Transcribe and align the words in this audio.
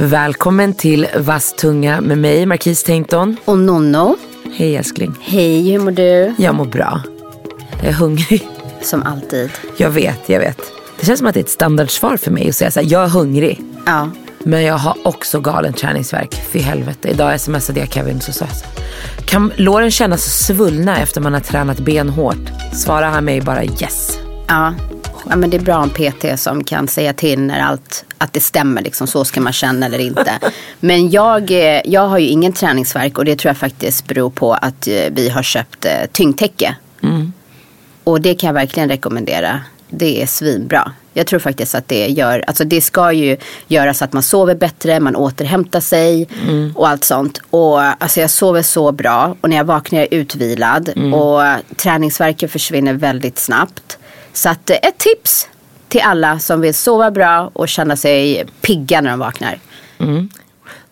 Välkommen 0.00 0.74
till 0.74 1.06
Vass 1.16 1.52
tunga 1.52 2.00
med 2.00 2.18
mig, 2.18 2.46
Marquis 2.46 2.84
Tainton. 2.84 3.36
Och 3.44 3.58
Nonno. 3.58 4.16
Hej 4.56 4.76
älskling. 4.76 5.14
Hej, 5.20 5.70
hur 5.70 5.78
mår 5.78 5.90
du? 5.90 6.34
Jag 6.38 6.54
mår 6.54 6.64
bra. 6.64 7.02
Jag 7.80 7.88
är 7.88 7.92
hungrig. 7.92 8.48
Som 8.82 9.02
alltid. 9.02 9.50
Jag 9.76 9.90
vet, 9.90 10.28
jag 10.28 10.40
vet. 10.40 10.58
Det 11.00 11.06
känns 11.06 11.18
som 11.18 11.26
att 11.26 11.34
det 11.34 11.40
är 11.40 11.44
ett 11.44 11.50
standardsvar 11.50 12.16
för 12.16 12.30
mig 12.30 12.48
att 12.48 12.54
säga 12.54 12.70
så 12.70 12.80
här, 12.80 12.86
jag 12.90 13.04
är 13.04 13.08
hungrig. 13.08 13.60
Ja. 13.86 14.10
Men 14.38 14.62
jag 14.62 14.78
har 14.78 14.96
också 15.04 15.40
galen 15.40 15.72
träningsverk. 15.72 16.42
Fy 16.50 16.58
helvete. 16.58 17.08
Idag 17.08 17.40
smsade 17.40 17.80
jag 17.80 17.92
Kevin 17.92 18.20
så 18.20 18.32
sa 18.32 18.44
jag 18.44 19.26
Kan 19.26 19.52
låren 19.56 19.90
kännas 19.90 20.46
svullna 20.46 20.98
efter 20.98 21.20
man 21.20 21.34
har 21.34 21.40
tränat 21.40 21.78
benhårt? 21.78 22.50
Svarar 22.72 23.10
han 23.10 23.24
mig 23.24 23.40
bara 23.40 23.64
yes. 23.64 24.18
Ja. 24.48 24.74
Ja, 25.30 25.36
men 25.36 25.50
det 25.50 25.56
är 25.56 25.60
bra 25.60 25.82
en 25.82 25.90
PT 25.90 26.40
som 26.40 26.64
kan 26.64 26.88
säga 26.88 27.12
till 27.12 27.40
när 27.40 27.60
allt, 27.60 28.04
att 28.18 28.32
det 28.32 28.40
stämmer. 28.40 28.82
Liksom, 28.82 29.06
så 29.06 29.24
ska 29.24 29.40
man 29.40 29.52
känna 29.52 29.86
eller 29.86 29.98
inte. 29.98 30.38
Men 30.80 31.10
jag, 31.10 31.50
eh, 31.50 31.80
jag 31.84 32.08
har 32.08 32.18
ju 32.18 32.26
ingen 32.26 32.52
träningsverk 32.52 33.18
och 33.18 33.24
det 33.24 33.36
tror 33.36 33.50
jag 33.50 33.56
faktiskt 33.56 34.06
beror 34.06 34.30
på 34.30 34.54
att 34.54 34.88
eh, 34.88 34.94
vi 35.10 35.28
har 35.28 35.42
köpt 35.42 35.84
eh, 35.84 35.92
tyngdtäcke. 36.12 36.76
Och 38.04 38.20
det 38.20 38.34
kan 38.34 38.46
jag 38.46 38.54
verkligen 38.54 38.88
rekommendera. 38.88 39.60
Det 39.90 40.22
är 40.22 40.26
svinbra. 40.26 40.92
Jag 41.12 41.26
tror 41.26 41.40
faktiskt 41.40 41.74
att 41.74 41.88
det 41.88 42.06
gör, 42.06 42.44
alltså 42.46 42.64
det 42.64 42.80
ska 42.80 43.12
ju 43.12 43.36
göra 43.66 43.94
så 43.94 44.04
att 44.04 44.12
man 44.12 44.22
sover 44.22 44.54
bättre, 44.54 45.00
man 45.00 45.16
återhämtar 45.16 45.80
sig 45.80 46.28
och 46.74 46.88
allt 46.88 47.04
sånt. 47.04 47.40
Och 47.50 47.80
alltså 47.80 48.20
jag 48.20 48.30
sover 48.30 48.62
så 48.62 48.92
bra 48.92 49.36
och 49.40 49.50
när 49.50 49.56
jag 49.56 49.64
vaknar 49.64 49.98
är 49.98 50.02
jag 50.02 50.12
utvilad 50.12 50.88
och 51.14 51.42
träningsverken 51.76 52.48
försvinner 52.48 52.92
väldigt 52.92 53.38
snabbt. 53.38 53.98
Så 54.32 54.48
att 54.48 54.70
eh, 54.70 54.76
ett 54.82 54.98
tips 54.98 55.48
till 55.88 56.00
alla 56.00 56.38
som 56.38 56.60
vill 56.60 56.74
sova 56.74 57.10
bra 57.10 57.50
och 57.52 57.68
känna 57.68 57.96
sig 57.96 58.44
pigga 58.60 59.00
när 59.00 59.10
de 59.10 59.18
vaknar. 59.18 59.58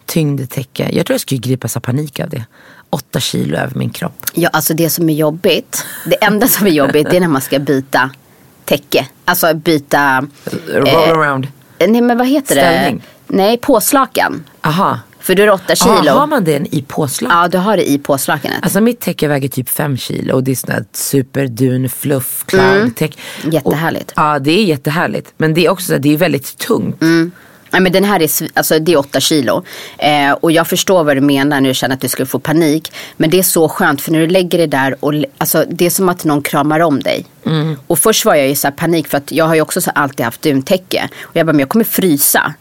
Tyngdtäcke. 0.06 0.89
Jag 0.93 1.06
tror 1.06 1.15
jag 1.15 1.20
skulle 1.20 1.39
gripas 1.41 1.77
av 1.77 1.81
panik 1.81 2.20
av 2.20 2.28
det. 2.28 2.45
Åtta 2.91 3.20
kilo 3.20 3.56
över 3.59 3.78
min 3.78 3.91
kropp. 3.91 4.25
Ja, 4.34 4.48
alltså 4.53 4.75
det 4.75 4.91
som 4.91 5.09
är 5.11 5.15
jobbigt, 5.15 5.84
det 6.06 6.25
enda 6.25 6.48
som 6.48 6.67
är 6.67 6.70
jobbigt 6.70 7.11
det 7.11 7.17
är 7.17 7.20
när 7.20 7.28
man 7.28 7.41
ska 7.41 7.59
byta 7.59 8.11
täcke. 8.65 9.06
Alltså 9.25 9.55
byta, 9.55 10.27
Roll 10.67 10.89
around. 10.89 11.48
nej 11.78 12.00
men 12.00 12.19
vad 12.19 12.27
heter 12.27 12.55
Ställning. 12.55 13.03
det? 13.27 13.37
Nej, 13.37 13.59
påslakan. 13.59 14.45
Aha. 14.62 15.00
För 15.27 15.35
du 15.35 15.43
är 15.43 15.51
åtta 15.51 15.75
kilo. 15.75 15.91
Aha, 15.91 16.21
har 16.21 16.27
man 16.27 16.45
den 16.45 16.67
i 16.75 16.83
påslag? 16.83 17.33
Ja, 17.33 17.49
du 17.49 17.59
har 17.59 17.77
det 17.77 17.91
i 17.91 17.99
påslakanet. 17.99 18.59
Alltså 18.63 18.81
mitt 18.81 19.01
täcke 19.01 19.29
väger 19.29 19.49
typ 19.49 19.69
fem 19.69 19.97
kilo 19.97 20.35
och 20.35 20.45
det 20.45 20.51
är 20.51 20.55
sån 20.55 20.71
här 20.71 20.85
superdun 20.93 21.89
fluff 21.89 22.45
cloud 22.47 22.97
täck. 22.97 23.19
Jättehärligt. 23.45 24.11
Och, 24.11 24.19
ja 24.19 24.39
det 24.39 24.51
är 24.51 24.65
jättehärligt. 24.65 25.33
Men 25.37 25.55
det 25.55 25.67
är 25.67 25.71
också 25.71 25.87
så 25.87 25.93
här, 25.93 26.01
det 26.01 26.15
är 26.15 26.17
väldigt 26.17 26.59
tungt. 26.59 27.03
Nej, 27.77 27.83
men 27.83 27.93
den 27.93 28.05
här 28.05 28.23
är, 28.23 28.31
alltså, 28.55 28.79
det 28.79 28.93
är 28.93 28.97
åtta 28.97 29.21
kilo. 29.21 29.65
Eh, 29.99 30.33
och 30.33 30.53
jag 30.53 30.67
förstår 30.67 31.05
vad 31.05 31.17
du 31.17 31.21
menar 31.21 31.61
när 31.61 31.69
du 31.69 31.75
känner 31.75 31.95
att 31.95 32.01
du 32.01 32.09
skulle 32.09 32.27
få 32.27 32.39
panik. 32.39 32.93
Men 33.17 33.31
det 33.31 33.39
är 33.39 33.43
så 33.43 33.69
skönt 33.69 34.01
för 34.01 34.13
när 34.13 34.21
du 34.21 34.27
lägger 34.27 34.59
det 34.59 34.67
där 34.67 34.97
och 35.00 35.12
alltså, 35.39 35.65
det 35.71 35.87
är 35.87 35.91
som 35.91 36.09
att 36.09 36.25
någon 36.25 36.43
kramar 36.43 36.81
om 36.81 37.00
dig. 37.00 37.27
Och 37.87 37.99
först 37.99 38.25
var 38.25 38.34
jag 38.34 38.49
i 38.49 38.56
så 38.56 38.71
panik 38.71 39.09
för 39.09 39.19
att 39.19 39.33
jag 39.33 39.45
har 39.45 39.55
ju 39.55 39.61
också 39.61 39.81
så 39.81 39.91
alltid 39.91 40.25
haft 40.25 40.43
duntäcke. 40.43 41.09
Och 41.23 41.37
jag 41.37 41.47
bara, 41.47 41.53
men 41.53 41.61
jag 41.61 41.69
kommer 41.69 41.84
frysa. 41.84 42.55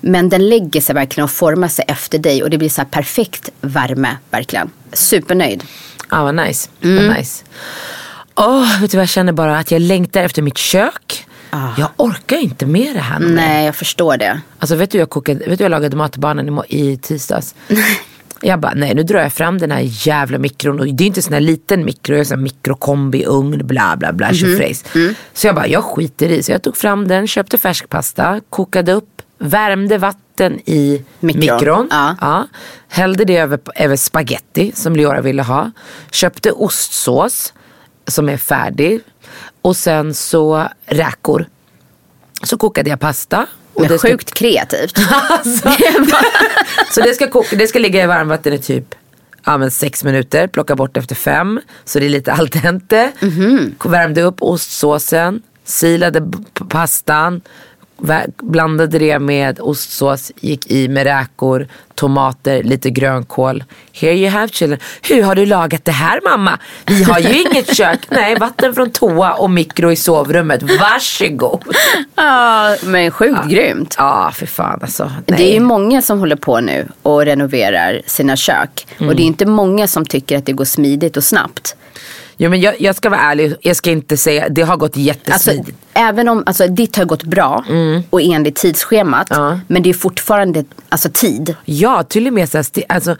Men 0.00 0.28
den 0.28 0.48
lägger 0.48 0.80
sig 0.80 0.94
verkligen 0.94 1.24
och 1.24 1.30
formar 1.30 1.68
sig 1.68 1.84
efter 1.88 2.18
dig. 2.18 2.42
Och 2.42 2.50
det 2.50 2.58
blir 2.58 2.68
så 2.68 2.84
perfekt 2.84 3.50
värme, 3.60 4.16
verkligen. 4.30 4.70
Supernöjd. 4.92 5.64
Ja 6.10 6.22
vad 6.24 6.34
nice. 6.34 6.68
Vad 6.80 7.16
nice. 7.16 7.44
Åh, 8.34 8.80
vet 8.80 8.90
du 8.90 8.96
vad 8.96 9.02
jag 9.02 9.08
känner 9.08 9.32
bara? 9.32 9.58
Att 9.58 9.70
jag 9.70 9.80
längtar 9.80 10.22
efter 10.22 10.42
mitt 10.42 10.58
kök. 10.58 11.26
Jag 11.78 11.88
orkar 11.96 12.36
inte 12.36 12.66
med 12.66 12.96
det 12.96 13.00
här. 13.00 13.18
nu. 13.18 13.28
Nej, 13.28 13.66
jag 13.66 13.76
förstår 13.76 14.16
det. 14.16 14.40
Alltså 14.58 14.76
vet 14.76 14.90
du 14.90 14.98
jag, 14.98 15.10
kokade, 15.10 15.46
vet 15.46 15.58
du 15.58 15.64
jag 15.64 15.70
lagade 15.70 15.96
mat 15.96 16.16
barnen 16.16 16.60
i, 16.68 16.80
i 16.92 16.96
tisdags? 16.96 17.54
Jag 18.42 18.60
bara, 18.60 18.72
nej 18.74 18.94
nu 18.94 19.02
drar 19.02 19.20
jag 19.20 19.32
fram 19.32 19.58
den 19.58 19.70
här 19.70 19.80
jävla 20.06 20.38
mikron. 20.38 20.80
Och 20.80 20.86
det 20.86 21.04
är 21.04 21.06
inte 21.06 21.22
sån 21.22 21.32
här 21.32 21.40
liten 21.40 21.84
mikro, 21.84 22.14
jag 22.14 22.20
har 22.20 22.24
sån 22.24 22.38
här 22.38 22.42
mikrokombiugn, 22.42 23.66
bla 23.66 23.96
bla 23.96 24.12
bla, 24.12 24.34
tjofräs. 24.34 24.84
Så 25.32 25.46
jag 25.46 25.54
bara, 25.54 25.66
jag 25.66 25.84
skiter 25.84 26.28
i. 26.28 26.42
Så 26.42 26.52
jag 26.52 26.62
tog 26.62 26.76
fram 26.76 27.08
den, 27.08 27.26
köpte 27.26 27.58
färskpasta, 27.58 28.40
kokade 28.50 28.92
upp, 28.92 29.22
värmde 29.38 29.98
vatten 29.98 30.60
i 30.64 31.02
Mikron. 31.20 31.56
mikron. 31.56 31.88
Ja. 32.20 32.46
Hällde 32.88 33.24
det 33.24 33.36
över, 33.36 33.60
över 33.74 33.96
spaghetti 33.96 34.72
som 34.74 34.96
Leora 34.96 35.20
ville 35.20 35.42
ha. 35.42 35.70
Köpte 36.10 36.52
ostsås 36.52 37.52
som 38.06 38.28
är 38.28 38.36
färdig. 38.36 39.00
Och 39.62 39.76
sen 39.76 40.14
så 40.14 40.68
räkor. 40.86 41.46
Så 42.42 42.56
kokade 42.58 42.90
jag 42.90 43.00
pasta. 43.00 43.46
Och 43.74 43.80
Men 43.80 43.90
det 43.90 43.98
ska- 43.98 44.08
sjukt 44.08 44.34
kreativt. 44.34 44.98
Alltså, 45.28 45.70
så 46.90 47.00
det 47.00 47.14
ska, 47.14 47.28
koka, 47.30 47.56
det 47.56 47.66
ska 47.68 47.78
ligga 47.78 48.02
i 48.02 48.06
varmvatten 48.06 48.52
i 48.52 48.58
typ 48.58 48.94
ja, 49.44 49.58
men 49.58 49.70
sex 49.70 50.04
minuter. 50.04 50.46
Plocka 50.46 50.76
bort 50.76 50.96
efter 50.96 51.14
fem. 51.14 51.60
Så 51.84 51.98
det 51.98 52.04
är 52.06 52.10
lite 52.10 52.32
al 52.32 52.46
dente. 52.48 53.12
Värmde 53.84 54.22
upp 54.22 54.36
ostsåsen. 54.42 55.42
Silade 55.64 56.22
pastan. 56.68 57.40
Blandade 58.42 58.98
det 58.98 59.18
med 59.18 59.60
ostsås. 59.60 60.32
Gick 60.40 60.70
i 60.70 60.88
med 60.88 61.04
räkor, 61.04 61.66
tomater, 61.94 62.62
lite 62.62 62.90
grönkål. 62.90 63.64
Here 63.92 64.14
you 64.14 64.28
have 64.30 64.48
children. 64.48 64.80
Hur 65.02 65.22
har 65.22 65.34
du 65.34 65.46
lagat 65.46 65.84
det 65.84 65.92
här 65.92 66.20
mamma? 66.24 66.58
Vi 66.86 67.02
har 67.02 67.18
ju 67.18 67.42
inget 67.50 67.76
kök. 67.76 68.00
Nej, 68.10 68.34
vatten 68.38 68.74
från 68.74 68.90
toa 68.90 69.32
och 69.32 69.50
mikro 69.50 69.90
i 69.92 69.96
sovrummet. 69.96 70.62
Varsågod. 70.62 71.64
Ja, 72.14 72.76
men 72.84 73.10
sjukt 73.10 73.44
grymt. 73.48 73.94
Ja, 73.98 74.30
för 74.34 74.46
fan 74.46 74.78
alltså. 74.82 75.04
Nej. 75.26 75.38
Det 75.38 75.50
är 75.50 75.54
ju 75.54 75.60
många 75.60 76.02
som 76.02 76.18
håller 76.18 76.36
på 76.36 76.60
nu 76.60 76.88
och 77.02 77.24
renoverar 77.24 78.00
sina 78.06 78.36
kök. 78.36 78.86
Och 78.96 79.02
Mm. 79.02 79.16
det 79.16 79.22
är 79.22 79.26
inte 79.26 79.46
många 79.46 79.88
som 79.88 80.06
tycker 80.06 80.38
att 80.38 80.46
det 80.46 80.52
går 80.52 80.64
smidigt 80.64 81.16
och 81.16 81.24
snabbt. 81.24 81.76
Jo 82.42 82.50
men 82.50 82.60
jag, 82.60 82.80
jag 82.80 82.96
ska 82.96 83.10
vara 83.10 83.20
ärlig, 83.20 83.54
jag 83.60 83.76
ska 83.76 83.90
inte 83.90 84.16
säga, 84.16 84.48
det 84.48 84.62
har 84.62 84.76
gått 84.76 84.88
Alltså, 84.90 85.00
jättesmidigt. 85.00 85.78
även 85.94 86.28
om 86.28 86.42
alltså, 86.46 86.66
ditt 86.66 86.96
har 86.96 87.04
gått 87.04 87.22
bra 87.22 87.64
och 88.10 88.20
enligt 88.22 88.56
tidsschemat. 88.56 89.30
Mm. 89.30 89.42
Ja. 89.42 89.60
Men 89.66 89.82
det 89.82 89.90
är 89.90 89.94
fortfarande 89.94 90.64
alltså, 90.88 91.08
tid. 91.12 91.54
ja, 91.64 92.02
till 92.02 92.26
och 92.26 92.32
med 92.32 92.48
så 92.48 92.58
här, 92.58 92.66
alltså, 92.88 93.16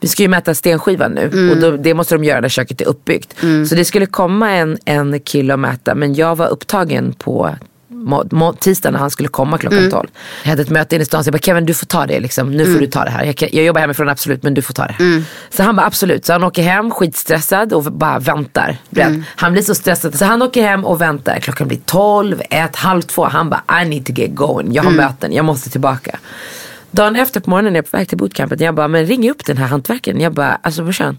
vi 0.00 0.08
ska 0.08 0.22
ju 0.22 0.28
mäta 0.28 0.54
stenskivan 0.54 1.12
nu 1.12 1.30
Mm. 1.32 1.50
och 1.50 1.56
då, 1.56 1.70
det 1.76 1.94
måste 1.94 2.14
de 2.14 2.24
göra 2.24 2.40
när 2.40 2.48
köket 2.48 2.80
är 2.80 2.84
uppbyggt. 2.86 3.34
Så 3.68 3.74
det 3.74 3.84
skulle 3.84 4.06
komma 4.06 4.50
en, 4.50 4.78
en 4.84 5.20
kille 5.20 5.52
och 5.52 5.58
mäta 5.58 5.94
men 5.94 6.14
jag 6.14 6.36
var 6.36 6.48
upptagen 6.48 7.12
på 7.18 7.56
må, 7.94 8.24
må, 8.30 8.52
tisdag 8.52 8.90
när 8.90 8.98
han 8.98 9.10
skulle 9.10 9.28
komma 9.28 9.58
klockan 9.58 9.78
Mm. 9.78 9.90
12. 9.90 10.08
Jag 10.42 10.50
hade 10.50 10.62
ett 10.62 10.70
möte 10.70 10.94
inne 10.94 11.02
i 11.02 11.06
stan 11.06 11.24
så 11.24 11.28
jag 11.28 11.32
bara 11.32 11.38
Kevin 11.38 11.66
du 11.66 11.74
får 11.74 11.86
ta 11.86 12.06
det 12.06 12.20
liksom. 12.20 12.50
Nu 12.50 12.72
får 12.72 12.80
du 12.80 12.86
ta 12.86 13.04
det 13.04 13.10
här. 13.10 13.24
Jag, 13.24 13.36
kan, 13.36 13.48
jag 13.52 13.64
jobbar 13.64 13.80
hemifrån 13.80 14.08
absolut 14.08 14.42
men 14.42 14.54
du 14.54 14.62
får 14.62 14.74
ta 14.74 14.86
det. 14.86 14.96
Mm. 15.00 15.24
Så 15.50 15.62
han 15.62 15.76
bara 15.76 15.86
absolut. 15.86 16.24
Så 16.26 16.32
han 16.32 16.44
åker 16.44 16.62
hem 16.62 16.90
skitstressad 16.90 17.72
och 17.72 17.82
bara 17.84 18.18
väntar. 18.18 18.76
Mm. 18.96 19.24
Han 19.36 19.52
blir 19.52 19.62
så 19.62 19.74
stressad 19.74 20.18
så 20.18 20.24
han 20.24 20.42
åker 20.42 20.62
hem 20.62 20.84
och 20.84 21.00
väntar. 21.00 21.38
Klockan 21.40 21.68
blir 21.68 21.78
12, 21.84 22.40
1, 22.50 22.76
halv 22.76 23.02
2. 23.02 23.24
Han 23.24 23.50
bara 23.50 23.82
I 23.82 23.88
need 23.88 24.06
to 24.06 24.12
get 24.12 24.34
going. 24.34 24.72
Jag 24.72 24.82
har 24.82 24.90
Mm. 24.90 25.04
möten, 25.06 25.32
jag 25.32 25.44
måste 25.44 25.70
tillbaka. 25.70 26.18
Dagen 26.90 27.16
efter 27.16 27.40
på 27.40 27.50
morgonen 27.50 27.72
när 27.72 27.78
jag 27.78 27.84
är 27.86 27.90
på 27.90 27.96
väg 27.96 28.08
till 28.08 28.18
bootcampet. 28.18 28.60
Jag 28.60 28.74
bara 28.74 28.88
men 28.88 29.06
ring 29.06 29.30
upp 29.30 29.44
den 29.46 29.56
här 29.56 29.66
hantverkaren. 29.66 30.20
Jag 30.20 30.32
bara 30.34 30.58
alltså 30.62 30.82
brorsan. 30.82 31.18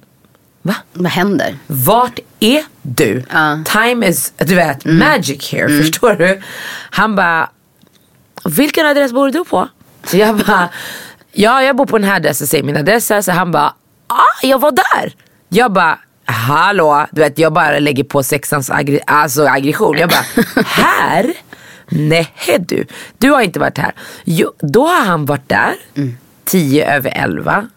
Va? 0.67 0.75
Vad 0.93 1.11
händer? 1.11 1.57
Vart 1.67 2.19
är 2.39 2.63
du? 2.81 3.23
Ja. 3.33 3.59
Time 3.65 4.07
is, 4.07 4.33
du 4.37 4.55
vet, 4.55 4.85
magic 4.85 5.51
here. 5.51 5.67
Förstår 5.83 6.13
du? 6.13 6.41
Han 6.91 7.15
bara, 7.15 7.49
vilken 8.45 8.85
adress 8.85 9.11
bor 9.11 9.29
du 9.31 9.45
på? 9.45 9.67
Så 10.03 10.17
jag 10.17 10.35
bara, 10.37 10.69
ja 11.31 11.61
jag 11.63 11.75
bor 11.75 11.85
på 11.85 11.97
den 11.97 12.07
här 12.09 12.15
adressen, 12.15 12.47
säger 12.47 12.63
min 12.63 12.77
adress. 12.77 13.11
Så 13.25 13.31
han 13.31 13.51
bara, 13.51 13.73
ah 14.07 14.39
jag 14.43 14.59
var 14.59 14.71
där. 14.71 15.13
Jag 15.49 15.71
bara, 15.73 15.99
hallå, 16.25 17.07
du 17.11 17.21
vet 17.21 17.39
jag 17.39 17.53
bara 17.53 17.79
lägger 17.79 18.03
på 18.03 18.23
sexans 18.23 18.69
aggre- 18.69 19.03
alltså 19.07 19.45
aggression. 19.47 19.97
Jag 19.97 20.09
bara, 20.09 20.25
här? 20.65 21.33
Nej 21.89 22.33
du, 22.59 22.85
du 23.17 23.29
har 23.31 23.41
inte 23.41 23.59
varit 23.59 23.77
här. 23.77 23.93
Jo, 24.23 24.51
då 24.59 24.87
har 24.87 25.05
han 25.05 25.25
varit 25.25 25.49
där, 25.49 25.73
tio 26.45 26.95
över 26.95 27.09
elva. 27.15 27.67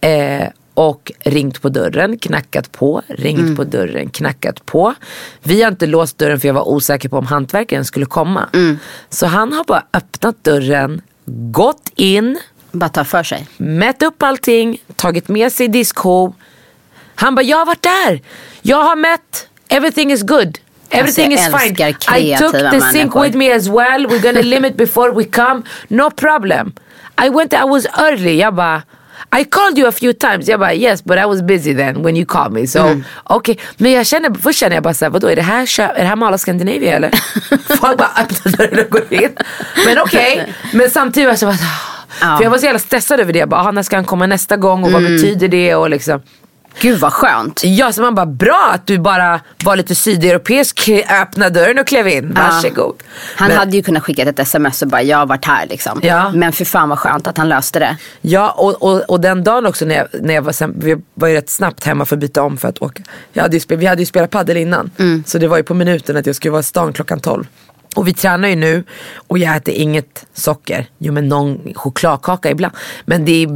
Eh, 0.00 0.48
och 0.80 1.12
ringt 1.24 1.62
på 1.62 1.68
dörren, 1.68 2.18
knackat 2.18 2.72
på, 2.72 3.02
ringt 3.08 3.56
på 3.56 3.64
dörren, 3.64 4.10
knackat 4.10 4.66
på. 4.66 4.94
Vi 5.42 5.62
har 5.62 5.70
inte 5.70 5.86
låst 5.86 6.18
dörren 6.18 6.40
för 6.40 6.48
jag 6.48 6.54
var 6.54 6.68
osäker 6.68 7.08
på 7.08 7.18
om 7.18 7.26
hantverkaren 7.26 7.84
skulle 7.84 8.06
komma. 8.06 8.48
Så 9.08 9.26
han 9.26 9.52
har 9.52 9.64
bara 9.64 9.84
öppnat 9.92 10.44
dörren, 10.44 11.00
gått 11.50 11.90
in, 11.94 12.38
Bara 12.72 12.88
ta 12.88 13.04
för 13.04 13.22
sig. 13.22 13.46
mätt 13.56 14.02
upp 14.02 14.22
allting, 14.22 14.78
tagit 14.96 15.28
med 15.28 15.52
sig 15.52 15.68
diskhov. 15.68 16.34
Han 17.14 17.34
bara, 17.34 17.42
jag 17.42 17.56
har 17.56 17.66
varit 17.66 17.82
där. 17.82 18.22
Jag 18.62 18.82
har 18.82 18.96
mätt. 18.96 19.48
Everything 19.68 20.12
is 20.12 20.22
good. 20.22 20.58
Everything 20.90 21.32
Alltså, 21.32 21.56
is 21.56 21.62
fine. 21.62 21.88
I 22.18 22.36
took 22.36 22.52
the 22.52 22.80
sink 22.80 22.94
människor. 22.94 23.22
with 23.22 23.36
me 23.36 23.52
as 23.52 23.68
well. 23.68 24.06
We're 24.06 24.22
gonna 24.22 24.42
limit 24.54 24.76
before 24.76 25.12
we 25.12 25.24
come. 25.24 25.62
No 25.88 26.10
problem. 26.10 26.72
I 27.26 27.28
went, 27.30 27.52
I 27.52 27.64
was 27.64 27.86
early. 27.98 28.40
Jag 28.40 28.54
bara, 28.54 28.82
I 29.40 29.44
called 29.44 29.78
you 29.78 29.88
a 29.88 29.92
few 29.92 30.12
times. 30.12 30.48
Jag 30.48 30.60
bara, 30.60 30.74
yes 30.74 31.04
but 31.04 31.18
I 31.18 31.24
was 31.26 31.42
busy 31.42 31.74
then 31.74 32.02
when 32.02 32.16
you 32.16 32.26
called 32.26 32.52
me. 32.52 32.66
So, 32.66 32.78
Mm. 32.78 33.04
okay. 33.24 33.56
Men 33.76 33.92
jag 33.92 34.06
känner, 34.06 34.34
först 34.42 34.58
känner 34.58 34.76
jag 34.76 34.82
bara 34.82 34.94
såhär, 34.94 35.10
vadå 35.10 35.28
är 35.28 35.36
det 35.36 35.42
här, 35.42 35.66
kö- 35.66 35.82
är 35.96 36.02
det 36.02 36.08
här 36.08 36.16
Mala 36.16 36.38
Scandinavia 36.38 36.96
eller? 36.96 37.10
Folk 37.76 37.98
bara 37.98 38.10
öppnar 38.22 38.52
dörren 38.56 38.84
och 38.84 38.90
går 38.90 39.12
in. 39.12 39.30
Men 39.86 39.98
okej. 39.98 40.52
Men 40.72 40.90
samtidigt 40.90 41.26
var 41.26 41.32
jag 41.32 41.38
så 41.38 41.46
bara, 41.46 42.36
för 42.36 42.44
jag 42.44 42.50
var 42.50 42.58
så 42.58 42.64
jävla 42.64 42.78
stressad 42.78 43.20
över 43.20 43.32
det. 43.32 43.38
Jag 43.38 43.48
bara, 43.48 43.60
ah, 43.60 43.70
när 43.70 43.82
ska 43.82 43.96
han 43.96 44.04
komma 44.04 44.26
nästa 44.26 44.56
gång 44.56 44.84
och 44.84 44.92
vad 44.92 45.02
Mm. 45.02 45.16
betyder 45.16 45.48
det? 45.48 45.74
Och 45.74 45.90
liksom. 45.90 46.22
Gud 46.80 46.98
vad 46.98 47.12
skönt. 47.12 47.60
Ja, 47.64 47.92
så 47.92 48.02
man 48.02 48.14
bara, 48.14 48.26
bra 48.26 48.70
att 48.74 48.86
du 48.86 48.98
bara 48.98 49.40
var 49.64 49.76
lite 49.76 49.94
sydeuropeisk, 49.94 50.88
öppnade 51.22 51.60
dörren 51.60 51.78
och 51.78 51.86
klev 51.86 52.08
in. 52.08 52.34
Varsågod. 52.34 53.02
Han 53.36 53.48
Men- 53.48 53.56
hade 53.58 53.76
ju 53.76 53.82
kunnat 53.82 54.02
skicka 54.02 54.22
ett 54.22 54.38
sms 54.38 54.82
och 54.82 54.88
bara 54.88 55.02
jag 55.02 55.18
har 55.18 55.26
varit 55.26 55.44
här 55.44 55.66
liksom. 55.66 56.00
Ja. 56.02 56.30
Men 56.34 56.52
för 56.52 56.64
fan 56.64 56.88
vad 56.88 56.98
skönt 56.98 57.26
att 57.26 57.38
han 57.38 57.48
löste 57.48 57.78
det. 57.78 57.96
Ja, 58.20 58.50
och, 58.50 58.82
och, 58.82 59.00
och 59.10 59.20
den 59.20 59.44
dagen 59.44 59.66
också 59.66 59.84
när 59.84 59.94
jag, 59.94 60.06
när 60.20 60.34
jag 60.34 60.42
var, 60.42 60.52
sen, 60.52 60.74
vi 60.76 60.96
var 61.14 61.28
ju 61.28 61.34
rätt 61.34 61.50
snabbt 61.50 61.84
hemma 61.84 62.04
för 62.04 62.16
att 62.16 62.20
byta 62.20 62.42
om 62.42 62.56
för 62.56 62.68
att 62.68 62.82
åka. 62.82 63.02
Jag 63.32 63.42
hade 63.42 63.56
ju 63.56 63.76
vi 63.76 63.86
hade 63.86 64.02
ju 64.02 64.06
spelat 64.06 64.30
padel 64.30 64.56
innan. 64.56 64.90
Så 65.26 65.38
det 65.38 65.48
var 65.48 65.56
ju 65.56 65.62
på 65.62 65.74
minuten 65.74 66.16
att 66.16 66.26
jag 66.26 66.36
skulle 66.36 66.52
vara 66.52 66.60
i 66.60 66.64
stan 66.64 66.92
klockan 66.92 67.20
12. 67.20 67.44
Och 67.94 68.08
vi 68.08 68.14
tränar 68.14 68.48
ju 68.48 68.56
nu 68.56 68.84
och 69.28 69.38
jag 69.38 69.56
äter 69.56 69.74
inget 69.74 70.26
socker. 70.34 70.86
Jo 70.98 71.12
men 71.12 71.28
någon 71.28 71.74
chokladkaka 71.74 72.50
ibland. 72.50 72.74
Men 73.04 73.24
det 73.24 73.32
är, 73.42 73.46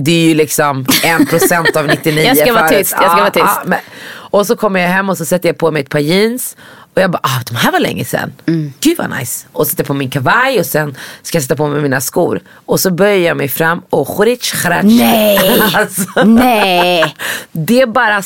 det 0.00 0.10
är 0.12 0.28
ju 0.28 0.34
liksom 0.34 0.84
1% 0.84 1.76
av 1.78 1.86
99 1.86 2.22
Jag 2.24 2.36
ska 2.38 2.52
vara 2.52 2.68
förut. 2.68 2.78
tyst, 2.78 2.94
jag 3.00 3.10
ska 3.10 3.20
vara 3.20 3.30
tyst. 3.30 3.60
men, 3.66 3.78
och 4.08 4.46
så 4.46 4.56
kommer 4.56 4.80
jag 4.80 4.88
hem 4.88 5.08
och 5.10 5.18
så 5.18 5.24
sätter 5.24 5.48
jag 5.48 5.58
på 5.58 5.70
mig 5.70 5.82
ett 5.82 5.88
par 5.90 5.98
jeans. 5.98 6.56
Och 6.96 7.02
jag 7.02 7.10
bara, 7.10 7.20
ah, 7.22 7.40
de 7.46 7.56
här 7.56 7.72
var 7.72 7.80
länge 7.80 8.04
sedan. 8.04 8.32
Mm. 8.46 8.72
Gud 8.80 8.98
vad 8.98 9.10
nice. 9.10 9.46
Och 9.52 9.66
sätter 9.66 9.84
på 9.84 9.94
min 9.94 10.10
kavaj 10.10 10.60
och 10.60 10.66
sen 10.66 10.96
ska 11.22 11.36
jag 11.36 11.42
sätta 11.42 11.56
på 11.56 11.66
mig 11.66 11.82
mina 11.82 12.00
skor. 12.00 12.40
Och 12.66 12.80
så 12.80 12.90
böjer 12.90 13.28
jag 13.28 13.36
mig 13.36 13.48
fram 13.48 13.82
och 13.90 14.08
chorich 14.08 14.62
chrach. 14.62 14.84
Nej. 14.84 15.62
Alltså, 15.74 16.24
Nej. 16.24 17.16
det 17.52 17.80
är 17.80 17.86
bara, 17.86 18.22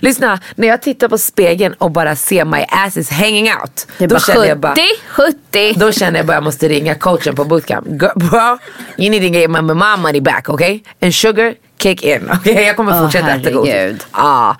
lyssna, 0.00 0.40
när 0.54 0.68
jag 0.68 0.82
tittar 0.82 1.08
på 1.08 1.18
spegeln 1.18 1.74
och 1.78 1.90
bara 1.90 2.16
ser 2.16 2.44
my 2.44 2.64
ass 2.68 2.96
is 2.96 3.10
hanging 3.10 3.52
out. 3.52 3.86
Det 3.98 4.04
är 4.04 4.08
då 4.08 4.14
bara 4.14 4.20
känner 4.20 4.40
70, 4.40 4.48
jag 4.48 4.58
bara, 4.58 4.76
70. 5.08 5.72
då 5.76 5.92
känner 5.92 6.18
jag 6.18 6.26
bara 6.26 6.34
jag 6.34 6.44
måste 6.44 6.68
ringa 6.68 6.94
coachen 6.94 7.36
på 7.36 7.44
bootcamp. 7.44 7.86
Girl, 7.86 8.10
Bro, 8.16 8.58
you 8.98 9.10
need 9.10 9.22
to 9.22 9.38
get 9.38 9.50
my 9.50 9.60
mom 9.60 10.00
money 10.00 10.20
back, 10.20 10.48
okay? 10.48 10.82
And 11.02 11.14
sugar, 11.14 11.54
kick 11.78 12.02
in. 12.02 12.30
Okay? 12.30 12.64
Jag 12.64 12.76
kommer 12.76 13.02
fortsätta 13.02 13.30
äta 13.30 13.50
godis. 13.50 13.72
herregud. 13.72 14.04
Ah. 14.10 14.54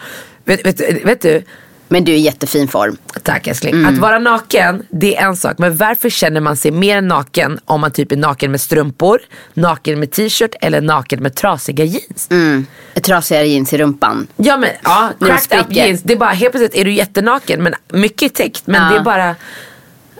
Vet, 0.45 0.67
vet, 0.67 1.05
vet 1.05 1.23
du, 1.23 1.43
Men 1.93 2.05
du 2.05 2.13
är 2.13 2.17
i 2.17 2.21
jättefin 2.21 2.69
form. 2.69 2.97
Tack 3.23 3.47
älskling. 3.47 3.85
Att 3.85 3.99
vara 3.99 4.19
naken, 4.19 4.83
det 4.91 5.17
är 5.17 5.27
en 5.27 5.37
sak. 5.37 5.59
Men 5.59 5.77
varför 5.77 6.11
känner 6.11 6.41
man 6.41 6.57
sig 6.57 6.71
mer 6.71 7.01
naken 7.01 7.61
om 7.65 7.81
man 7.81 7.91
typ 7.91 8.13
är 8.13 8.17
naken 8.17 8.51
med 8.51 8.61
strumpor, 8.61 9.21
naken 9.55 10.01
med 10.01 10.11
t-shirt 10.11 10.55
eller 10.61 10.81
naken 10.81 11.23
med 11.23 11.35
trasiga 11.35 11.85
jeans? 11.85 12.29
Mm. 12.31 12.67
Trasigare 13.03 13.49
jeans 13.49 13.73
i 13.73 13.79
rumpan. 13.79 14.27
Ja 14.37 14.57
men 14.57 14.71
ja, 14.85 15.11
cracked 15.21 15.61
up 15.61 15.67
jeans. 15.77 16.03
Det 16.03 16.13
är 16.13 16.17
bara 16.17 16.31
helt 16.31 16.53
plötsligt 16.53 16.75
är 16.81 16.85
du 16.85 16.93
jättenaken 16.93 17.63
men 17.63 17.75
mycket 17.89 18.23
är 18.33 18.35
täckt. 18.45 18.67
Men 18.67 18.83
Ja. 18.83 18.91
det 18.91 18.97
är 18.97 19.05
bara, 19.05 19.37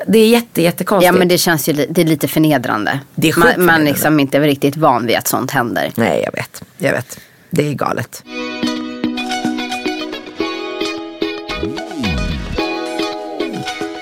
det 0.07 0.19
är 0.19 0.29
jätte 0.29 0.63
jättekonstigt. 0.63 1.07
Ja 1.15 1.19
men 1.19 1.29
det 1.29 1.39
känns 1.39 1.69
ju 1.69 1.73
det 1.73 2.01
är 2.01 2.05
lite 2.07 2.29
förnedrande. 2.29 3.01
Det 3.15 3.29
är 3.29 3.33
man, 3.39 3.47
man 3.49 3.55
förnedrande. 3.55 3.85
liksom 3.91 4.21
inte 4.21 4.37
är 4.39 4.43
riktigt 4.43 4.77
van 4.77 5.07
vid 5.07 5.17
att 5.17 5.29
sånt 5.29 5.51
händer. 5.51 5.93
Nej 5.95 6.23
jag 6.25 6.33
vet, 6.33 6.63
jag 6.79 6.93
vet. 6.93 7.19
Det 7.51 7.69
är 7.69 7.73
galet. 7.73 8.23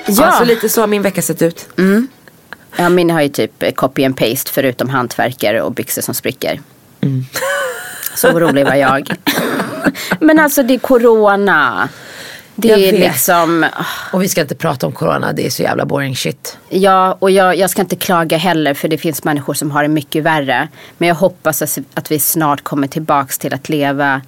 Ja. 0.08 0.24
Alltså 0.24 0.44
lite 0.44 0.68
så 0.68 0.80
har 0.80 0.86
min 0.86 1.02
vecka 1.02 1.22
sett 1.22 1.42
ut. 1.42 1.68
Ja, 2.76 2.88
min 2.88 3.10
har 3.10 3.22
ju 3.22 3.28
typ 3.28 3.76
copy 3.76 4.04
and 4.04 4.16
paste 4.16 4.50
förutom 4.52 4.88
hantverkare 4.88 5.62
och 5.62 5.72
byxor 5.72 6.02
som 6.02 6.14
spricker. 6.14 6.60
Mm. 7.00 7.24
Så 8.14 8.28
orolig 8.28 8.64
var 8.64 8.74
jag. 8.74 9.10
Men 10.20 10.38
alltså 10.38 10.62
det 10.62 10.74
är 10.74 10.78
corona. 10.78 11.88
Det 12.54 12.68
Jag 12.68 12.80
är 12.80 12.92
vet. 12.92 13.00
liksom, 13.00 13.66
Och 14.12 14.22
vi 14.22 14.28
ska 14.28 14.40
inte 14.40 14.54
prata 14.54 14.86
om 14.86 14.92
corona, 14.92 15.32
det 15.32 15.46
är 15.46 15.50
så 15.50 15.62
jävla 15.62 15.84
boring 15.84 16.16
shit. 16.16 16.58
ja 16.68 17.16
och 17.18 17.30
jag, 17.30 17.56
jag 17.56 17.70
ska 17.70 17.82
inte 17.82 17.96
klaga 17.96 18.36
heller 18.36 18.74
för 18.74 18.88
det 18.88 18.98
finns 18.98 19.24
människor 19.24 19.54
som 19.54 19.70
har 19.70 19.82
det 19.82 19.88
mycket 19.88 20.22
värre. 20.22 20.68
Men 20.98 21.08
jag 21.08 21.14
hoppas 21.14 21.62
att, 21.62 21.78
att 21.94 22.10
vi 22.10 22.18
snart 22.18 22.64
kommer 22.64 22.86
tillbaks 22.88 23.38
till 23.38 23.54
att 23.54 23.68
leva 23.68 24.22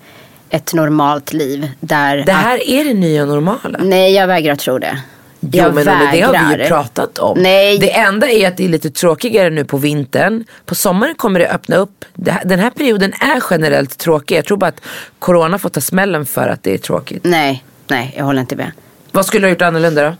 ett 0.50 0.75
normalt 0.75 1.33
liv. 1.33 1.71
Där 1.81 2.17
Det 2.17 2.33
här 2.33 2.69
är 2.71 2.85
det 2.85 2.94
nya 2.94 3.25
normala. 3.25 3.79
Nej, 3.83 4.15
jag 4.15 4.26
vägrar 4.26 4.56
tro 4.56 4.79
det. 4.79 5.00
Jo 5.41 5.49
Jag 5.53 5.75
men 5.75 5.89
Olle, 5.89 6.09
det 6.13 6.21
har 6.21 6.33
vi 6.33 6.39
ju 6.39 6.47
vägrar. 6.49 6.69
pratat 6.69 7.19
om. 7.19 7.39
Nej. 7.43 7.79
Det 7.79 7.93
enda 7.93 8.31
är 8.31 8.49
att 8.49 8.57
det 8.57 8.65
är 8.65 8.69
lite 8.69 8.91
tråkigare 8.91 9.51
nu 9.51 9.65
på 9.65 9.77
vintern. 9.77 10.45
På 10.67 10.75
sommaren 10.75 11.15
kommer 11.15 11.41
det 11.41 11.49
öppna 11.49 11.77
upp. 11.77 12.05
Den 12.45 12.59
här 12.59 12.71
perioden 12.71 13.13
är 13.13 13.43
generellt 13.51 13.99
tråkig. 13.99 14.37
Jag 14.39 14.45
tror 14.45 14.57
bara 14.57 14.67
att 14.67 14.81
corona 15.19 15.59
får 15.59 15.69
ta 15.69 15.81
smällen 15.81 16.27
för 16.27 16.49
att 16.49 16.63
det 16.63 16.75
är 16.75 16.79
tråkigt. 16.79 17.25
Nej, 17.25 17.65
nej, 17.89 18.15
jag 18.17 18.25
håller 18.25 18.41
inte 18.41 18.57
med. 18.57 18.73
Vad 19.13 19.27
skulle 19.27 19.41
du 19.43 19.47
ha 19.47 19.51
gjort 19.51 19.63
annorlunda 19.63 20.05
då? 20.11 20.15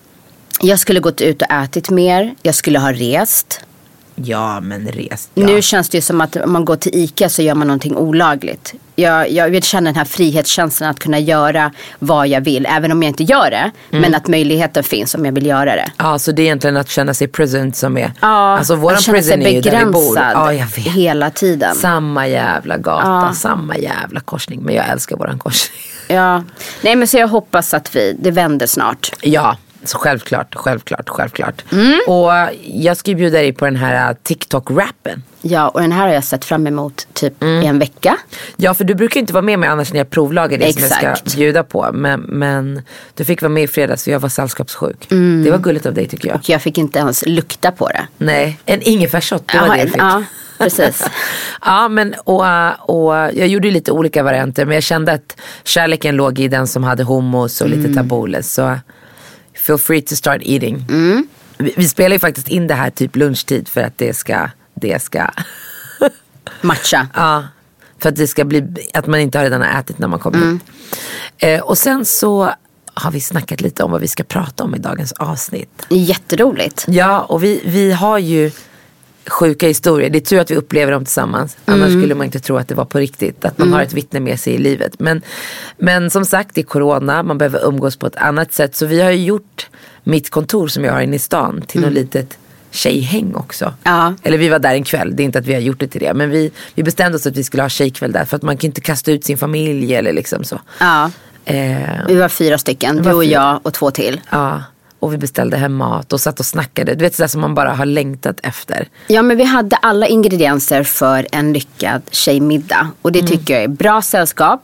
Jag 0.63 0.79
skulle 0.79 1.01
gått 1.01 1.21
ut 1.21 1.43
och 1.43 1.51
ätit 1.51 1.91
mer. 1.91 2.35
Jag 2.43 2.55
skulle 2.55 2.79
ha 2.79 2.93
rest. 2.93 3.61
Ja 4.25 4.61
men 4.61 4.89
rest. 4.89 5.31
Ja. 5.35 5.47
Nu 5.47 5.63
känns 5.63 5.89
det 5.89 5.99
ju 5.99 6.03
som 6.03 6.21
att 6.21 6.37
om 6.37 6.53
man 6.53 6.65
går 6.65 6.77
till 6.77 6.93
ICA 6.95 7.29
så 7.29 7.43
gör 7.43 7.55
man 7.55 7.67
någonting 7.67 7.97
olagligt. 7.97 8.75
Jag, 8.97 9.31
jag 9.31 9.51
vill 9.51 9.63
känna 9.63 9.85
den 9.91 9.97
här 9.97 10.05
frihetskänslan 10.05 10.91
att 10.91 10.99
kunna 10.99 11.19
göra 11.19 11.73
vad 11.99 12.29
jag 12.29 12.41
vill. 12.41 12.67
Även 12.67 12.93
om 12.93 13.03
jag 13.03 13.11
inte 13.11 13.23
gör 13.25 13.51
det. 13.51 13.71
Mm. 13.91 14.03
Men 14.03 14.15
att 14.15 14.29
möjligheten 14.29 14.85
finns 14.85 15.15
om 15.15 15.25
jag 15.25 15.33
vill 15.33 15.47
göra 15.47 15.77
det. 15.77 15.91
Ja 15.97 16.19
så 16.19 16.33
det 16.33 16.43
är 16.43 16.45
egentligen 16.45 16.77
att 16.77 16.89
känna 16.89 17.15
sig 17.15 17.29
present 17.29 17.77
som 17.77 17.97
är. 17.99 18.13
Ja, 18.21 18.59
alltså 18.59 18.75
våran 18.75 19.03
prison 19.07 19.43
är 19.43 19.51
ju 19.51 19.61
där 19.61 19.85
vi 19.85 19.93
bor. 19.93 20.19
Ja 20.19 20.53
jag 20.53 20.67
vet. 20.67 20.77
hela 20.77 21.31
tiden. 21.31 21.75
Samma 21.75 22.29
jävla 22.29 22.77
gata, 22.77 23.07
Ja. 23.07 23.33
samma 23.35 23.77
jävla 23.77 24.21
korsning. 24.21 24.61
Men 24.63 24.75
jag 24.75 24.89
älskar 24.89 25.17
våran 25.17 25.39
korsning. 25.39 25.81
Ja. 26.09 26.43
Nej 26.83 26.97
men 26.97 27.09
så 27.09 27.17
jag 27.19 27.29
hoppas 27.29 27.75
att 27.75 27.97
vi, 27.97 28.17
det 28.21 28.31
vänder 28.31 28.67
snart. 28.67 29.13
Ja, 29.21 29.57
så 29.85 29.99
självklart, 29.99 30.55
självklart, 30.55 31.09
självklart. 31.09 31.65
Mm. 31.73 31.99
Och 32.07 32.31
jag 32.65 32.97
ska 32.97 33.11
ju 33.11 33.15
bjuda 33.17 33.39
dig 33.39 33.53
på 33.53 33.65
den 33.65 33.77
här 33.77 34.11
uh, 34.11 34.17
TikTok-rappen. 34.23 35.23
Ja 35.43 35.69
och 35.69 35.81
den 35.81 35.93
här 35.93 36.07
har 36.07 36.15
jag 36.15 36.25
sett 36.25 36.45
fram 36.45 36.67
emot 36.67 37.07
typ 37.13 37.43
Mm. 37.43 37.63
i 37.63 37.67
en 37.67 37.79
vecka. 37.79 38.17
Ja, 38.57 38.75
för 38.75 38.85
du 38.85 38.95
brukar 38.95 39.21
inte 39.21 39.33
vara 39.33 39.43
med 39.43 39.59
mig 39.59 39.69
annars 39.69 39.93
när 39.93 40.01
jag 40.01 40.11
provlagar 40.11 40.59
det 40.59 40.73
som 40.73 40.83
jag 40.83 40.91
Exakt. 40.93 41.31
ska 41.31 41.39
bjuda 41.39 41.63
på. 41.65 41.91
Men, 41.93 42.21
men 42.21 42.83
du 43.15 43.25
fick 43.25 43.43
vara 43.43 43.53
med 43.53 43.63
i 43.63 43.69
fredags 43.69 44.05
för 44.05 44.11
jag 44.11 44.21
var 44.21 44.29
sällskapssjuk. 44.29 45.11
Mm. 45.13 45.43
Det 45.45 45.51
var 45.51 45.59
gulligt 45.59 45.87
av 45.87 45.95
dig 45.95 46.09
tycker 46.09 46.29
jag. 46.29 46.37
Och 46.37 46.49
jag 46.49 46.63
fick 46.63 46.79
inte 46.79 46.99
ens 46.99 47.25
lukta 47.27 47.73
på 47.73 47.89
det. 47.89 48.07
Nej, 48.19 48.61
en 48.67 48.83
ingefärsshot, 48.83 49.49
det 49.53 49.59
var 49.61 49.77
det 49.77 49.83
du 49.85 49.91
fick. 49.91 50.01
ja, 50.01 50.23
precis. 50.59 51.05
ja, 51.65 51.89
men 51.89 52.15
och, 52.25 52.45
och 52.91 53.15
jag 53.15 53.47
gjorde 53.49 53.69
ju 53.69 53.75
lite 53.75 53.93
olika 53.93 54.23
varianter 54.23 54.65
men 54.65 54.75
jag 54.75 54.83
kände 54.83 55.13
att 55.13 55.37
kärleken 55.65 56.17
låg 56.17 56.39
i 56.39 56.49
den 56.49 56.67
som 56.67 56.85
hade 56.85 57.05
hummus 57.05 57.61
och 57.61 57.67
Mm. 57.67 57.81
lite 57.83 57.95
taboles. 57.95 58.55
Så 58.55 58.79
feel 59.61 59.79
free 59.79 60.03
to 60.03 60.17
start 60.17 60.41
eating. 60.45 60.85
Mm. 60.89 61.27
Vi, 61.59 61.75
vi 61.77 61.89
spelar 61.89 62.15
ju 62.15 62.19
faktiskt 62.19 62.49
in 62.49 62.67
det 62.67 62.75
här 62.75 62.91
typ 62.91 63.17
lunchtid 63.17 63.69
för 63.69 63.81
att 63.81 63.99
det 63.99 64.15
ska, 64.15 64.51
det 64.75 65.03
ska, 65.03 65.31
Matcha. 66.61 67.09
ja, 67.15 67.45
för 67.99 68.09
att 68.09 68.17
det 68.17 68.27
ska 68.27 68.45
bli, 68.45 68.65
att 68.95 69.07
man 69.07 69.21
inte 69.21 69.39
har 69.39 69.45
redan 69.45 69.61
har 69.63 69.81
ätit 69.81 69.99
när 69.99 70.09
man 70.09 70.19
kommer 70.19 70.39
Mm. 70.39 70.53
hit. 70.53 70.63
Eh, 71.39 71.61
och 71.61 71.79
sen 71.79 72.05
så 72.05 72.51
har 72.95 73.11
vi 73.11 73.21
snackat 73.21 73.61
lite 73.61 73.83
om 73.83 73.91
vad 73.91 74.01
vi 74.01 74.09
ska 74.09 74.25
prata 74.25 74.65
om 74.65 74.75
i 74.75 74.79
dagens 74.79 75.13
avsnitt. 75.13 75.87
Jätteroligt. 75.89 76.85
Ja, 76.89 77.21
och 77.21 77.45
vi, 77.45 77.63
vi 77.65 77.93
har 77.93 78.19
ju 78.19 78.51
sjuka 79.31 79.67
historier. 79.67 80.11
Det 80.11 80.19
är 80.19 80.21
tur 80.21 80.39
att 80.41 80.51
vi 80.51 80.57
upplever 80.57 80.93
dem 80.93 81.05
tillsammans. 81.05 81.57
Annars 81.65 81.91
skulle 81.91 82.15
man 82.15 82.25
inte 82.25 82.41
tro 82.41 82.57
att 82.57 82.69
det 82.69 82.75
var 82.75 82.85
på 82.85 82.99
riktigt. 82.99 83.45
Att 83.45 83.59
man 83.59 83.73
har 83.73 83.83
ett 83.83 83.93
vittne 83.93 84.21
med 84.21 84.41
sig 84.41 84.53
i 84.55 84.59
livet. 84.59 84.93
Men, 85.01 85.23
men 85.79 86.11
som 86.11 86.25
sagt, 86.25 86.55
det 86.55 86.61
är 86.61 86.65
corona. 86.65 87.23
Man 87.23 87.39
behöver 87.39 87.65
umgås 87.67 87.97
på 87.97 88.07
ett 88.07 88.17
annat 88.17 88.53
sätt. 88.53 88.77
Så 88.77 88.87
vi 88.87 89.01
har 89.01 89.11
ju 89.11 89.25
gjort 89.25 89.69
mitt 90.05 90.31
kontor 90.31 90.69
som 90.69 90.85
jag 90.85 90.93
har 90.93 91.01
inne 91.01 91.17
i 91.17 91.19
stan 91.19 91.63
till 91.67 91.81
något 91.81 91.93
litet 91.93 92.39
tjejhäng 92.71 93.35
också. 93.35 93.75
Ja. 93.83 94.15
Eller 94.23 94.39
vi 94.39 94.49
var 94.49 94.59
där 94.59 94.75
en 94.75 94.85
kväll, 94.85 95.17
det 95.17 95.23
är 95.23 95.25
inte 95.25 95.39
att 95.39 95.47
vi 95.47 95.55
har 95.55 95.61
gjort 95.61 95.81
det 95.81 95.89
till 95.89 96.01
det. 96.01 96.15
Men 96.15 96.31
vi, 96.31 96.51
vi 96.75 96.83
bestämde 96.83 97.17
oss 97.17 97.27
att 97.27 97.37
vi 97.37 97.45
skulle 97.45 97.63
ha 97.63 97.69
tjejkväll 97.69 98.13
där. 98.13 98.25
För 98.25 98.37
att 98.37 98.43
man 98.43 98.57
kan 98.57 98.69
inte 98.69 98.81
kasta 98.81 99.13
ut 99.13 99.25
sin 99.25 99.39
familj 99.39 99.95
eller 99.95 100.13
liksom 100.13 100.45
så. 100.45 100.61
Ja. 100.81 101.11
Eh, 101.45 101.79
Vi 102.09 102.15
var 102.15 102.29
fyra 102.29 102.59
stycken. 102.59 103.03
Du 103.03 103.13
och 103.13 103.25
jag 103.25 103.61
och 103.63 103.75
två 103.75 103.91
till. 103.91 104.21
Ja, 104.31 104.63
och 105.01 105.13
vi 105.13 105.19
beställde 105.19 105.57
hem 105.57 105.75
mat 105.75 106.13
och 106.13 106.21
satt 106.21 106.41
och 106.41 106.47
snackade. 106.47 106.95
Du 106.95 107.05
vet 107.05 107.15
sådär 107.15 107.29
som 107.29 107.41
man 107.41 107.55
bara 107.55 107.73
har 107.75 107.87
längtat 107.87 108.37
efter. 108.43 108.89
Ja 109.07 109.23
men 109.23 109.37
vi 109.37 109.45
hade 109.45 109.77
alla 109.77 110.07
ingredienser 110.07 110.83
för 110.83 111.27
en 111.33 111.53
lyckad 111.53 112.03
tjejmiddag. 112.11 112.89
Och 113.03 113.13
det 113.13 113.23
tycker 113.23 113.55
jag 113.55 113.63
är 113.63 113.69
bra 113.69 114.03
sällskap. 114.03 114.61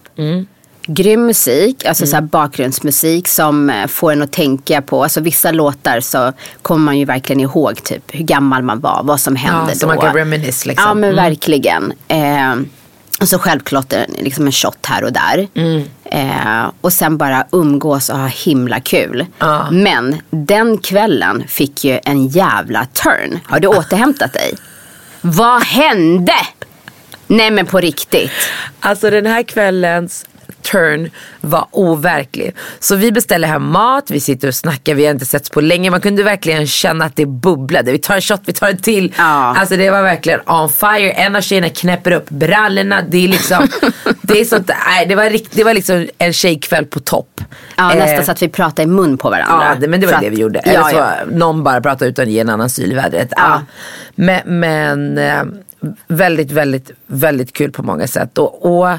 Grym 0.88 1.26
musik, 1.26 1.84
alltså 1.84 2.06
så 2.06 2.14
här 2.16 2.22
bakgrundsmusik 2.22 3.28
som 3.28 3.70
eh, 3.70 3.86
får 3.86 4.12
en 4.12 4.22
att 4.22 4.32
tänka 4.32 4.82
på, 4.82 5.02
alltså 5.02 5.20
vissa 5.20 5.52
låtar 5.52 6.00
så 6.00 6.32
kommer 6.62 6.84
man 6.84 6.98
ju 6.98 7.04
verkligen 7.04 7.40
ihåg 7.40 7.82
typ 7.82 8.02
hur 8.14 8.24
gammal 8.24 8.62
man 8.62 8.80
var, 8.80 9.00
vad 9.04 9.20
som 9.20 9.36
hände 9.36 9.64
Ja, 9.68 9.74
så 9.74 9.80
då. 9.86 9.86
man 9.86 9.98
kan 9.98 10.14
reminisce 10.14 10.68
liksom. 10.68 10.88
Ja 10.88 10.94
men 10.94 11.14
verkligen. 11.16 11.92
Eh, 12.08 12.54
så 13.20 13.38
självklart 13.38 13.94
liksom 14.18 14.46
en 14.46 14.52
shot 14.52 14.86
här 14.86 15.04
och 15.04 15.12
där. 15.12 15.48
Mm. 15.54 15.82
Eh, 16.04 16.70
och 16.80 16.92
sen 16.92 17.16
bara 17.16 17.46
umgås 17.52 18.08
och 18.08 18.18
ha 18.18 18.26
himla 18.26 18.80
kul. 18.80 19.26
Ja. 19.38 19.70
Men 19.70 20.16
den 20.30 20.78
kvällen 20.78 21.44
fick 21.48 21.84
ju 21.84 22.00
en 22.04 22.26
jävla 22.26 22.86
turn. 22.86 23.38
Har 23.44 23.60
du 23.60 23.68
återhämtat 23.68 24.32
dig? 24.32 24.54
Vad 25.20 25.62
hände? 25.62 26.34
Nej 27.26 27.50
men 27.50 27.66
på 27.66 27.78
riktigt. 27.78 28.30
Alltså 28.80 29.10
den 29.10 29.26
här 29.26 29.42
kvällens 29.42 30.26
turn 30.72 31.10
var 31.40 31.66
overklig. 31.70 32.54
Så 32.80 32.96
vi 32.96 33.12
beställer 33.12 33.48
hem 33.48 33.62
mat, 33.70 34.10
vi 34.10 34.20
sitter 34.20 34.48
och 34.48 34.54
snackar, 34.54 34.94
vi 34.94 35.04
har 35.04 35.10
inte 35.10 35.26
setts 35.26 35.50
på 35.50 35.60
länge. 35.60 35.90
Man 35.90 36.00
kunde 36.00 36.22
verkligen 36.22 36.66
känna 36.66 37.04
att 37.04 37.16
det 37.16 37.26
bubblade. 37.26 37.92
Vi 37.92 37.98
tar 37.98 38.14
en 38.14 38.20
shot, 38.20 38.40
vi 38.44 38.52
tar 38.52 38.68
en 38.68 38.78
till. 38.78 39.14
Ja. 39.18 39.24
Alltså 39.56 39.76
det 39.76 39.90
var 39.90 40.02
verkligen 40.02 40.40
on 40.46 40.70
fire. 40.70 41.10
En 41.10 41.36
av 41.36 41.40
tjejerna 41.40 41.68
knäpper 41.68 42.10
upp 42.12 42.28
brallorna. 42.30 43.02
Det 43.08 43.24
är 43.24 43.28
liksom, 43.28 43.68
det 44.22 44.40
är 44.40 44.44
sånt, 44.44 44.70
nej, 44.88 45.06
det, 45.06 45.14
var 45.14 45.30
rikt, 45.30 45.52
det 45.52 45.64
var 45.64 45.74
liksom 45.74 46.06
en 46.18 46.32
tjejkväll 46.32 46.84
på 46.86 47.00
topp. 47.00 47.40
Ja, 47.76 47.92
Eh, 47.92 47.98
nästan 47.98 48.24
så 48.24 48.32
att 48.32 48.42
vi 48.42 48.48
pratade 48.48 48.82
i 48.82 48.86
mun 48.86 49.18
på 49.18 49.30
varandra. 49.30 49.66
Ja, 49.68 49.74
det, 49.80 49.88
men 49.88 50.00
det 50.00 50.06
var 50.06 50.14
För 50.14 50.20
det 50.20 50.26
att- 50.26 50.32
vi 50.32 50.40
gjorde. 50.40 50.60
Ja, 50.64 50.70
Eller 50.72 50.82
så 50.90 50.96
ja. 50.96 51.10
någon 51.30 51.64
bara 51.64 51.80
pratade 51.80 52.10
utan 52.10 52.22
att 52.24 52.30
ge 52.30 52.40
en 52.40 52.48
annan 52.48 52.70
syl 52.70 52.92
i 52.92 52.94
vädret. 52.94 53.28
Ja. 53.30 53.42
Ja. 53.42 53.62
Men, 54.14 54.40
men 54.60 55.18
eh, 55.18 55.42
väldigt, 56.08 56.50
väldigt, 56.52 56.90
väldigt 57.06 57.52
kul 57.52 57.72
på 57.72 57.82
många 57.82 58.06
sätt. 58.06 58.38
Och, 58.38 58.80
och 58.80 58.98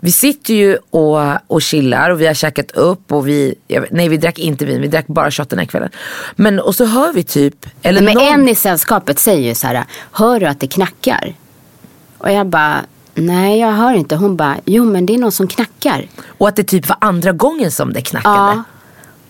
vi 0.00 0.12
sitter 0.12 0.54
ju 0.54 0.78
och, 0.90 1.18
och 1.46 1.62
chillar 1.62 2.10
och 2.10 2.20
vi 2.20 2.26
har 2.26 2.34
käkat 2.34 2.70
upp 2.70 3.12
och 3.12 3.28
vi, 3.28 3.54
jag 3.66 3.86
nej 3.90 4.08
vi 4.08 4.16
drack 4.16 4.38
inte 4.38 4.64
vin, 4.64 4.80
vi 4.80 4.88
drack 4.88 5.06
bara 5.06 5.30
shot 5.30 5.50
den 5.50 5.58
här 5.58 5.66
kvällen. 5.66 5.90
Men 6.36 6.60
och 6.60 6.74
så 6.74 6.84
hör 6.84 7.12
vi 7.12 7.22
typ, 7.22 7.66
eller 7.82 8.02
Men 8.02 8.14
någon, 8.14 8.28
en 8.28 8.48
i 8.48 8.54
sällskapet 8.54 9.18
säger 9.18 9.48
ju 9.48 9.54
så 9.54 9.66
här, 9.66 9.84
hör 10.12 10.40
du 10.40 10.46
att 10.46 10.60
det 10.60 10.66
knackar? 10.66 11.34
Och 12.18 12.32
jag 12.32 12.46
bara, 12.46 12.80
nej 13.14 13.60
jag 13.60 13.72
hör 13.72 13.94
inte. 13.94 14.16
Hon 14.16 14.36
bara, 14.36 14.56
jo 14.64 14.84
men 14.84 15.06
det 15.06 15.14
är 15.14 15.18
någon 15.18 15.32
som 15.32 15.48
knackar. 15.48 16.08
och 16.26 16.48
att 16.48 16.56
det 16.56 16.64
typ 16.64 16.88
var 16.88 16.96
andra 17.00 17.32
gången 17.32 17.70
som 17.70 17.92
det 17.92 18.00
knackade. 18.00 18.36
Ja. 18.36 18.62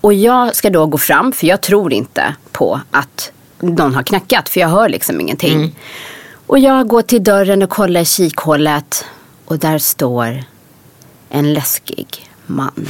Och 0.00 0.14
jag 0.14 0.56
ska 0.56 0.70
då 0.70 0.86
gå 0.86 0.98
fram, 0.98 1.32
för 1.32 1.46
jag 1.46 1.60
tror 1.60 1.92
inte 1.92 2.34
på 2.52 2.80
att 2.90 3.32
någon 3.60 3.94
har 3.94 4.02
knackat, 4.02 4.48
för 4.48 4.60
jag 4.60 4.68
hör 4.68 4.88
liksom 4.88 5.20
ingenting. 5.20 5.54
Mm. 5.54 5.70
Och 6.46 6.58
jag 6.58 6.88
går 6.88 7.02
till 7.02 7.24
dörren 7.24 7.62
och 7.62 7.70
kollar 7.70 8.00
i 8.00 8.04
kikhålet 8.04 9.04
och 9.44 9.58
där 9.58 9.78
står 9.78 10.44
en 11.30 11.52
läskig 11.52 12.30
man. 12.46 12.88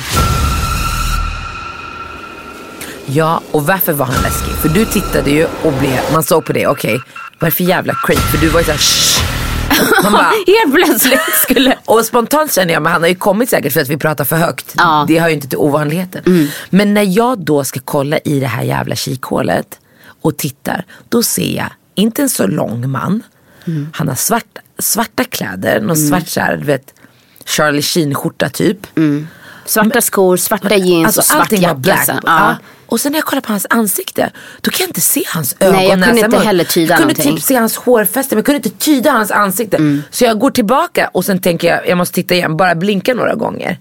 Ja, 3.06 3.40
och 3.50 3.66
varför 3.66 3.92
var 3.92 4.06
han 4.06 4.22
läskig? 4.22 4.54
För 4.54 4.68
du 4.68 4.84
tittade 4.84 5.30
ju 5.30 5.44
och 5.44 5.72
blev, 5.72 6.00
man 6.12 6.22
såg 6.22 6.44
på 6.44 6.52
det, 6.52 6.66
okej, 6.66 7.00
vad 7.38 7.46
är 7.46 7.50
det 7.50 7.56
för 7.56 7.64
jävla 7.64 7.94
creep? 8.06 8.18
För 8.18 8.38
du 8.38 8.48
var 8.48 8.60
ju 8.60 8.64
såhär 8.66 8.78
shh. 8.78 9.22
Man 10.02 10.12
bara, 10.12 10.22
Helt 10.46 10.74
plötsligt 10.74 11.20
skulle... 11.42 11.78
Och 11.84 12.04
spontant 12.04 12.54
känner 12.54 12.72
jag, 12.72 12.82
men 12.82 12.92
han 12.92 13.02
har 13.02 13.08
ju 13.08 13.14
kommit 13.14 13.50
säkert 13.50 13.72
för 13.72 13.80
att 13.80 13.88
vi 13.88 13.96
pratar 13.96 14.24
för 14.24 14.36
högt. 14.36 14.74
Ja. 14.76 15.04
Det 15.08 15.20
hör 15.20 15.28
ju 15.28 15.34
inte 15.34 15.48
till 15.48 15.58
ovanligheten. 15.58 16.48
Men 16.70 16.94
när 16.94 17.16
jag 17.16 17.38
då 17.38 17.64
ska 17.64 17.80
kolla 17.84 18.18
i 18.18 18.40
det 18.40 18.46
här 18.46 18.62
jävla 18.62 18.94
kikhålet 18.94 19.78
och 20.22 20.36
tittar, 20.36 20.84
då 21.08 21.22
ser 21.22 21.56
jag 21.56 21.70
inte 21.94 22.22
en 22.22 22.28
så 22.28 22.46
lång 22.46 22.90
man. 22.90 23.22
Han 23.92 24.08
har 24.08 24.14
svart, 24.14 24.58
svarta 24.78 25.24
kläder, 25.24 25.80
någon 25.80 25.96
svart 25.96 26.28
så 26.28 26.40
här, 26.40 26.56
du 26.56 26.64
vet, 26.64 26.94
Charlie 27.46 27.82
Sheen-skjorta 27.82 28.48
typ. 28.48 28.86
Svarta 29.64 30.00
skor, 30.00 30.36
svarta 30.36 30.76
jeans 30.76 31.06
Alltså 31.06 31.20
och 31.20 31.24
svart 31.24 31.40
allting 31.40 31.60
var 31.62 31.68
jacka. 31.68 31.78
black. 31.80 32.04
så- 32.06 32.12
Ja. 32.12 32.20
Ja. 32.24 32.56
Och 32.88 33.00
sen 33.00 33.12
när 33.12 33.18
jag 33.18 33.24
kollar 33.24 33.40
på 33.40 33.52
hans 33.52 33.66
ansikte, 33.70 34.30
då 34.60 34.70
kan 34.70 34.84
jag 34.84 34.88
inte 34.88 35.00
se 35.00 35.22
hans 35.34 35.56
ögon, 35.60 35.74
Nej, 35.74 35.88
jag 35.88 36.04
kunde 36.04 36.20
inte 36.20 36.38
heller 36.38 36.64
tyda 36.64 36.92
Jag 36.92 36.98
kunde 36.98 37.14
någonting. 37.14 37.36
typ 37.36 37.44
se 37.44 37.54
hans 37.56 37.76
hårfäste, 37.76 38.34
men 38.34 38.38
jag 38.38 38.44
kunde 38.46 38.56
inte 38.56 38.70
tyda 38.84 39.10
hans 39.10 39.30
ansikte. 39.30 39.76
Mm. 39.76 40.02
Så 40.10 40.24
jag 40.24 40.38
går 40.38 40.50
tillbaka 40.50 41.10
och 41.14 41.24
sen 41.24 41.38
tänker 41.38 41.68
jag, 41.68 41.88
jag 41.88 41.98
måste 41.98 42.14
titta 42.14 42.34
igen, 42.34 42.56
bara 42.56 42.74
blinka 42.74 43.14
några 43.14 43.34
gånger. 43.34 43.78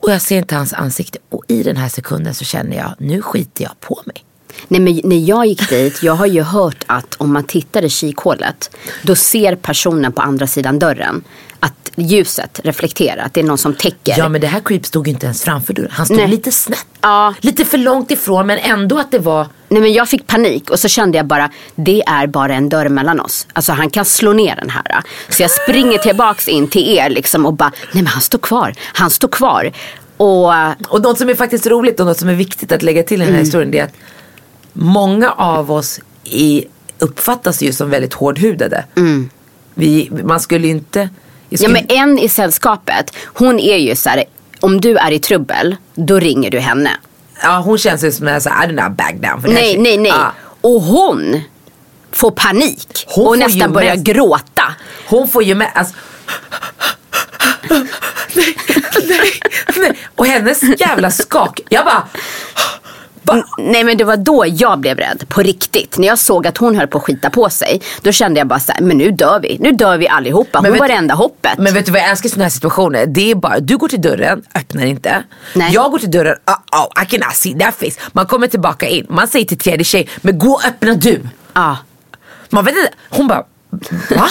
Och 0.00 0.10
jag 0.12 0.22
ser 0.22 0.38
inte 0.38 0.54
hans 0.54 0.72
ansikte. 0.72 1.18
Och 1.30 1.42
i 1.48 1.62
den 1.62 1.76
här 1.76 1.88
sekunden 1.88 2.34
så 2.34 2.44
känner 2.44 2.76
jag, 2.76 2.94
nu 2.98 3.22
skiter 3.22 3.64
jag 3.64 3.80
på 3.80 4.02
mig. 4.06 4.24
Nej 4.68 4.80
men 4.80 5.00
när 5.04 5.16
jag 5.28 5.46
gick 5.46 5.68
dit, 5.68 6.02
jag 6.02 6.12
har 6.14 6.26
ju 6.26 6.42
hört 6.42 6.84
att 6.86 7.14
om 7.14 7.32
man 7.32 7.44
tittar 7.44 7.84
i 7.84 7.90
kikhålet 7.90 8.70
då 9.02 9.14
ser 9.14 9.54
personen 9.56 10.12
på 10.12 10.22
andra 10.22 10.46
sidan 10.46 10.78
dörren 10.78 11.22
att 11.60 11.90
ljuset 11.96 12.60
reflekterar, 12.64 13.22
att 13.24 13.34
det 13.34 13.40
är 13.40 13.44
någon 13.44 13.58
som 13.58 13.74
täcker. 13.74 14.14
Ja 14.18 14.28
men 14.28 14.40
det 14.40 14.46
här 14.46 14.60
creep 14.60 14.86
stod 14.86 15.06
ju 15.06 15.12
inte 15.12 15.26
ens 15.26 15.42
framför 15.42 15.72
dörren. 15.74 15.90
Han 15.92 16.06
stod 16.06 16.18
Nej. 16.18 16.28
lite 16.28 16.52
snett. 16.52 16.86
Ja. 17.00 17.34
Lite 17.40 17.64
för 17.64 17.78
långt 17.78 18.10
ifrån 18.10 18.46
men 18.46 18.58
ändå 18.58 18.98
att 18.98 19.10
det 19.10 19.18
var 19.18 19.46
Nej 19.68 19.82
men 19.82 19.92
jag 19.92 20.08
fick 20.08 20.26
panik 20.26 20.70
och 20.70 20.78
så 20.80 20.88
kände 20.88 21.18
jag 21.18 21.26
bara, 21.26 21.50
det 21.74 22.02
är 22.06 22.26
bara 22.26 22.54
en 22.54 22.68
dörr 22.68 22.88
mellan 22.88 23.20
oss. 23.20 23.46
Alltså 23.52 23.72
han 23.72 23.90
kan 23.90 24.04
slå 24.04 24.32
ner 24.32 24.56
den 24.56 24.70
här. 24.70 25.02
Så 25.28 25.42
jag 25.42 25.50
springer 25.50 25.98
tillbaks 25.98 26.48
in 26.48 26.68
till 26.68 26.88
er 26.98 27.10
liksom 27.10 27.46
och 27.46 27.52
bara, 27.54 27.72
nej 27.92 28.02
men 28.02 28.06
han 28.06 28.22
står 28.22 28.38
kvar, 28.38 28.74
han 28.92 29.10
står 29.10 29.28
kvar. 29.28 29.72
Och 30.16 30.52
Och 30.88 31.02
något 31.02 31.18
som 31.18 31.28
är 31.28 31.34
faktiskt 31.34 31.66
roligt 31.66 32.00
och 32.00 32.06
något 32.06 32.18
som 32.18 32.28
är 32.28 32.34
viktigt 32.34 32.72
att 32.72 32.82
lägga 32.82 33.02
till 33.02 33.16
i 33.22 33.24
den 33.24 33.28
Mm. 33.28 33.34
här 33.36 33.44
historien 33.44 33.70
det 33.70 33.78
är 33.78 33.84
att 33.84 33.94
många 34.72 35.30
av 35.30 35.72
oss 35.72 36.00
i, 36.24 36.64
uppfattas 36.98 37.62
ju 37.62 37.72
som 37.72 37.90
väldigt 37.90 38.14
hårdhudade. 38.14 38.84
Vi, 39.74 40.10
man 40.24 40.40
skulle 40.40 40.68
inte... 40.68 41.08
Mm. 41.50 41.56
Ja 41.56 41.58
skulle, 41.58 41.72
men 41.72 41.86
en 41.88 42.18
i 42.18 42.28
sällskapet, 42.28 43.12
hon 43.24 43.60
är 43.60 43.76
ju 43.76 43.96
så 43.96 44.08
här, 44.08 44.24
om 44.60 44.80
du 44.80 44.96
är 44.96 45.10
i 45.10 45.18
trubbel, 45.18 45.76
då 45.94 46.18
ringer 46.18 46.50
du 46.50 46.58
henne. 46.60 46.90
ja, 47.42 47.58
hon 47.64 47.78
känns 47.78 48.04
ju 48.04 48.12
som 48.12 48.28
en 48.28 48.40
sån 48.40 48.52
här, 48.52 48.64
I 48.64 48.72
do 48.72 48.82
not 48.82 48.96
back 48.96 49.14
down. 49.14 49.42
För 49.42 49.48
Nej, 49.48 49.78
nej, 49.78 49.96
nej. 49.98 50.12
Ja. 50.14 50.32
Och 50.60 50.82
hon 50.82 51.40
får 52.12 52.30
panik 52.30 53.04
Hon 53.08 53.26
och 53.26 53.32
får 53.32 53.36
nästan 53.36 53.72
börjar 53.72 53.94
mest- 53.94 54.04
gråta. 54.06 54.74
Hon 55.06 55.28
får 55.28 55.42
ju 55.42 55.54
med, 55.54 55.70
alltså, 55.74 55.94
nej, 58.34 58.56
nej, 59.08 59.40
nej. 59.76 59.98
Och 60.16 60.26
hennes 60.26 60.62
jävla 60.80 61.10
skak. 61.10 61.60
Jag 61.68 61.84
bara, 61.84 62.08
Nej 63.58 63.84
men 63.84 63.96
det 63.96 64.04
var 64.04 64.16
då 64.16 64.44
jag 64.48 64.78
blev 64.78 64.96
rädd, 64.96 65.24
på 65.28 65.40
riktigt. 65.42 65.98
När 65.98 66.08
jag 66.08 66.18
såg 66.18 66.46
att 66.46 66.58
hon 66.58 66.76
höll 66.76 66.86
på 66.86 66.98
att 66.98 67.04
skita 67.04 67.30
på 67.30 67.50
sig, 67.50 67.80
då 68.02 68.12
kände 68.12 68.40
jag 68.40 68.46
bara 68.46 68.60
så 68.60 68.72
här, 68.72 68.80
men 68.80 68.98
nu 68.98 69.10
dör 69.10 69.40
vi. 69.40 69.58
Nu 69.60 69.72
dör 69.72 69.96
vi 69.98 70.08
allihopa. 70.08 70.58
Hon 70.58 70.70
vet- 70.70 70.80
var 70.80 70.88
det 70.88 70.94
enda 70.94 71.14
hoppet. 71.14 71.58
Men 71.58 71.74
vet 71.74 71.86
du 71.86 71.92
vad 71.92 72.00
jag 72.00 72.10
älskar 72.10 72.26
i 72.26 72.30
sådana 72.30 72.44
här 72.44 72.50
situationer? 72.50 73.06
Det 73.06 73.30
är 73.30 73.34
bara, 73.34 73.60
du 73.60 73.76
går 73.76 73.88
till 73.88 74.00
dörren, 74.02 74.42
öppnar 74.54 74.84
inte. 74.86 75.22
Nej. 75.54 75.70
Jag 75.74 75.90
går 75.90 75.98
till 75.98 76.10
dörren, 76.10 76.36
uh 76.50 76.80
oh, 76.80 77.02
I 77.02 77.06
cannot 77.06 77.34
see 77.36 77.58
that 77.58 77.74
face. 77.74 78.08
Man 78.12 78.26
kommer 78.26 78.46
tillbaka 78.46 78.88
in, 78.88 79.06
man 79.08 79.28
säger 79.28 79.46
till 79.46 79.58
tredje 79.58 79.84
tjej, 79.84 80.08
men 80.22 80.38
gå 80.38 80.48
och 80.50 80.64
öppna 80.64 80.94
du. 80.94 81.20
Ja. 81.52 81.76
Man 82.50 82.64
vet 82.64 82.76
inte, 82.76 82.90
hon 83.08 83.28
bara, 83.28 83.44
va? 84.10 84.28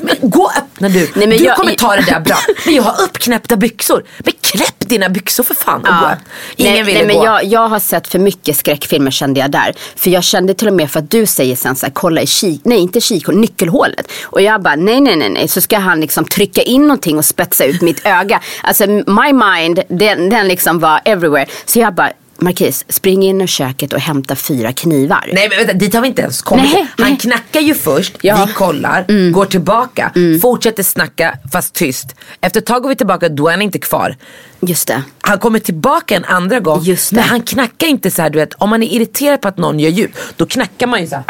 Men 0.00 0.16
gå 0.30 0.42
och 0.42 0.56
öppna 0.56 0.88
du. 0.88 1.10
Nej, 1.14 1.26
men 1.26 1.38
du 1.38 1.44
jag- 1.44 1.56
kommer 1.56 1.74
ta 1.74 1.96
det 1.96 2.02
där 2.02 2.20
bra. 2.20 2.36
Men 2.64 2.74
jag 2.74 2.82
har 2.82 3.02
uppknäppta 3.02 3.56
byxor. 3.56 4.04
Men 4.18 4.32
knäpp 4.40 4.88
dina 4.88 5.08
byxor 5.08 5.44
för 5.44 5.54
fan 5.54 5.80
och 5.80 5.86
gå. 5.86 5.92
Ja. 5.92 6.16
Ingen 6.56 6.72
nej, 6.72 6.82
ville 6.82 6.98
nej, 6.98 7.06
men 7.06 7.16
gå. 7.16 7.24
jag, 7.24 7.44
jag 7.44 7.68
har 7.68 7.78
sett 7.78 8.08
för 8.08 8.18
mycket 8.18 8.56
skräckfilmer 8.56 9.10
kände 9.10 9.40
jag 9.40 9.50
där. 9.50 9.74
För 9.96 10.10
jag 10.10 10.24
kände 10.24 10.54
till 10.54 10.68
och 10.68 10.74
med 10.74 10.90
för 10.90 10.98
att 11.00 11.10
du 11.10 11.26
säger 11.26 11.56
sen 11.56 11.76
så 11.76 11.86
här, 11.86 11.92
kolla 11.92 12.20
i 12.22 12.26
kik, 12.26 12.60
nej 12.64 12.78
inte 12.78 13.00
kik, 13.00 13.28
nyckelhålet. 13.28 14.12
Och 14.24 14.42
jag 14.42 14.62
bara, 14.62 14.76
nej 14.76 15.00
nej 15.00 15.16
nej 15.16 15.30
nej, 15.30 15.48
så 15.48 15.60
ska 15.60 15.78
han 15.78 16.00
liksom 16.00 16.24
trycka 16.24 16.62
in 16.62 16.82
någonting 16.82 17.18
och 17.18 17.24
spetsa 17.24 17.64
ut 17.64 17.82
mitt 17.82 18.06
öga. 18.06 18.40
Alltså 18.62 18.86
my 18.86 19.32
mind, 19.32 19.80
den, 19.88 20.28
den 20.30 20.48
liksom 20.48 20.78
var 20.78 21.00
everywhere. 21.04 21.46
Så 21.66 21.78
jag 21.78 21.94
bara, 21.94 22.12
Marquis, 22.40 22.84
spring 22.88 23.22
in 23.22 23.40
i 23.40 23.46
köket 23.46 23.92
och 23.92 24.00
hämta 24.00 24.36
fyra 24.36 24.72
knivar. 24.72 25.30
Nej 25.32 25.48
men 25.48 25.58
vänta, 25.58 25.72
dit 25.72 25.94
har 25.94 26.00
vi 26.00 26.08
inte 26.08 26.22
ens 26.22 26.42
kommit. 26.42 26.72
Nej, 26.72 26.86
Han 26.98 27.08
nej. 27.10 27.18
knackar 27.18 27.60
ju 27.60 27.74
först, 27.74 28.12
Ja. 28.20 28.34
Mm. 28.34 28.46
vi 28.48 28.52
kollar, 28.54 29.30
går 29.30 29.44
tillbaka, 29.44 30.12
fortsätter 30.42 30.82
snacka 30.82 31.38
fast 31.52 31.74
tyst. 31.74 32.14
Efter 32.40 32.60
ett 32.60 32.66
tag 32.66 32.82
går 32.82 32.88
vi 32.88 32.96
tillbaka, 32.96 33.28
då 33.28 33.48
är 33.48 33.50
han 33.52 33.62
inte 33.62 33.78
kvar. 33.78 34.16
Just 34.60 34.88
det. 34.88 35.02
Han 35.20 35.38
kommer 35.38 35.58
tillbaka 35.58 36.16
en 36.16 36.24
andra 36.24 36.60
gång. 36.60 36.82
Just 36.82 37.10
det. 37.10 37.16
Men 37.16 37.24
han 37.24 37.40
knackar 37.42 37.86
inte 37.86 38.10
så 38.10 38.22
här, 38.22 38.30
du 38.30 38.38
vet, 38.38 38.54
om 38.54 38.70
man 38.70 38.82
är 38.82 38.86
irriterad 38.96 39.40
på 39.40 39.48
att 39.48 39.56
någon 39.58 39.80
gör 39.80 39.90
ljud, 39.90 40.10
då 40.36 40.46
knackar 40.46 40.86
man 40.86 41.00
ju 41.00 41.06
så 41.06 41.14
här. 41.16 41.24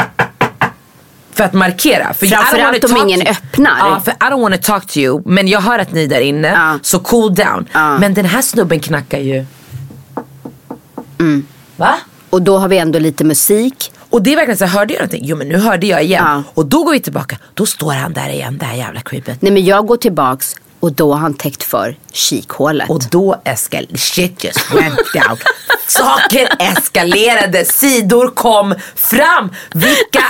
För 1.34 1.44
att 1.44 1.52
markera. 1.52 2.14
För 2.14 2.26
Framförallt 2.26 2.84
om 2.84 2.96
ingen 2.96 3.20
to- 3.20 3.30
öppnar. 3.30 3.78
Ja, 3.78 4.00
för 4.04 4.12
I 4.12 4.14
don't 4.30 4.40
wanna 4.42 4.56
talk 4.58 4.86
to 4.86 4.98
you. 4.98 5.22
Men 5.26 5.48
jag 5.48 5.60
hör 5.60 5.78
att 5.78 5.92
ni 5.92 6.04
är 6.04 6.08
där 6.08 6.20
inne. 6.20 6.48
Ja. 6.48 6.78
Så 6.82 6.98
cool 7.00 7.34
down. 7.34 7.68
Ja. 7.72 7.98
Men 7.98 8.14
den 8.14 8.24
här 8.24 8.42
snubben 8.42 8.80
knackar 8.80 9.18
ju. 9.18 9.44
Mm. 11.18 11.46
Va? 11.76 11.94
Och 12.30 12.42
då 12.42 12.58
har 12.58 12.68
vi 12.68 12.78
ändå 12.78 12.98
lite 12.98 13.24
musik. 13.24 13.92
Och 14.10 14.22
det 14.22 14.32
är 14.32 14.36
verkligen 14.36 14.58
så 14.58 14.64
här, 14.64 14.78
hörde 14.78 14.94
jag 14.94 15.00
någonting? 15.00 15.24
Jo 15.24 15.36
men 15.36 15.48
nu 15.48 15.56
hörde 15.56 15.86
jag 15.86 16.04
igen. 16.04 16.24
Ja. 16.26 16.42
Och 16.54 16.66
då 16.66 16.84
går 16.84 16.92
vi 16.92 17.00
tillbaka. 17.00 17.38
Då 17.54 17.66
står 17.66 17.92
han 17.92 18.12
där 18.12 18.28
igen, 18.28 18.58
det 18.58 18.64
här 18.64 18.76
jävla 18.76 19.00
creepet. 19.00 19.42
Nej 19.42 19.52
men 19.52 19.64
jag 19.64 19.86
går 19.86 19.96
tillbaks 19.96 20.56
och 20.86 20.92
då 20.92 21.12
har 21.12 21.20
han 21.20 21.34
täckt 21.34 21.62
för 21.62 21.96
kikhålet. 22.12 22.90
Och 22.90 23.02
då 23.10 23.40
eskalerade, 23.44 23.98
shit 23.98 24.44
just 24.44 24.70
went 24.74 24.96
down. 25.14 25.38
Saker 25.86 26.48
eskalerade, 26.58 27.64
sidor 27.64 28.28
kom 28.28 28.74
fram. 28.94 29.52
Vilka 29.74 30.24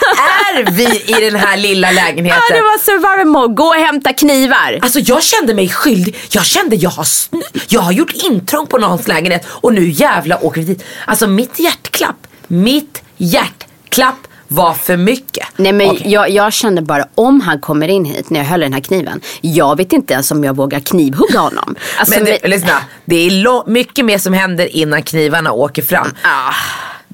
är 0.55 0.71
vi 0.71 0.85
i 1.17 1.31
den 1.31 1.41
här 1.41 1.57
lilla 1.57 1.91
lägenheten? 1.91 2.41
Ja, 2.51 2.57
det 2.57 2.63
var 2.63 2.79
survival 2.79 3.27
mode. 3.27 3.55
Gå 3.55 3.65
och 3.65 3.75
hämta 3.75 4.13
knivar. 4.13 4.79
Alltså 4.83 4.99
jag 4.99 5.23
kände 5.23 5.55
mig 5.55 5.69
skyldig. 5.69 6.17
Jag 6.31 6.45
kände 6.45 6.77
jag 6.77 6.91
har, 6.91 7.05
snu- 7.05 7.43
jag 7.69 7.81
har 7.81 7.93
gjort 7.93 8.13
intrång 8.13 8.67
på 8.67 8.79
någons 8.79 9.09
lägenhet 9.09 9.47
och 9.49 9.75
nu 9.75 9.91
jävla 9.91 10.45
åker 10.45 10.61
vi 10.61 10.67
dit. 10.75 10.85
Alltså 11.07 11.27
mitt 11.27 11.59
hjärtklapp, 11.59 12.27
mitt 12.47 13.03
hjärtklapp 13.17 14.17
var 14.49 14.75
för 14.75 14.97
mycket. 14.97 15.47
Nej 15.57 15.73
men 15.73 15.91
Okej. 15.91 16.13
jag, 16.13 16.31
jag 16.31 16.53
kände 16.53 16.83
bara 16.83 17.07
om 17.15 17.41
han 17.41 17.61
kommer 17.61 17.89
in 17.89 18.05
hit 18.05 18.31
när 18.31 18.41
jag 18.41 18.47
höll 18.47 18.61
den 18.61 18.73
här 18.73 18.81
kniven. 18.81 19.21
Jag 19.41 19.77
vet 19.77 19.93
inte 19.93 20.15
ens 20.15 20.31
om 20.31 20.45
jag 20.45 20.57
vågar 20.57 20.81
knivhugga 20.81 21.39
honom. 21.41 21.75
Alltså, 21.99 22.15
Men 22.15 22.25
det, 22.25 22.39
vi- 22.43 22.49
lyssna, 22.49 22.73
det 23.05 23.17
är 23.17 23.71
mycket 23.71 24.05
mer 24.05 24.19
som 24.19 24.33
händer 24.33 24.77
innan 24.77 25.03
knivarna 25.03 25.53
åker 25.53 25.83
fram. 25.83 26.09
Ah. 26.23 26.53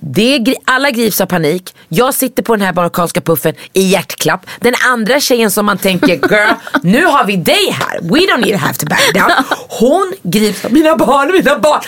Det 0.05 0.55
alla 0.65 0.91
grips 0.91 1.21
av 1.21 1.27
panik. 1.27 1.75
Jag 1.89 2.15
sitter 2.15 2.43
på 2.43 2.57
den 2.57 2.67
här 2.67 2.73
marockanska 2.73 3.21
puffen 3.21 3.55
i 3.73 3.83
hjärtklapp. 3.83 4.47
Den 4.61 4.75
andra 4.87 5.21
tjejen 5.21 5.51
som 5.51 5.67
man 5.67 5.79
tänker, 5.79 6.09
girl, 6.31 6.55
nu 6.83 7.05
har 7.07 7.25
vi 7.25 7.37
dig 7.37 7.71
här. 7.71 8.01
We 8.03 8.19
don't 8.19 8.41
need 8.41 8.53
to 8.55 8.59
have 8.67 8.75
to 8.75 8.87
back 8.87 9.15
down. 9.15 9.31
Hon 9.69 10.13
grips 10.23 10.65
av 10.65 10.73
mina 10.73 10.97
barn, 10.97 11.33
mina 11.33 11.59
barn. 11.59 11.81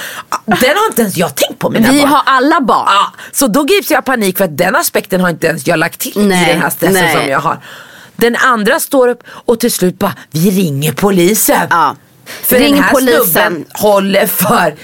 Den 0.47 0.77
har 0.77 0.87
inte 0.89 1.03
ens 1.03 1.17
jag 1.17 1.35
tänkt 1.35 1.59
på, 1.59 1.71
mina 1.71 1.93
vi 1.93 2.01
barn. 2.01 2.11
har 2.11 2.23
alla 2.27 2.61
barn. 2.61 2.85
Ja, 2.87 3.13
så 3.33 3.47
då 3.47 3.63
grips 3.63 3.91
jag 3.91 3.99
av 3.99 4.03
panik 4.03 4.39
för 4.39 4.45
att 4.45 4.59
den 4.59 4.77
aspekten 4.77 5.21
har 5.21 5.29
inte 5.31 5.47
ens 5.47 5.67
jag 5.67 5.79
lagt 5.79 6.01
till 6.01 6.27
Nej, 6.29 6.45
i 6.51 6.53
den 6.53 6.63
här 6.63 6.71
stressen 6.71 7.03
nej. 7.05 7.17
som 7.17 7.29
jag 7.31 7.41
har. 7.41 7.59
Den 8.17 8.37
andra 8.37 8.81
står 8.81 9.09
upp 9.09 9.23
och 9.27 9.61
till 9.61 9.73
slut 9.73 9.99
bara, 9.99 10.15
vi 10.31 10.51
ringer 10.51 10.93
polisen. 10.93 11.67
Ja. 11.71 11.97
För 12.43 12.57
Ring 12.59 12.75
den 12.75 12.83
här 12.83 12.91
polisen. 12.93 13.25
snubben 13.25 13.65
håller 13.73 14.27
för 14.27 14.75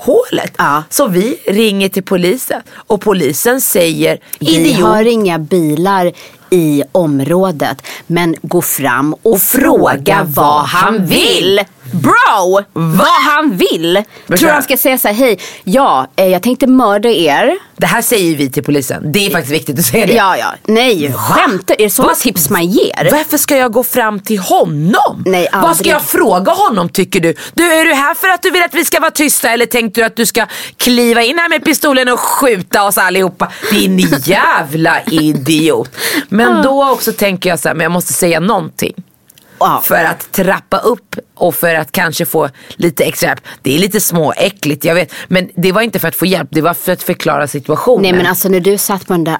kikhålet. 0.00 0.52
Ja. 0.58 0.82
Så 0.90 1.06
vi 1.06 1.36
ringer 1.46 1.88
till 1.88 2.02
polisen 2.02 2.62
och 2.86 3.00
polisen 3.00 3.60
säger 3.60 4.18
Vi 4.38 4.56
idiot. 4.56 4.80
har 4.80 5.04
inga 5.04 5.38
bilar 5.38 6.12
i 6.50 6.82
området. 6.92 7.82
Men 8.06 8.36
gå 8.42 8.62
fram 8.62 9.14
och, 9.22 9.40
fråga 9.40 10.26
vad 10.28 10.64
han 10.64 11.06
vill. 11.06 11.60
Bro! 11.92 12.60
Vad 12.72 13.06
han 13.06 13.56
vill. 13.56 14.02
Så 14.28 14.36
Tror 14.36 14.50
han 14.50 14.62
ska 14.62 14.76
säga 14.76 14.98
så 14.98 15.08
här, 15.08 15.14
hej, 15.14 15.38
ja, 15.64 16.06
eh, 16.16 16.26
jag 16.26 16.42
tänkte 16.42 16.66
mörda 16.66 17.08
er. 17.08 17.58
Det 17.76 17.86
här 17.86 18.02
säger 18.02 18.36
vi 18.36 18.50
till 18.50 18.64
polisen. 18.64 19.12
Det 19.12 19.26
är 19.26 19.30
faktiskt 19.30 19.54
viktigt 19.54 19.78
att 19.78 19.84
säga 19.84 20.06
det. 20.06 20.12
Ja, 20.12 20.36
ja. 20.36 20.54
Nej, 20.66 21.12
skämtar 21.12 21.74
Är 21.80 21.84
det 21.84 21.90
sådana 21.90 22.14
tips 22.14 22.50
man 22.50 22.66
ger? 22.66 23.08
Varför 23.12 23.38
ska 23.38 23.56
jag 23.56 23.72
gå 23.72 23.84
fram 23.84 24.20
till 24.20 24.38
honom? 24.38 25.22
Nej, 25.26 25.48
Vad 25.52 25.60
ska 25.62 25.68
aldrig. 25.68 25.92
jag 25.92 26.02
fråga 26.02 26.52
honom 26.52 26.88
tycker 26.88 27.20
du? 27.20 27.34
Du, 27.54 27.72
är 27.72 27.84
du 27.84 27.94
här 27.94 28.14
för 28.14 28.28
att 28.28 28.42
du 28.42 28.50
vill 28.50 28.62
att 28.62 28.74
vi 28.74 28.84
ska 28.84 29.00
vara 29.00 29.10
tysta 29.10 29.50
eller 29.50 29.66
tänkte 29.66 30.00
du 30.00 30.04
att 30.04 30.16
du 30.16 30.26
ska 30.26 30.46
kliva 30.76 31.22
in 31.22 31.38
här 31.38 31.48
med 31.48 31.64
pistolen 31.64 32.08
och 32.08 32.20
skjuta 32.20 32.84
oss 32.84 32.98
allihopa? 32.98 33.52
Din 33.70 33.98
jävla 34.24 35.02
idiot. 35.02 35.90
Men 36.28 36.62
då 36.62 36.90
också 36.90 37.12
tänker 37.12 37.50
jag 37.50 37.58
så 37.58 37.68
här, 37.68 37.74
men 37.74 37.82
jag 37.82 37.92
måste 37.92 38.12
säga 38.12 38.40
någonting. 38.40 38.94
Ja. 39.60 39.80
För 39.84 40.04
att 40.04 40.32
trappa 40.32 40.78
upp 40.78 41.16
och 41.34 41.54
för 41.54 41.74
att 41.74 41.92
kanske 41.92 42.26
få 42.26 42.48
lite 42.76 43.04
extra 43.04 43.28
hjälp. 43.28 43.40
Det 43.62 43.74
är 43.74 43.78
lite 43.78 44.00
småäckligt, 44.00 44.84
jag 44.84 44.94
vet. 44.94 45.12
Men 45.28 45.50
det 45.56 45.72
var 45.72 45.82
inte 45.82 45.98
för 45.98 46.08
att 46.08 46.16
få 46.16 46.26
hjälp, 46.26 46.48
det 46.52 46.60
var 46.60 46.74
för 46.74 46.92
att 46.92 47.02
förklara 47.02 47.46
situationen. 47.46 48.02
Nej 48.02 48.12
men 48.12 48.26
alltså 48.26 48.48
när 48.48 48.60
du 48.60 48.78
satt 48.78 49.06
på 49.06 49.12
den 49.12 49.24
där 49.24 49.38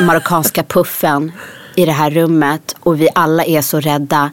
marockanska 0.00 0.62
puffen 0.62 1.32
i 1.74 1.84
det 1.86 1.92
här 1.92 2.10
rummet 2.10 2.76
och 2.80 3.00
vi 3.00 3.08
alla 3.14 3.44
är 3.44 3.62
så 3.62 3.80
rädda. 3.80 4.30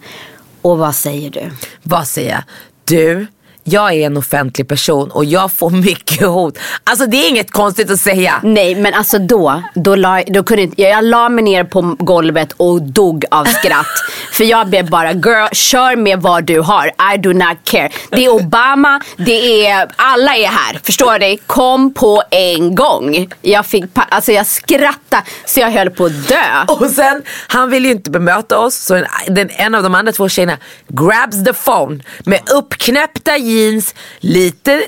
Och 0.61 0.77
vad 0.77 0.95
säger 0.95 1.29
du? 1.29 1.51
Vad 1.83 2.07
säger 2.07 2.31
jag? 2.31 2.43
Du, 2.85 3.27
jag 3.67 3.93
är 3.93 4.05
en 4.05 4.17
offentlig 4.17 4.67
person 4.67 5.11
och 5.11 5.25
jag 5.25 5.51
får 5.51 5.69
mycket 5.69 6.27
hot. 6.27 6.57
Alltså 6.83 7.05
det 7.05 7.17
är 7.17 7.29
inget 7.29 7.51
konstigt 7.51 7.91
att 7.91 7.99
säga. 7.99 8.39
Nej 8.43 8.75
men 8.75 8.93
alltså 8.93 9.19
då, 9.19 9.63
då, 9.75 9.95
la, 9.95 10.23
då 10.27 10.43
kunde 10.43 10.63
inte, 10.63 10.81
jag, 10.81 10.91
jag 10.91 11.03
la 11.03 11.29
mig 11.29 11.43
ner 11.43 11.63
på 11.63 11.95
golvet 11.99 12.53
och 12.57 12.81
dog 12.81 13.25
av 13.31 13.45
skratt. 13.45 13.85
För 14.31 14.43
jag 14.43 14.67
blev 14.67 14.89
bara, 14.89 15.11
girl 15.11 15.47
kör 15.51 15.95
med 15.95 16.21
vad 16.21 16.43
du 16.43 16.59
har. 16.59 16.87
I 17.15 17.17
do 17.17 17.33
not 17.33 17.57
care. 17.63 17.89
Det 18.09 18.25
är 18.25 18.29
Obama, 18.29 19.01
det 19.17 19.67
är, 19.67 19.89
alla 19.95 20.35
är 20.35 20.47
här. 20.47 20.79
Förstår 20.83 21.19
du? 21.19 21.37
Kom 21.47 21.93
på 21.93 22.23
en 22.31 22.75
gång. 22.75 23.29
Jag 23.41 23.65
fick, 23.65 23.83
alltså 23.93 24.31
jag 24.31 24.47
skrattade 24.47 25.23
så 25.45 25.59
jag 25.59 25.71
höll 25.71 25.89
på 25.89 26.05
att 26.05 26.27
dö. 26.27 26.65
Och 26.67 26.89
sen, 26.89 27.23
han 27.47 27.69
vill 27.69 27.85
ju 27.85 27.91
inte 27.91 28.09
bemöta 28.09 28.59
oss 28.59 28.75
så 28.75 28.95
en, 28.95 29.05
den, 29.27 29.49
en 29.49 29.75
av 29.75 29.83
de 29.83 29.95
andra 29.95 30.11
två 30.11 30.29
tjejerna 30.29 30.57
grabs 30.87 31.43
the 31.45 31.53
phone 31.53 32.03
med 32.25 32.39
uppknäppta 32.49 33.37
jeans, 33.55 33.95
lite 34.19 34.83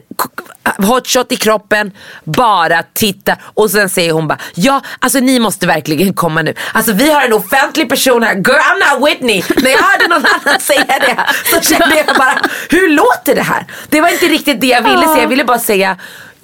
hotshot 0.78 1.32
i 1.32 1.36
kroppen, 1.36 1.92
bara 2.24 2.84
titta 2.94 3.36
och 3.42 3.72
sen 3.72 3.90
säger 3.90 4.12
hon 4.12 4.28
bara 4.28 4.40
ja 4.56 4.82
alltså 5.00 5.20
ni 5.20 5.40
måste 5.40 5.68
verkligen 5.68 6.14
komma 6.14 6.42
nu. 6.42 6.54
Alltså 6.74 6.94
vi 6.94 7.12
har 7.12 7.22
en 7.22 7.34
offentlig 7.34 7.90
person 7.90 8.24
här, 8.24 8.36
girl 8.36 8.46
I'm 8.50 9.00
not 9.00 9.10
Whitney. 9.10 9.44
När 9.64 9.72
jag 9.72 9.78
hörde 9.78 10.08
någon 10.08 10.26
annan 10.26 10.60
säga 10.60 10.86
det 10.86 11.18
så 11.54 11.62
kände 11.62 11.98
jag 11.98 12.16
bara 12.16 12.42
hur 12.70 12.90
låter 12.90 13.36
det 13.36 13.42
här? 13.42 13.66
Det 13.90 14.02
var 14.02 14.10
inte 14.10 14.26
riktigt 14.26 14.62
det 14.62 14.68
jag 14.68 14.82
ville 14.82 15.08
säga, 15.08 15.22
jag 15.22 15.28
ville 15.28 15.46
bara 15.46 15.60
säga 15.60 15.98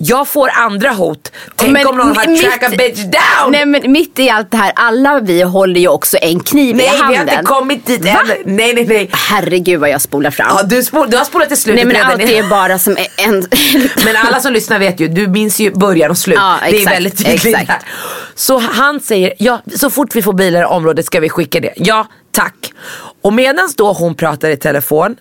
jag 0.04 0.28
får 0.28 0.50
andra 0.54 0.90
hot. 0.90 1.32
Tänk 1.56 1.72
Men 1.72 1.88
om 1.88 1.98
någon 1.98 2.08
har 2.08 2.42
track 2.42 2.64
a 2.64 2.70
bitch 2.78 3.00
down. 3.00 3.52
Nej 3.52 3.66
men 3.66 3.92
mitt 3.92 4.20
i 4.20 4.30
allt 4.30 4.52
det 4.52 4.58
här, 4.58 4.72
alla 4.76 5.20
vi 5.20 5.42
håller 5.42 5.80
ju 5.80 5.88
också 5.88 6.18
en 6.22 6.40
kniv 6.40 6.76
Nej 6.76 6.86
i 6.86 6.90
vi 6.90 6.98
handen. 6.98 7.30
har 7.30 7.36
inte 7.36 7.44
kommit 7.44 7.86
dit 7.86 8.06
än. 8.06 8.16
Nej 8.46 8.74
nej 8.74 8.86
nej. 8.86 9.10
Herregud 9.12 9.80
vad 9.80 9.90
jag 9.90 10.02
spolar 10.02 10.32
fram. 10.32 10.48
Ja, 10.58 10.64
du, 10.64 10.84
spol, 10.84 11.10
du 11.10 11.18
har 11.18 11.26
spolat 11.26 11.48
till 11.48 11.58
slutet 11.58 11.88
Nej 11.88 11.94
men 11.98 12.12
allt 12.12 12.22
är 12.22 12.50
bara 12.50 12.80
som 12.80 12.98
en... 13.18 13.34
Men 14.06 14.16
alla 14.16 14.40
som 14.40 14.54
lyssnar 14.54 14.80
vet 14.80 15.00
ju, 15.00 15.08
du 15.08 15.28
minns 15.28 15.60
ju 15.60 15.72
början 15.72 16.12
och 16.12 16.18
slut. 16.18 16.38
Ja, 16.40 16.58
det 16.62 16.70
är 16.70 16.74
exakt, 16.80 16.96
väldigt 16.96 17.18
tydligt 17.18 17.46
exakt. 17.46 17.86
Så 18.36 18.60
han 18.60 19.00
säger, 19.00 19.34
ja 19.40 19.62
så 19.76 19.90
fort 19.90 20.16
vi 20.16 20.22
får 20.22 20.34
bilar 20.34 20.62
i 20.62 20.66
området 20.66 21.06
ska 21.06 21.20
vi 21.20 21.30
skicka 21.30 21.60
det. 21.60 21.74
Ja, 21.76 22.08
tack. 22.32 22.74
Och 23.22 23.34
medan 23.34 23.70
då 23.78 23.94
hon 23.94 24.16
pratar 24.16 24.50
i 24.50 24.58
telefon 24.58 25.16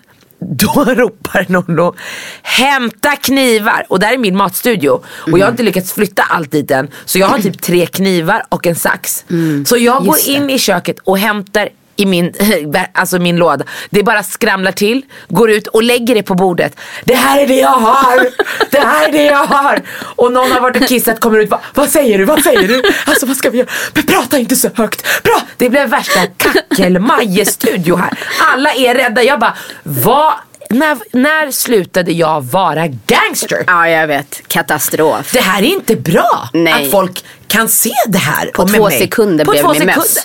då 0.49 0.83
ropar 0.87 1.45
Nonno, 1.49 1.95
hämta 2.41 3.15
knivar. 3.15 3.85
Och 3.89 3.99
där 3.99 4.13
är 4.13 4.17
min 4.17 4.37
matstudio. 4.37 5.01
Och 5.31 5.39
jag 5.39 5.45
har 5.45 5.51
inte 5.51 5.63
lyckats 5.63 5.93
flytta 5.93 6.23
allt 6.23 6.51
dit 6.51 6.71
än. 6.71 6.87
Så 7.05 7.19
jag 7.19 7.27
har 7.27 7.39
typ 7.39 7.61
tre 7.61 7.85
knivar 7.85 8.43
och 8.49 8.67
en 8.67 8.75
sax. 8.75 9.25
Så 9.65 9.77
jag 9.77 10.05
går 10.05 10.15
det. 10.15 10.31
in 10.31 10.49
i 10.49 10.59
köket 10.59 10.99
och 11.03 11.17
hämtar 11.17 11.69
i 12.03 12.05
min, 12.05 12.33
alltså 12.93 13.19
min 13.19 13.35
låda. 13.35 13.65
Det 13.89 14.03
bara 14.03 14.23
skramlar 14.23 14.71
till, 14.71 15.05
går 15.29 15.51
ut 15.51 15.67
och 15.67 15.83
lägger 15.83 16.15
det 16.15 16.23
på 16.23 16.35
bordet. 16.35 16.79
Det 17.03 17.15
här 17.15 17.39
är 17.39 17.47
det 17.47 17.59
jag 17.59 17.69
har! 17.69 18.27
Det 18.71 18.79
här 18.79 19.07
är 19.07 19.11
det 19.11 19.23
jag 19.23 19.45
har! 19.45 19.81
Och 20.15 20.31
någon 20.31 20.51
har 20.51 20.61
varit 20.61 20.81
och 20.81 20.87
kissat 20.87 21.19
kommer 21.19 21.39
ut. 21.39 21.49
Va, 21.49 21.61
vad 21.73 21.89
säger 21.89 22.17
du? 22.17 22.25
Vad 22.25 22.43
säger 22.43 22.67
du? 22.67 22.81
Alltså 23.05 23.25
vad 23.25 23.37
ska 23.37 23.49
vi 23.49 23.57
göra? 23.57 23.69
Men 23.93 24.03
prata 24.03 24.37
inte 24.37 24.55
så 24.55 24.69
högt! 24.75 25.23
Bra! 25.23 25.41
Det 25.57 25.69
blev 25.69 25.89
värsta 25.89 26.19
kackelmajestudio 26.37 27.95
här. 27.95 28.19
Alla 28.53 28.73
är 28.73 28.95
rädda. 28.95 29.23
Jag 29.23 29.39
bara, 29.39 29.53
vad? 29.83 30.33
När, 30.69 30.97
när 31.11 31.51
slutade 31.51 32.11
jag 32.11 32.41
vara 32.41 32.87
gangster? 32.87 33.63
Ja 33.67 33.89
jag 33.89 34.07
vet, 34.07 34.47
katastrof. 34.47 35.31
Det 35.31 35.39
här 35.41 35.61
är 35.61 35.67
inte 35.67 35.95
bra 35.95 36.49
Nej. 36.53 36.73
att 36.73 36.91
folk 36.91 37.23
kan 37.53 37.69
se 37.69 37.91
det 38.07 38.17
här. 38.17 38.45
På 38.45 38.67
två 38.67 38.83
mig. 38.89 38.99
sekunder 38.99 39.45
På 39.45 39.51
blev 39.51 39.61
två 39.61 39.73
sekunder. 39.73 39.95
möss. 39.95 40.17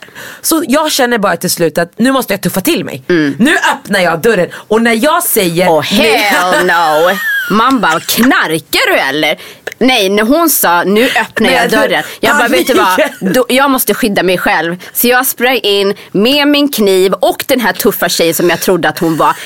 Så 0.42 0.64
jag 0.68 0.92
känner 0.92 1.18
bara 1.18 1.36
till 1.36 1.50
slut 1.50 1.78
att 1.78 1.92
nu 1.98 2.12
måste 2.12 2.32
jag 2.32 2.40
tuffa 2.40 2.60
till 2.60 2.84
mig. 2.84 3.02
Nu 3.38 3.56
öppnar 3.72 4.00
jag 4.00 4.20
dörren 4.20 4.48
och 4.54 4.82
när 4.82 5.04
jag 5.04 5.22
säger 5.22 5.62
Mm. 5.66 5.74
Oh 5.74 5.82
hell 5.82 6.66
no. 6.66 7.18
Man 7.54 7.80
bara, 7.80 8.00
knarkar 8.00 8.92
du 8.92 8.98
eller? 8.98 9.38
Nej, 9.78 10.08
när 10.08 10.22
hon 10.22 10.50
sa 10.50 10.84
nu 10.84 11.08
öppnar 11.20 11.50
jag 11.50 11.70
dörren. 11.70 12.02
Jag 12.20 12.36
bara, 12.38 12.48
vet 12.48 12.66
du 12.66 12.74
vad? 12.74 13.00
Då, 13.34 13.46
jag 13.48 13.70
måste 13.70 13.94
skydda 13.94 14.22
mig 14.22 14.38
själv. 14.38 14.76
Så 14.92 15.06
jag 15.08 15.26
sprang 15.26 15.56
in 15.58 15.94
med 16.12 16.48
min 16.48 16.68
kniv 16.72 17.12
och 17.12 17.44
den 17.48 17.60
här 17.60 17.72
tuffa 17.72 18.08
tjejen 18.08 18.34
som 18.34 18.50
jag 18.50 18.60
trådde 18.60 18.88
att 18.88 18.98
hon 18.98 19.16
var. 19.16 19.36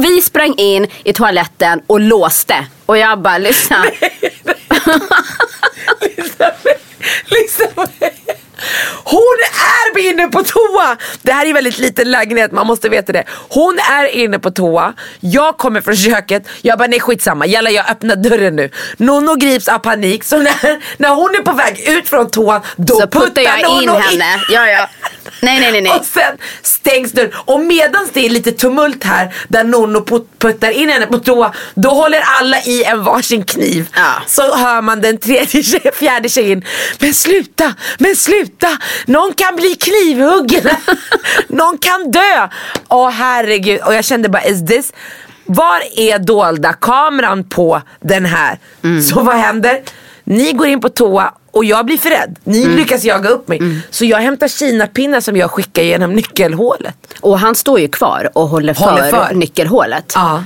Vi 0.00 0.22
sprang 0.22 0.54
in 0.56 0.86
i 1.04 1.12
toaletten 1.12 1.80
och 1.86 2.00
låste. 2.00 2.66
Och 2.86 2.98
jag 2.98 3.22
bara, 3.22 3.38
lyssna 3.38 3.76
på 3.82 3.90
mig. 3.90 4.18
Lyssna 7.30 7.66
på 7.74 7.86
mig. 8.00 8.14
Hon 9.04 9.36
är 10.08 10.12
inne 10.12 10.28
på 10.28 10.42
toa! 10.42 10.96
Det 11.22 11.32
här 11.32 11.44
är 11.44 11.48
en 11.48 11.54
väldigt 11.54 11.78
liten 11.78 12.10
lägenhet, 12.10 12.52
man 12.52 12.66
måste 12.66 12.88
veta 12.88 13.12
det. 13.12 13.24
Hon 13.48 13.78
är 13.78 14.06
inne 14.06 14.38
på 14.38 14.50
toa, 14.50 14.92
jag 15.20 15.58
kommer 15.58 15.80
från 15.80 15.96
köket, 15.96 16.48
jag 16.62 16.78
bara 16.78 16.88
nej 16.88 17.00
skitsamma, 17.00 17.46
jalla 17.46 17.70
jag 17.70 17.90
öppnar 17.90 18.16
dörren 18.16 18.56
nu. 18.56 18.70
Nonno 18.96 19.34
grips 19.34 19.68
av 19.68 19.78
panik, 19.78 20.24
så 20.24 20.38
när, 20.38 20.82
när 20.96 21.08
hon 21.14 21.34
är 21.34 21.42
på 21.42 21.52
väg 21.52 21.88
ut 21.88 22.08
från 22.08 22.30
toan 22.30 22.60
då 22.76 23.00
Så 23.00 23.06
puttar 23.06 23.42
jag 23.42 23.82
in 23.82 23.88
henne. 23.88 24.40
Ja, 24.50 24.66
ja. 24.68 24.88
Nej, 25.42 25.60
nej, 25.60 25.72
nej, 25.72 25.80
nej. 25.80 25.92
Och 25.92 26.04
sen 26.04 26.36
stängs 26.62 27.12
dörren. 27.12 27.30
Och 27.34 27.60
medans 27.60 28.10
det 28.12 28.26
är 28.26 28.30
lite 28.30 28.52
tumult 28.52 29.04
här 29.04 29.34
där 29.48 29.64
Nonno 29.64 29.98
put- 30.04 30.26
puttar 30.38 30.70
in 30.70 30.88
henne 30.88 31.06
på 31.06 31.18
toa. 31.18 31.52
Då 31.74 31.88
håller 31.88 32.20
alla 32.40 32.60
i 32.62 32.84
en 32.84 33.04
varsin 33.04 33.44
kniv. 33.44 33.88
Ja. 33.94 34.12
Så 34.26 34.56
hör 34.56 34.82
man 34.82 35.00
den 35.00 35.18
tredje 35.18 35.62
fjärde 35.94 36.28
tjejen. 36.28 36.64
Men 36.98 37.14
sluta, 37.14 37.74
men 37.98 38.16
sluta. 38.16 38.78
Någon 39.06 39.34
kan 39.34 39.56
bli 39.56 39.74
knivhuggen. 40.02 40.68
Någon 41.48 41.78
kan 41.78 42.10
dö. 42.10 42.48
Åh 42.88 43.10
herregud. 43.10 43.80
Och 43.80 43.94
jag 43.94 44.04
kände 44.04 44.28
bara, 44.28 44.44
is 44.44 44.66
this 44.66 44.92
var 45.50 45.80
är 45.96 46.18
dolda 46.18 46.72
kameran 46.72 47.44
på 47.44 47.82
den 48.00 48.24
här? 48.26 48.58
Så 49.02 49.20
vad 49.22 49.36
händer? 49.36 49.80
Ni 50.24 50.52
går 50.52 50.66
in 50.66 50.80
på 50.80 50.88
toa 50.88 51.32
och 51.50 51.64
jag 51.64 51.86
blir 51.86 51.98
för 51.98 52.10
rädd. 52.10 52.38
Ni 52.44 52.66
lyckas 52.66 53.04
jaga 53.04 53.28
upp 53.28 53.48
mig. 53.48 53.60
Så 53.90 54.04
jag 54.04 54.18
hämtar 54.18 54.48
kinapinnar 54.48 55.20
som 55.20 55.36
jag 55.36 55.50
skickar 55.50 55.82
genom 55.82 56.12
nyckelhålet. 56.12 56.96
Och 57.20 57.38
han 57.38 57.54
står 57.54 57.80
ju 57.80 57.88
kvar 57.88 58.30
och 58.34 58.48
håller 58.48 58.74
för, 58.74 58.84
Håller 58.84 59.10
för. 59.10 59.34
nyckelhålet. 59.34 60.12
Ja. 60.14 60.44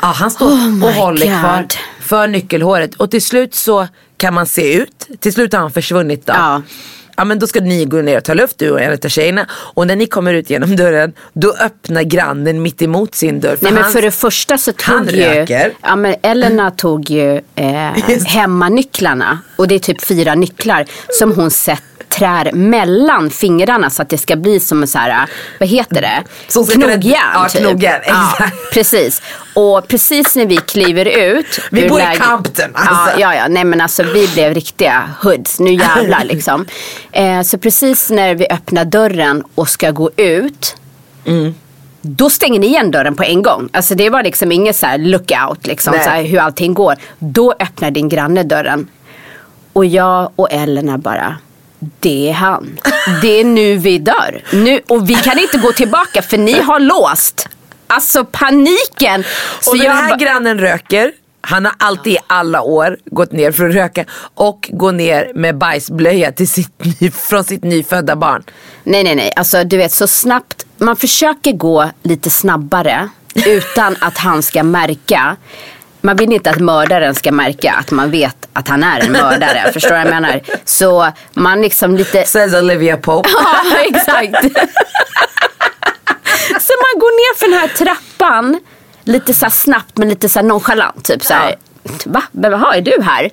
ja 0.00 0.06
han 0.06 0.30
står 0.30 0.46
Oh 0.46 0.84
och 0.84 0.92
håller 0.92 1.26
God. 1.26 1.40
kvar 1.40 1.66
för 2.00 2.28
nyckelhåret. 2.28 2.94
Och 2.94 3.10
till 3.10 3.22
slut 3.22 3.54
så 3.54 3.88
kan 4.16 4.34
man 4.34 4.46
se 4.46 4.74
ut. 4.74 5.08
Till 5.20 5.32
slut 5.32 5.52
har 5.52 5.60
han 5.60 5.70
försvunnit 5.72 6.26
då. 6.26 6.32
Ja. 6.32 6.62
Ja 7.22 7.26
men 7.26 7.38
då 7.38 7.46
ska 7.46 7.60
ni 7.60 7.84
gå 7.84 7.96
ner 7.96 8.16
och 8.16 8.24
ta 8.24 8.34
luft 8.34 8.58
du 8.58 8.70
och 8.70 8.80
en 8.80 8.92
av 9.04 9.08
tjejerna. 9.08 9.46
Och 9.50 9.86
när 9.86 9.96
ni 9.96 10.06
kommer 10.06 10.34
ut 10.34 10.50
genom 10.50 10.76
dörren 10.76 11.12
då 11.32 11.54
öppnar 11.60 12.02
grannen 12.02 12.62
mitt 12.62 12.82
emot 12.82 13.14
sin 13.14 13.40
dörr. 13.40 13.56
Nej 13.60 13.72
men 13.72 13.84
för 13.84 14.02
det 14.02 14.10
första 14.10 14.58
så 14.58 14.72
tog 14.72 15.10
ju 15.10 15.24
röker. 15.24 15.72
ja, 15.82 15.96
men 15.96 16.14
Elena 16.22 16.70
tog 16.70 17.10
ju 17.10 17.40
eh, 17.56 18.24
hemmanycklarna 18.26 19.38
och 19.56 19.68
det 19.68 19.74
är 19.74 19.78
typ 19.78 20.04
fyra 20.04 20.34
nycklar 20.34 20.84
som 21.08 21.32
hon 21.32 21.50
sett 21.50 21.82
trär 22.12 22.52
mellan 22.52 23.30
fingrarna 23.30 23.90
så 23.90 24.02
att 24.02 24.08
det 24.08 24.18
ska 24.18 24.36
bli 24.36 24.60
som 24.60 24.82
en 24.82 24.88
så 24.88 24.98
här, 24.98 25.26
vad 25.60 25.68
heter 25.68 26.00
det? 26.00 26.22
Som 26.48 26.66
knogjärn. 26.66 27.02
ja, 27.34 27.48
typ. 27.48 27.60
knogjärn, 27.60 28.00
Ja, 28.06 28.32
exakt. 28.32 28.72
precis. 28.72 29.22
Och 29.54 29.88
precis 29.88 30.36
när 30.36 30.46
vi 30.46 30.56
kliver 30.56 31.04
ut. 31.04 31.60
Vi 31.70 31.88
bor 31.88 32.00
i 32.00 32.04
Ja, 32.18 32.42
alltså. 32.74 33.20
ja, 33.20 33.34
ja, 33.34 33.48
nej 33.48 33.64
men 33.64 33.80
alltså 33.80 34.02
vi 34.02 34.28
blev 34.28 34.54
riktiga 34.54 35.10
hoods, 35.22 35.60
nu 35.60 35.72
jävlar 35.74 36.24
liksom. 36.24 36.66
Eh, 37.14 37.42
så 37.42 37.58
precis 37.58 38.10
när 38.10 38.34
vi 38.34 38.46
öppnar 38.50 38.84
dörren 38.84 39.44
och 39.54 39.68
ska 39.68 39.90
gå 39.90 40.10
ut. 40.16 40.76
Då 42.00 42.30
stänger 42.30 42.60
ni 42.60 42.66
igen 42.66 42.90
dörren 42.90 43.14
på 43.16 43.22
en 43.22 43.42
gång. 43.42 43.68
Alltså 43.72 43.94
det 43.94 44.10
var 44.10 44.22
liksom 44.22 44.52
inget 44.52 44.76
så 44.76 44.86
här 44.86 44.98
lookout 44.98 45.66
liksom, 45.66 45.94
Nej. 45.94 46.04
så 46.04 46.10
här, 46.10 46.22
hur 46.22 46.38
allting 46.38 46.74
går. 46.74 46.94
Då 47.18 47.54
öppnar 47.60 47.90
din 47.90 48.08
granne 48.08 48.42
dörren. 48.42 48.86
Och 49.72 49.84
jag 49.86 50.30
och 50.36 50.52
Elena 50.52 50.98
bara, 50.98 51.36
det 52.00 52.28
är 52.28 52.32
han. 52.32 52.78
Det 53.22 53.40
är 53.40 53.44
nu 53.44 53.76
vi 53.76 53.98
dör. 53.98 54.42
Nu, 54.52 54.80
och 54.88 55.10
vi 55.10 55.14
kan 55.14 55.38
inte 55.38 55.58
gå 55.58 55.72
tillbaka 55.72 56.22
för 56.22 56.38
ni 56.38 56.60
har 56.60 56.80
låst. 56.80 57.48
Alltså 57.86 58.24
paniken. 58.24 59.24
Så 59.60 59.70
Och 59.70 59.78
den 59.78 59.90
här 59.96 60.16
grannen 60.18 60.58
röker. 60.60 61.12
Han 61.40 61.64
har 61.64 61.74
alltid 61.78 62.12
i 62.12 62.18
alla 62.26 62.62
år 62.62 62.98
gått 63.04 63.32
ner 63.32 63.52
för 63.52 63.68
att 63.68 63.74
röka 63.74 64.04
och 64.34 64.70
gå 64.72 64.90
ner 64.90 65.32
med 65.34 65.58
bajsblöja 65.58 66.32
till 66.32 66.48
sitt, 66.48 66.84
ny- 67.00 67.10
från 67.10 67.44
sitt 67.44 67.64
nyfödda 67.64 68.16
barn. 68.16 68.42
Nej, 68.84 69.04
nej, 69.04 69.14
nej. 69.14 69.32
Alltså 69.36 69.64
du 69.64 69.76
vet 69.76 69.92
så 69.92 70.06
snabbt. 70.06 70.66
Man 70.78 70.96
försöker 70.96 71.52
gå 71.52 71.90
lite 72.02 72.30
snabbare 72.30 73.08
utan 73.46 73.96
att 74.00 74.18
han 74.18 74.42
ska 74.42 74.62
märka. 74.62 75.36
Man 76.04 76.16
vill 76.16 76.32
inte 76.32 76.50
att 76.50 76.60
mördaren 76.60 77.14
ska 77.14 77.32
märka 77.32 77.72
att 77.72 77.90
man 77.90 78.10
vet 78.10 78.36
att 78.52 78.68
han 78.68 78.82
är 78.82 79.00
en 79.00 79.12
mördare. 79.12 79.70
förstår 79.72 79.88
du 79.88 79.94
vad 79.94 80.06
jag 80.06 80.10
menar? 80.10 80.40
Så 80.64 81.12
man 81.32 81.62
liksom 81.62 81.96
lite... 81.96 82.24
Says 82.24 82.54
Olivia 82.54 82.96
Pope. 82.96 83.28
Ja, 83.72 83.78
exakt. 83.78 84.42
så 86.60 86.72
man 86.82 87.00
går 87.00 87.12
ner 87.16 87.38
för 87.38 87.46
den 87.50 87.58
här 87.58 87.68
trappan 87.68 88.60
lite 89.04 89.34
så 89.34 89.50
snabbt 89.50 89.96
men 89.96 90.08
lite 90.08 90.28
så 90.28 90.42
nonchalant. 90.42 91.04
Typ 91.04 91.24
så 91.24 91.34
här, 91.34 91.54
va? 92.04 92.22
Men 92.32 92.52
Jaha, 92.52 92.76
är 92.76 92.80
du 92.80 93.02
här? 93.02 93.30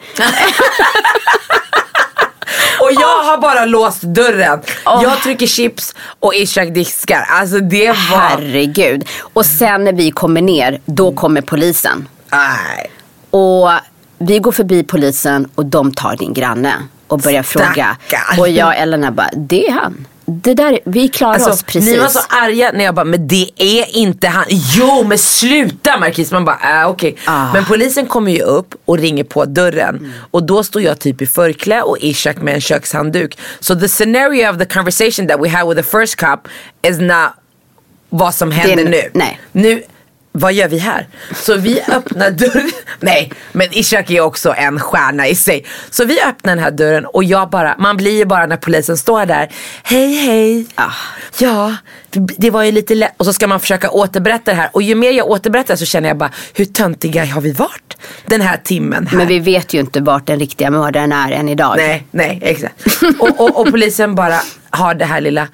Och 2.79 2.91
jag 2.91 3.23
har 3.23 3.37
bara 3.37 3.65
låst 3.65 4.01
dörren. 4.01 4.61
Jag 4.85 5.21
trycker 5.23 5.47
chips 5.47 5.95
och 6.19 6.35
Ishak 6.35 6.73
diskar. 6.73 7.25
Alltså 7.29 7.59
det 7.59 7.87
var... 7.87 7.95
Herregud. 7.95 9.07
Och 9.33 9.45
sen 9.45 9.83
när 9.83 9.93
vi 9.93 10.11
kommer 10.11 10.41
ner, 10.41 10.81
då 10.85 11.11
kommer 11.11 11.41
polisen. 11.41 12.07
Nej. 12.31 12.91
Och 13.29 13.69
vi 14.17 14.39
går 14.39 14.51
förbi 14.51 14.83
polisen 14.83 15.47
och 15.55 15.65
de 15.65 15.91
tar 15.93 16.15
din 16.15 16.33
granne 16.33 16.73
och 17.07 17.19
börjar 17.19 17.43
fråga. 17.43 17.65
Stackarn. 18.07 18.39
Och 18.39 18.49
jag 18.49 18.67
och 18.67 18.75
Elena 18.75 19.11
bara, 19.11 19.29
det 19.35 19.67
är 19.67 19.71
han. 19.71 20.07
Det 20.31 20.53
där, 20.53 20.79
vi 20.85 21.07
klarar 21.07 21.35
oss 21.39 21.47
Alltså, 21.47 21.65
precis. 21.65 21.91
ni 21.91 21.97
var 21.97 22.07
så 22.07 22.19
arga 22.29 22.71
när 22.73 22.83
jag 22.83 22.95
bara, 22.95 23.05
men 23.05 23.27
det 23.27 23.49
är 23.57 23.95
inte 23.95 24.27
han. 24.27 24.45
Jo 24.49 25.03
men 25.07 25.17
sluta 25.17 25.97
Marquis. 25.97 26.31
Man 26.31 26.45
bara, 26.45 26.81
äh, 26.81 26.89
okej. 26.89 27.15
Ah. 27.25 27.53
Men 27.53 27.65
polisen 27.65 28.05
kommer 28.05 28.31
ju 28.31 28.41
upp 28.41 28.75
och 28.85 28.97
ringer 28.97 29.23
på 29.23 29.45
dörren. 29.45 30.13
Och 30.31 30.43
då 30.43 30.63
står 30.63 30.81
jag 30.81 30.99
typ 30.99 31.21
i 31.21 31.25
förklä 31.27 31.81
och 31.81 31.97
Ishak 31.99 32.37
med 32.41 32.53
en 32.53 32.61
kökshandduk. 32.61 33.37
So 33.59 33.79
the 33.79 33.87
scenario 33.89 34.49
of 34.51 34.57
the 34.57 34.65
conversation 34.65 35.27
that 35.27 35.39
we 35.43 35.49
had 35.49 35.67
with 35.69 35.81
the 35.81 35.97
first 35.97 36.19
cop 36.19 36.47
is 36.81 36.99
not 36.99 37.31
vad 38.09 38.35
som 38.35 38.51
händer 38.51 38.83
nu. 38.85 39.01
nej. 39.13 39.39
Nu, 39.51 39.83
vad 40.39 40.53
gör 40.53 40.67
vi 40.67 40.77
här? 40.77 41.07
Så 41.35 41.55
vi 41.57 41.81
öppnar 41.81 42.31
dörren. 42.31 42.71
Nej, 42.99 43.31
men 43.51 43.67
Ishak 43.71 44.11
är 44.11 44.21
också 44.21 44.53
en 44.57 44.79
stjärna 44.79 45.27
i 45.27 45.35
sig. 45.35 45.65
Så 45.89 46.05
vi 46.05 46.21
öppnar 46.21 46.55
den 46.55 46.63
här 46.63 46.71
dörren 46.71 47.05
och 47.05 47.23
jag 47.23 47.49
bara, 47.49 47.75
man 47.77 47.97
blir 47.97 48.17
ju 48.17 48.25
bara 48.25 48.45
när 48.45 48.57
polisen 48.57 48.97
står 48.97 49.25
där. 49.25 49.49
Hej 49.83 50.13
hej. 50.13 50.67
Ah. 50.75 50.91
Ja, 51.37 51.75
det 52.37 52.49
var 52.49 52.63
ju 52.63 52.71
lite 52.71 52.95
lätt. 52.95 53.13
Och 53.17 53.25
så 53.25 53.33
ska 53.33 53.47
man 53.47 53.59
försöka 53.59 53.89
återberätta 53.89 54.51
det 54.51 54.57
här. 54.57 54.69
Och 54.73 54.81
ju 54.81 54.95
mer 54.95 55.11
jag 55.11 55.27
återberättar 55.27 55.75
så 55.75 55.85
känner 55.85 56.09
jag 56.09 56.17
bara, 56.17 56.31
hur 56.53 56.65
töntiga 56.65 57.25
har 57.25 57.41
vi 57.41 57.51
varit 57.51 57.97
den 58.25 58.41
här 58.41 58.57
timmen 58.57 59.07
här? 59.07 59.17
Men 59.17 59.27
vi 59.27 59.39
vet 59.39 59.73
ju 59.73 59.79
inte 59.79 60.01
vart 60.01 60.27
den 60.27 60.39
riktiga 60.39 60.71
mördaren 60.71 61.11
är 61.11 61.31
än 61.31 61.49
idag. 61.49 61.73
Nej, 61.77 62.07
nej, 62.11 62.39
exakt. 62.41 62.87
och, 63.19 63.39
och, 63.39 63.59
och 63.59 63.71
polisen 63.71 64.15
bara 64.15 64.39
har 64.69 64.93
det 64.93 65.05
här 65.05 65.21
lilla 65.21 65.47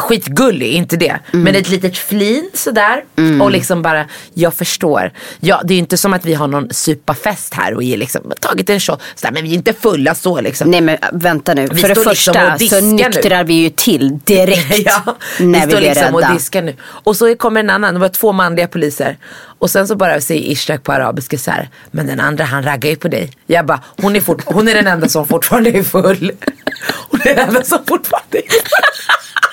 skitgullig, 0.00 0.72
inte 0.72 0.96
det. 0.96 1.18
Mm. 1.32 1.44
Men 1.44 1.54
ett 1.54 1.68
litet 1.68 1.98
flin 1.98 2.50
sådär. 2.54 3.04
Och 3.40 3.50
liksom 3.50 3.82
bara, 3.82 4.06
jag 4.34 4.54
förstår. 4.54 5.12
Ja, 5.40 5.60
det 5.64 5.72
är 5.72 5.76
ju 5.76 5.80
inte 5.80 5.96
som 5.96 6.14
att 6.14 6.24
vi 6.24 6.34
har 6.34 6.48
någon 6.48 6.70
supafest 6.70 7.54
här 7.54 7.74
och 7.74 7.82
är 7.82 7.96
liksom 7.96 8.32
tagit 8.40 8.70
en 8.70 8.80
shot. 8.80 9.02
Sådär, 9.14 9.32
men 9.32 9.42
vi 9.42 9.50
är 9.50 9.54
inte 9.54 9.72
fulla 9.72 10.14
så 10.14 10.40
liksom. 10.40 10.70
Nej 10.70 10.80
men 10.80 10.98
vänta 11.12 11.54
nu. 11.54 11.66
Vi 11.66 11.80
För 11.80 11.88
det 11.88 11.94
står 11.94 12.10
liksom 12.10 12.34
första 12.34 12.56
diskar 12.56 12.80
så 12.80 12.86
nyktrar 12.86 13.44
vi 13.44 13.54
ju 13.54 13.70
till 13.70 14.18
direkt. 14.24 14.86
Ja, 14.86 15.16
när 15.38 15.66
vi, 15.66 15.70
står 15.70 15.80
blir 15.80 15.88
liksom 15.88 16.14
och 16.14 16.22
diskar 16.32 16.62
nu. 16.62 16.74
Och 16.82 17.16
så 17.16 17.36
kommer 17.36 17.60
en 17.60 17.70
annan, 17.70 17.94
det 17.94 18.00
var 18.00 18.08
två 18.08 18.32
manliga 18.32 18.68
poliser. 18.68 19.16
Och 19.58 19.70
sen 19.70 19.88
så 19.88 19.96
bara 19.96 20.20
säger 20.20 20.50
Ishak 20.52 20.82
på 20.82 20.92
arabiska 20.92 21.38
så 21.38 21.50
här, 21.50 21.68
men 21.90 22.06
den 22.06 22.20
andra 22.20 22.44
han 22.44 22.62
raggar 22.62 22.90
ju 22.90 22.96
på 22.96 23.08
dig. 23.08 23.30
Jag 23.46 23.66
bara, 23.66 23.80
hon 23.96 24.16
är, 24.16 24.20
fort, 24.20 24.42
hon 24.46 24.68
är 24.68 24.74
den 24.74 24.86
enda 24.86 25.08
som 25.08 25.26
fortfarande 25.26 25.70
är 25.70 25.82
full. 25.82 26.32
Hon 27.10 27.20
är 27.20 27.34
den 27.34 27.48
enda 27.48 27.62
som 27.62 27.78
fortfarande 27.86 28.38
är 28.38 28.50
full. 28.50 28.60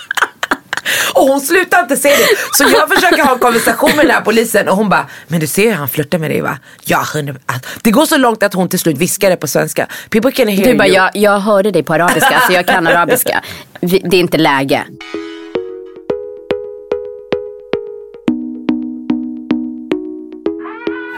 Och 1.13 1.21
hon 1.27 1.41
slutar 1.41 1.79
inte 1.81 1.97
säga 1.97 2.15
det. 2.17 2.57
Så 2.57 2.63
jag 2.73 2.89
försöker 2.89 3.23
ha 3.23 3.33
en 3.33 3.39
konversation 3.39 3.91
med 3.95 4.05
den 4.05 4.11
här 4.15 4.21
polisen 4.21 4.69
och 4.69 4.75
hon 4.77 4.89
bara, 4.89 5.07
men 5.27 5.39
du 5.39 5.47
ser 5.47 5.65
hur 5.65 5.73
han 5.73 5.89
flörtar 5.89 6.17
med 6.17 6.31
dig 6.31 6.41
va? 6.41 6.57
Ja, 6.83 7.05
100 7.15 7.35
Det 7.81 7.91
går 7.91 8.05
så 8.05 8.17
långt 8.17 8.43
att 8.43 8.53
hon 8.53 8.69
till 8.69 8.79
slut 8.79 8.97
viskar 8.97 9.29
det 9.29 9.35
på 9.37 9.47
svenska. 9.47 9.87
People 10.09 10.31
can 10.31 10.47
hear 10.47 10.65
Du 10.65 10.75
bara, 10.77 10.87
you. 10.87 10.95
jag, 10.95 11.11
jag 11.13 11.39
hörde 11.39 11.71
dig 11.71 11.83
på 11.83 11.93
arabiska 11.93 12.41
så 12.47 12.53
jag 12.53 12.67
kan 12.67 12.87
arabiska. 12.87 13.41
Det 13.81 14.17
är 14.17 14.19
inte 14.19 14.37
läge. 14.37 14.83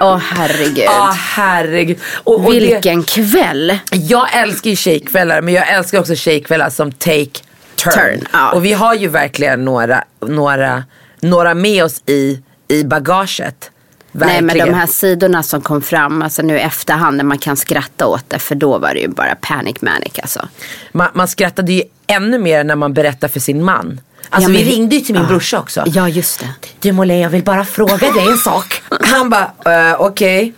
Åh 0.01 0.17
herregud. 0.17 0.85
Ja, 0.85 1.13
herregud. 1.17 1.97
Och, 2.23 2.45
och 2.45 2.53
det, 2.53 2.59
Vilken 2.59 3.03
kväll. 3.03 3.77
Jag 3.91 4.33
älskar 4.35 4.69
ju 4.69 4.75
tjejkvällar 4.75 5.41
men 5.41 5.53
jag 5.53 5.69
älskar 5.69 5.99
också 5.99 6.15
tjejkvällar 6.15 6.69
som 6.69 6.91
take 6.91 7.39
turn. 7.75 7.93
Turn, 7.93 8.27
ja. 8.33 8.51
Och 8.51 8.65
vi 8.65 8.73
har 8.73 8.93
ju 8.93 9.07
verkligen 9.07 9.65
några, 9.65 10.03
några, 10.27 10.83
några 11.21 11.53
med 11.53 11.83
oss 11.83 12.01
i, 12.05 12.41
i 12.67 12.83
bagaget. 12.83 13.71
Nej 14.17 14.35
men 14.35 14.45
Verkligen. 14.47 14.67
de 14.67 14.73
här 14.73 14.87
sidorna 14.87 15.43
som 15.43 15.61
kom 15.61 15.81
fram, 15.81 16.21
alltså 16.21 16.41
nu 16.41 16.57
i 16.57 16.61
efterhand 16.61 17.17
när 17.17 17.23
man 17.23 17.37
kan 17.37 17.57
skratta 17.57 18.05
åt 18.07 18.29
det. 18.29 18.39
För 18.39 18.55
då 18.55 18.77
var 18.77 18.93
det 18.93 18.99
ju 18.99 19.07
bara 19.07 19.35
panic 19.35 19.81
manic 19.81 20.19
alltså. 20.21 20.47
man, 20.91 21.07
man 21.13 21.27
skrattade 21.27 21.73
ju 21.73 21.83
ännu 22.07 22.39
mer 22.39 22.63
när 22.63 22.75
man 22.75 22.93
berättar 22.93 23.27
för 23.27 23.39
sin 23.39 23.63
man. 23.63 24.01
Alltså 24.29 24.51
Ja, 24.51 24.57
vi 24.57 24.63
men- 24.63 24.73
ringde 24.73 24.95
ju 24.95 25.01
till 25.01 25.13
min 25.15 25.23
Ja. 25.23 25.29
brorsa 25.29 25.59
också. 25.59 25.83
Ja 25.87 26.09
just 26.09 26.39
det. 26.39 26.49
Du 26.79 26.91
Molé 26.91 27.19
jag 27.19 27.29
vill 27.29 27.43
bara 27.43 27.65
fråga 27.65 27.97
dig 27.97 28.27
en 28.31 28.37
sak. 28.37 28.81
Han 29.01 29.29
bara, 29.29 29.91
uh, 29.91 30.01
okej. 30.01 30.53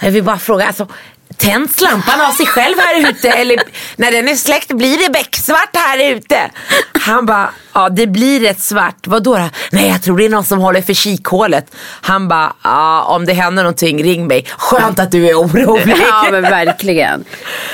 Jag 0.00 0.10
vill 0.10 0.24
bara 0.24 0.38
fråga, 0.38 0.66
alltså, 0.66 0.88
tänds 1.36 1.80
lampan 1.80 2.20
av 2.20 2.30
sig 2.32 2.46
själv 2.46 2.74
här 2.78 3.10
ute? 3.10 3.28
Eller 3.30 3.58
när 3.96 4.12
den 4.12 4.28
är 4.28 4.34
släckt 4.34 4.72
blir 4.72 4.98
det 4.98 5.12
becksvart 5.12 5.76
här 5.76 6.10
ute? 6.12 6.50
Han 6.92 7.26
bara, 7.26 7.50
ja 7.72 7.88
det 7.88 8.06
blir 8.06 8.40
rätt 8.40 8.60
svart. 8.60 9.06
Vadå 9.06 9.36
då? 9.38 9.48
Nej 9.72 9.88
jag 9.88 10.02
tror 10.02 10.18
det 10.18 10.24
är 10.24 10.28
någon 10.28 10.44
som 10.44 10.58
håller 10.58 10.82
för 10.82 10.94
kikhålet. 10.94 11.74
Han 12.00 12.28
bara, 12.28 12.52
ja 12.62 13.02
om 13.02 13.26
det 13.26 13.32
händer 13.32 13.62
någonting 13.62 14.02
ring 14.04 14.26
mig. 14.26 14.46
Skönt 14.58 14.98
att 14.98 15.10
du 15.10 15.28
är 15.28 15.34
orolig. 15.34 15.96
Ja 16.08 16.28
men 16.30 16.42
verkligen. 16.42 17.24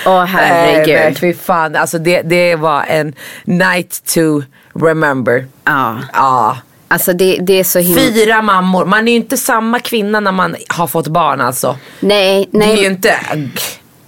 Åh 0.06 0.24
Nej, 0.24 0.26
men 0.34 0.86
herregud. 0.86 1.18
fy 1.18 1.34
fan, 1.34 1.76
alltså 1.76 1.98
det, 1.98 2.22
det 2.22 2.56
var 2.56 2.82
en 2.82 3.14
night 3.44 4.02
to 4.14 4.42
remember. 4.74 5.46
Ja. 5.64 5.98
Ja. 6.12 6.56
Alltså 6.92 7.12
det, 7.12 7.36
det 7.40 7.52
är 7.60 7.64
så 7.64 7.78
himla... 7.78 8.00
Fyra 8.02 8.42
mammor, 8.42 8.84
man 8.84 9.08
är 9.08 9.12
ju 9.12 9.16
inte 9.16 9.36
samma 9.36 9.78
kvinna 9.80 10.20
när 10.20 10.32
man 10.32 10.56
har 10.68 10.86
fått 10.86 11.08
barn 11.08 11.40
alltså. 11.40 11.78
Nej, 12.00 12.48
Det 12.52 12.58
är 12.64 12.68
ju 12.70 12.74
nej. 12.76 12.84
inte, 12.84 13.14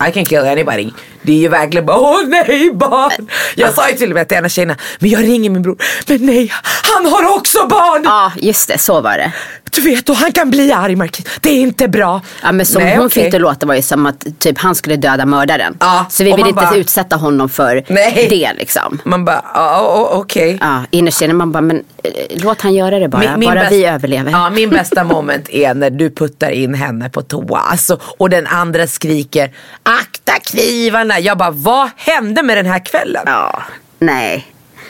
I 0.09 0.13
can 0.13 0.25
kill 0.25 0.39
anybody. 0.39 0.91
Det 1.23 1.33
är 1.33 1.37
ju 1.37 1.49
verkligen 1.49 1.87
bara, 1.87 1.97
åh 1.99 2.21
nej 2.27 2.71
barn. 2.75 3.29
Jag 3.57 3.75
sa 3.75 3.89
ju 3.91 3.97
till 3.97 4.09
och 4.11 4.15
med 4.15 4.29
till 4.29 4.39
en 4.39 4.45
av 4.45 4.49
tjejerna, 4.49 4.77
men 4.99 5.11
jag 5.11 5.23
ringer 5.23 5.51
min 5.51 5.63
bror. 5.63 5.77
Men 6.07 6.27
nej, 6.27 6.53
han 6.95 7.07
har 7.13 7.37
också 7.37 7.67
barn. 7.67 8.03
Ja 8.05 8.33
just 8.37 8.69
det, 8.69 8.79
så 8.79 9.01
var 9.01 9.19
det. 9.19 9.33
Du 9.75 9.81
vet, 9.81 10.09
och 10.09 10.17
han 10.17 10.33
kan 10.33 10.51
bli 10.51 10.73
arg 10.73 10.97
Marquis. 10.97 11.27
Det 11.41 11.51
är 11.51 11.61
inte 11.61 11.89
bra. 11.89 12.21
Ja 12.43 12.53
men 12.53 12.67
som 12.67 12.83
Nej, 12.83 12.97
hon 12.97 13.07
okej. 13.07 13.23
fick 13.23 13.33
det 13.33 13.39
låta 13.39 13.67
var 13.67 13.75
ju 13.75 13.83
som 13.83 14.07
att 14.07 14.27
typ 14.39 14.59
han 14.59 14.75
skulle 14.75 14.97
döda 14.97 15.27
mördaren. 15.27 15.77
Ja, 15.81 16.07
så 16.11 16.25
vi 16.25 16.31
vill 16.33 16.41
inte 16.47 16.53
bara- 16.53 16.77
utsätta 16.77 17.17
honom 17.17 17.49
för 17.49 17.85
Nej. 17.89 18.27
det 18.31 18.53
liksom. 18.59 19.01
Man 19.05 19.25
bara, 19.25 19.45
ja 19.55 20.09
okej. 20.13 20.59
Ja, 20.61 20.83
innerst 20.91 21.23
inne 21.23 21.35
man 21.35 21.53
bara, 21.53 21.61
men 21.61 21.77
eh, 22.05 22.11
låt 22.31 22.61
han 22.61 22.75
göra 22.75 22.99
det 22.99 23.09
bara. 23.09 23.37
bara 23.39 23.55
bäst- 23.55 23.73
vi 23.73 23.85
överlever. 23.85 24.31
Ja, 24.31 24.51
min 24.51 24.71
bästa 24.71 25.05
moment 25.15 25.51
är 25.51 25.75
när 25.75 25.91
du 25.91 26.11
puttar 26.11 26.51
in 26.51 26.75
henne 26.75 27.11
på 27.11 27.23
toa. 27.23 27.59
Alltså, 27.59 27.99
och 28.19 28.31
den 28.31 28.47
andra 28.47 28.87
skriker 28.87 29.51
akta 29.83 30.22
knivarna. 30.51 31.21
Jag 31.21 31.39
bara, 31.39 31.51
vad 31.51 31.91
hände 31.97 32.43
med 32.43 32.57
den 32.57 32.67
här 32.67 32.79
kvällen? 32.85 33.23
Ja, 33.27 33.63
nej. 33.99 34.47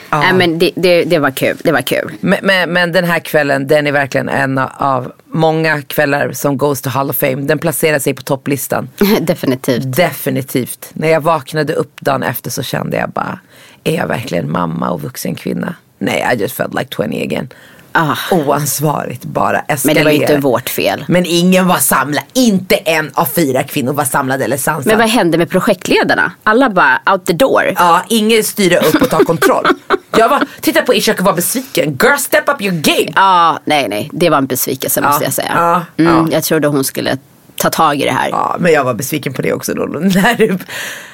Ja. 0.09 0.19
Nej 0.19 0.33
men 0.33 0.59
det, 0.59 0.71
det, 0.75 1.03
det 1.03 1.19
var 1.19 1.31
kul. 1.31 1.57
Det 1.63 1.71
var 1.71 1.81
kul. 1.81 2.11
Men, 2.19 2.39
men, 2.41 2.69
men 2.69 2.91
den 2.91 3.03
här 3.03 3.19
kvällen, 3.19 3.67
den 3.67 3.87
är 3.87 3.91
verkligen 3.91 4.29
en 4.29 4.57
av 4.57 5.11
många 5.25 5.81
kvällar 5.81 6.31
som 6.31 6.57
goes 6.57 6.81
to 6.81 6.89
Hall 6.89 7.09
of 7.09 7.17
Fame. 7.17 7.35
Den 7.35 7.59
placerar 7.59 7.99
sig 7.99 8.13
på 8.13 8.21
topplistan. 8.21 8.89
Definitivt. 9.21 9.95
Definitivt. 9.95 10.89
När 10.93 11.07
jag 11.07 11.21
vaknade 11.21 11.73
upp 11.73 12.01
dagen 12.01 12.23
efter 12.23 12.51
så 12.51 12.63
kände 12.63 12.97
jag 12.97 13.09
bara, 13.09 13.39
är 13.83 13.95
jag 13.95 14.07
verkligen 14.07 14.51
mamma 14.51 14.89
och 14.89 15.01
vuxen 15.01 15.35
kvinna? 15.35 15.75
Nej, 15.97 16.35
I 16.35 16.41
just 16.41 16.55
felt 16.55 16.73
like 16.73 16.95
20 16.95 17.23
again. 17.23 17.49
Ah. 17.95 18.15
Oansvarigt 18.31 19.23
bara 19.25 19.63
Men 19.67 19.75
eskalera. 19.75 19.99
det 19.99 20.03
var 20.03 20.11
ju 20.11 20.17
inte 20.17 20.37
vårt 20.37 20.69
fel. 20.69 21.05
Men 21.07 21.25
ingen 21.25 21.67
var 21.67 21.77
samlad. 21.77 22.23
Inte 22.33 22.75
en 22.75 23.11
av 23.13 23.25
fyra 23.25 23.63
kvinnor 23.63 23.93
var 23.93 24.05
samlad 24.05 24.41
eller 24.41 24.57
sansad. 24.57 24.85
Men 24.85 24.97
vad 24.97 25.09
hände 25.09 25.37
med 25.37 25.49
projektledarna? 25.49 26.31
Alla 26.43 26.69
bara 26.69 27.01
out 27.11 27.25
the 27.25 27.33
door. 27.33 27.73
Ja, 27.75 28.01
ingen 28.09 28.43
styra 28.43 28.77
upp 28.79 29.01
och 29.01 29.09
ta 29.09 29.23
kontroll. 29.23 29.67
jag 30.17 30.29
var, 30.29 30.43
titta 30.61 30.81
på 30.81 30.93
Ishak 30.93 31.19
och 31.19 31.25
var 31.25 31.33
besviken. 31.33 31.97
Girl, 32.03 32.17
step 32.17 32.49
up 32.49 32.61
your 32.61 32.75
game. 32.75 33.11
Ja, 33.15 33.59
nej 33.65 33.87
nej. 33.89 34.09
Det 34.13 34.29
var 34.29 34.37
en 34.37 34.45
besvikelse 34.45 35.01
måste 35.01 35.23
jag 35.23 35.33
säga. 35.33 35.85
mm, 35.97 36.13
ja. 36.15 36.27
Jag 36.31 36.43
trodde 36.43 36.67
hon 36.67 36.83
skulle 36.83 37.17
ta 37.63 37.69
tag 37.69 38.01
i 38.01 38.05
det 38.05 38.11
här. 38.11 38.29
Ja, 38.29 38.55
men 38.59 38.71
jag 38.73 38.83
var 38.83 38.93
besviken 38.93 39.33
på 39.33 39.41
det 39.41 39.53
också 39.53 39.73
då. 39.73 39.85
När 39.85 40.57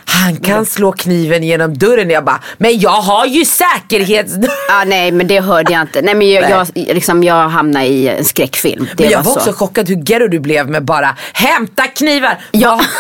han 0.06 0.38
kan 0.38 0.66
slå 0.66 0.92
kniven 0.92 1.44
genom 1.44 1.78
dörren. 1.78 2.10
Jag 2.10 2.26
bara, 2.26 2.42
men 2.58 2.80
jag 2.80 3.02
har 3.02 3.26
ju 3.26 3.46
säkerhets... 3.46 4.34
Ja, 4.68 4.84
nej 4.86 5.12
men 5.12 5.28
det 5.28 5.40
hörde 5.40 5.74
jag 5.74 5.82
inte. 5.82 6.02
Nej 6.02 6.16
men 6.16 6.30
jag, 6.30 6.50
jag, 6.50 6.68
liksom, 6.76 7.24
jag 7.24 7.50
hamnade 7.50 7.86
i 7.86 8.08
en 8.08 8.26
skräckfilm. 8.26 8.88
Det 8.98 9.04
Men 9.04 9.12
jag 9.12 9.20
var, 9.20 9.26
var 9.26 9.32
så. 9.32 9.40
också 9.50 9.66
chockad 9.66 9.90
hur 9.90 9.96
ghetto 9.96 10.28
du 10.28 10.40
blev 10.40 10.70
med 10.70 10.86
bara 10.86 11.16
hämta 11.34 11.88
knivar. 11.88 12.38
Ja. 12.52 12.82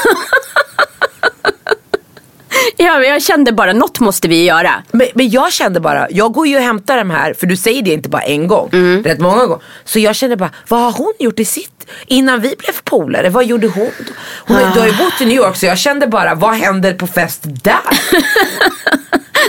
ja, 2.77 2.99
men 2.99 3.09
jag 3.09 3.21
kände 3.21 3.51
bara 3.51 3.73
något 3.73 3.99
måste 3.99 4.27
vi 4.27 4.43
göra. 4.45 4.71
Men, 4.91 5.07
men 5.15 5.29
jag 5.29 5.53
kände 5.53 5.79
bara, 5.79 6.07
jag 6.09 6.31
går 6.33 6.47
ju 6.47 6.55
och 6.57 6.63
hämtar 6.63 6.97
de 6.97 7.09
här, 7.09 7.33
för 7.33 7.47
du 7.47 7.57
säger 7.57 7.81
det 7.81 7.93
inte 7.93 8.09
bara 8.09 8.21
en 8.21 8.47
gång, 8.47 8.69
Mm. 8.73 9.03
rätt 9.03 9.19
många 9.19 9.45
gånger. 9.45 9.63
Så 9.85 9.99
jag 9.99 10.15
kände 10.15 10.37
bara, 10.37 10.49
vad 10.67 10.79
har 10.81 10.91
hon 10.91 11.13
gjort 11.19 11.39
i 11.39 11.45
sitt, 11.45 11.87
innan 12.07 12.41
vi 12.41 12.55
blev 12.57 12.73
polare, 12.83 13.29
vad 13.29 13.45
gjorde 13.45 13.67
hon? 13.67 13.91
Hon 14.47 14.57
har, 14.57 14.73
du 14.73 14.79
har 14.79 14.87
ju 14.87 14.93
bott 14.93 15.21
i 15.21 15.25
New 15.25 15.35
York 15.37 15.55
så 15.55 15.65
jag 15.65 15.77
kände 15.77 16.07
bara, 16.07 16.35
vad 16.35 16.53
händer 16.55 16.93
på 16.93 17.07
fest 17.07 17.39
där? 17.43 17.79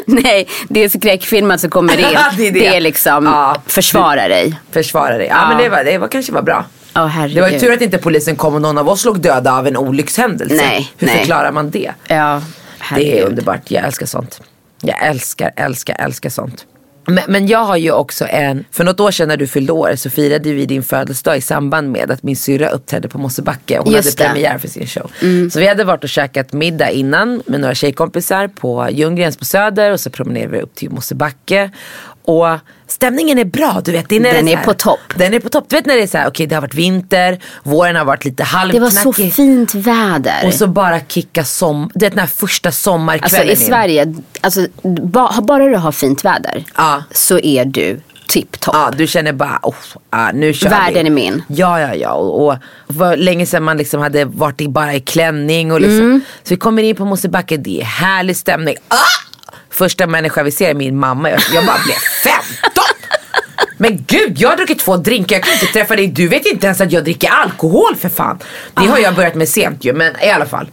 Nej, 0.06 0.48
det 0.68 0.84
är 0.84 0.88
skräckfilmen 0.88 1.58
som 1.58 1.70
kommer 1.70 1.92
in. 1.98 2.06
Det 2.36 2.46
är 2.48 2.52
det. 2.52 2.60
det. 2.60 2.66
är 2.76 2.80
liksom 2.80 3.26
Ja. 3.26 3.62
försvara 3.66 4.28
dig. 4.28 4.60
Försvara 4.72 5.18
dig. 5.18 5.26
Ja, 5.26 5.36
Ja. 5.36 5.48
men 5.48 5.58
det 5.58 5.68
var, 5.68 5.84
det 5.84 5.98
var 5.98 6.08
kanske 6.08 6.32
var 6.32 6.42
bra. 6.42 6.64
Herregud. 6.94 7.36
Det 7.36 7.40
var 7.40 7.48
ju 7.48 7.58
tur 7.60 7.72
att 7.72 7.80
inte 7.82 7.98
polisen 7.98 8.36
kom 8.36 8.54
och 8.54 8.62
någon 8.62 8.78
av 8.78 8.88
oss 8.88 9.04
låg 9.04 9.20
döda 9.20 9.52
av 9.52 9.66
en 9.66 9.76
olyckshändelse. 9.76 10.54
Nej, 10.54 10.92
Hur 10.98 11.06
nej. 11.06 11.18
förklarar 11.18 11.52
man 11.52 11.70
det? 11.70 11.92
Ja, 12.06 12.42
Det 12.90 12.94
herregud. 12.94 13.18
är 13.18 13.26
underbart, 13.26 13.70
jag 13.70 13.84
älskar 13.84 14.06
sånt. 14.06 14.40
Jag 14.82 15.06
älskar, 15.06 15.52
älskar, 15.56 15.96
älskar 15.98 16.30
sånt. 16.30 16.66
Men, 17.06 17.24
men 17.28 17.46
jag 17.46 17.64
har 17.64 17.76
ju 17.76 17.92
också 17.92 18.26
en, 18.28 18.64
för 18.70 18.84
något 18.84 19.00
år 19.00 19.10
sedan 19.10 19.28
när 19.28 19.36
du 19.36 19.46
fyllde 19.46 19.72
år 19.72 19.96
så 19.96 20.10
firade 20.10 20.52
vi 20.52 20.66
din 20.66 20.82
födelsedag 20.82 21.36
i 21.36 21.40
samband 21.40 21.90
med 21.92 22.10
att 22.10 22.22
min 22.22 22.36
syrra 22.36 22.68
uppträdde 22.68 23.08
på 23.08 23.18
Mosebacke. 23.18 23.78
Hon 23.78 23.92
Just 23.92 24.18
hade 24.20 24.28
det. 24.28 24.34
premiär 24.34 24.58
för 24.58 24.68
sin 24.68 24.86
show. 24.86 25.10
Så 25.50 25.60
vi 25.60 25.68
hade 25.68 25.84
varit 25.84 26.04
och 26.04 26.10
käkat 26.10 26.52
middag 26.52 26.90
innan 26.90 27.42
med 27.46 27.60
några 27.60 27.74
tjejkompisar 27.74 28.48
på 28.48 28.88
Ljunggrens 28.90 29.36
på 29.36 29.44
Söder 29.44 29.92
och 29.92 30.00
så 30.00 30.10
promenerade 30.10 30.52
vi 30.56 30.62
upp 30.62 30.74
till 30.74 30.90
Mosebacke. 30.90 31.70
Och 32.24 32.46
stämningen 32.86 33.38
är 33.38 33.44
bra, 33.44 33.80
du 33.84 33.92
vet. 33.92 34.08
Det 34.08 34.16
är 34.16 34.20
Den 34.20 34.48
är 34.48 34.56
här- 34.56 34.64
på 34.64 34.74
topp. 34.74 35.00
Den 35.16 35.34
är 35.34 35.40
på 35.40 35.48
topp. 35.48 35.64
Du 35.68 35.76
vet 35.76 35.86
när 35.86 35.96
det 35.96 36.02
är 36.02 36.06
så 36.06 36.18
här, 36.18 36.28
okej 36.28 36.46
det 36.46 36.54
har 36.54 36.62
varit 36.62 36.74
vinter, 36.74 37.38
våren 37.62 37.96
har 37.96 38.04
varit 38.04 38.24
lite 38.24 38.36
Det 38.36 38.42
var 38.52 38.58
halvknackig. 38.58 39.02
så 39.02 39.12
fint 39.36 39.74
väder. 39.74 40.46
Och 40.46 40.54
så 40.54 40.66
bara 40.66 41.00
kicka 41.00 41.44
som, 41.44 41.90
det 41.94 42.06
är 42.06 42.10
den 42.10 42.18
här 42.18 42.26
första 42.26 42.68
Alltså 42.68 42.82
sommarkvällen 42.90 43.48
i 43.48 43.50
in. 43.50 43.56
Sverige, 43.56 44.14
alltså, 44.40 44.66
ba, 45.02 45.40
bara 45.40 45.64
du 45.68 45.76
har 45.76 45.92
fint 45.92 46.24
väder 46.24 46.64
Ja. 46.76 47.02
så 47.12 47.38
är 47.38 47.64
du 47.64 48.00
tipptopp. 48.28 48.74
Ja, 48.74 48.90
du 48.96 49.06
känner 49.06 49.32
bara, 49.32 49.58
oh, 49.62 49.74
ah, 50.10 50.32
nu 50.32 50.52
kör 50.52 50.70
Världen 50.70 51.04
vi. 51.04 51.10
är 51.10 51.14
min. 51.14 51.42
Ja, 51.48 51.80
ja, 51.80 51.94
ja. 51.94 52.10
Och, 52.12 52.46
och 52.46 52.54
var 52.86 53.16
länge 53.16 53.46
sedan 53.46 53.62
man 53.62 53.76
liksom 53.76 54.00
hade 54.00 54.24
varit 54.24 54.60
i, 54.60 54.68
bara 54.68 54.94
i 54.94 55.00
klänning 55.00 55.72
och 55.72 55.80
liksom. 55.80 55.98
Mm. 55.98 56.20
Så 56.42 56.48
vi 56.54 56.56
kommer 56.56 56.82
in 56.82 56.96
på 56.96 57.04
Mosebacke, 57.04 57.56
det 57.56 57.80
är 57.80 57.84
härlig 57.84 58.36
stämning. 58.36 58.76
Ah! 58.88 58.96
Första 59.80 60.06
människa 60.06 60.42
vi 60.42 60.50
ser 60.50 60.70
är 60.70 60.74
min 60.74 60.98
mamma. 60.98 61.30
Jag, 61.30 61.40
jag 61.54 61.66
bara 61.66 61.78
blev 61.84 61.96
15! 62.24 62.84
Men 63.76 64.04
gud, 64.06 64.38
jag 64.38 64.48
har 64.48 64.56
druckit 64.56 64.78
två 64.78 64.96
drinkar, 64.96 65.36
jag 65.36 65.44
kan 65.44 65.52
inte 65.54 65.66
träffa 65.66 65.96
dig. 65.96 66.06
Du 66.06 66.28
vet 66.28 66.46
inte 66.46 66.66
ens 66.66 66.80
att 66.80 66.92
jag 66.92 67.04
dricker 67.04 67.28
alkohol 67.28 67.96
för 67.96 68.08
fan. 68.08 68.38
Det 68.74 68.86
har 68.86 68.98
jag 68.98 69.14
börjat 69.14 69.34
med 69.34 69.48
sent 69.48 69.84
ju, 69.84 69.92
men 69.92 70.20
i 70.22 70.30
alla 70.30 70.46
fall. 70.46 70.70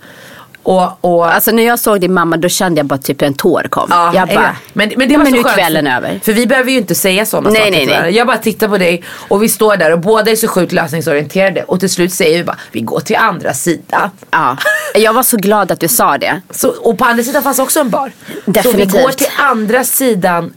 Och, 0.68 0.98
och, 1.02 1.34
Alltså 1.34 1.52
när 1.52 1.64
jag 1.64 1.80
såg 1.80 2.02
din 2.02 2.14
mamma 2.14 2.38
då 2.38 2.50
kände 2.50 2.80
jag 2.80 2.86
bara 2.86 3.00
typ 3.00 3.22
en 3.22 3.34
tår 3.34 3.68
kom. 3.70 3.88
Ja, 3.90 4.12
jag 4.16 4.28
bara, 4.28 4.56
men, 4.74 4.92
men 4.98 5.10
det 5.10 5.18
var 5.18 5.24
men 5.24 5.32
så 5.32 5.38
nu 5.38 5.44
skönt, 5.44 5.56
kvällen 5.56 5.88
över. 5.88 6.20
För 6.24 6.34
vi 6.34 6.48
behöver 6.48 6.72
ju 6.72 6.78
inte 6.78 6.96
säga 6.96 7.26
sådana 7.26 7.50
Nej, 7.50 7.60
saker 7.60 7.72
nej, 7.72 8.00
nej. 8.02 8.16
Jag 8.16 8.28
bara 8.28 8.38
tittar 8.38 8.68
på 8.68 8.78
dig 8.78 9.04
och 9.28 9.44
vi 9.44 9.50
står 9.50 9.78
där 9.78 9.92
och 9.94 10.00
båda 10.00 10.32
är 10.32 10.36
så 10.36 10.48
sjukt 10.48 10.72
lösningsorienterade. 10.72 11.64
Och 11.64 11.80
till 11.80 11.90
slut 11.90 12.14
säger 12.14 12.38
vi 12.38 12.44
bara, 12.44 12.58
vi 12.72 12.82
går 12.82 13.00
till 13.00 13.16
andra 13.16 13.54
sidan. 13.54 14.10
Ja. 14.32 14.58
Jag 14.96 15.14
var 15.14 15.24
så 15.24 15.38
glad 15.38 15.72
att 15.72 15.80
du 15.80 15.88
sa 15.88 16.18
det. 16.18 16.42
Så, 16.50 16.70
och 16.70 16.98
på 16.98 17.06
andra 17.06 17.24
sidan 17.24 17.44
fanns 17.44 17.60
också 17.60 17.80
en 17.80 17.90
bar. 17.90 18.12
Så 18.46 18.52
Definitivt. 18.52 18.94
vi 18.94 19.04
går 19.04 19.10
till 19.10 19.28
andra 19.38 19.84
sidan, 19.84 20.54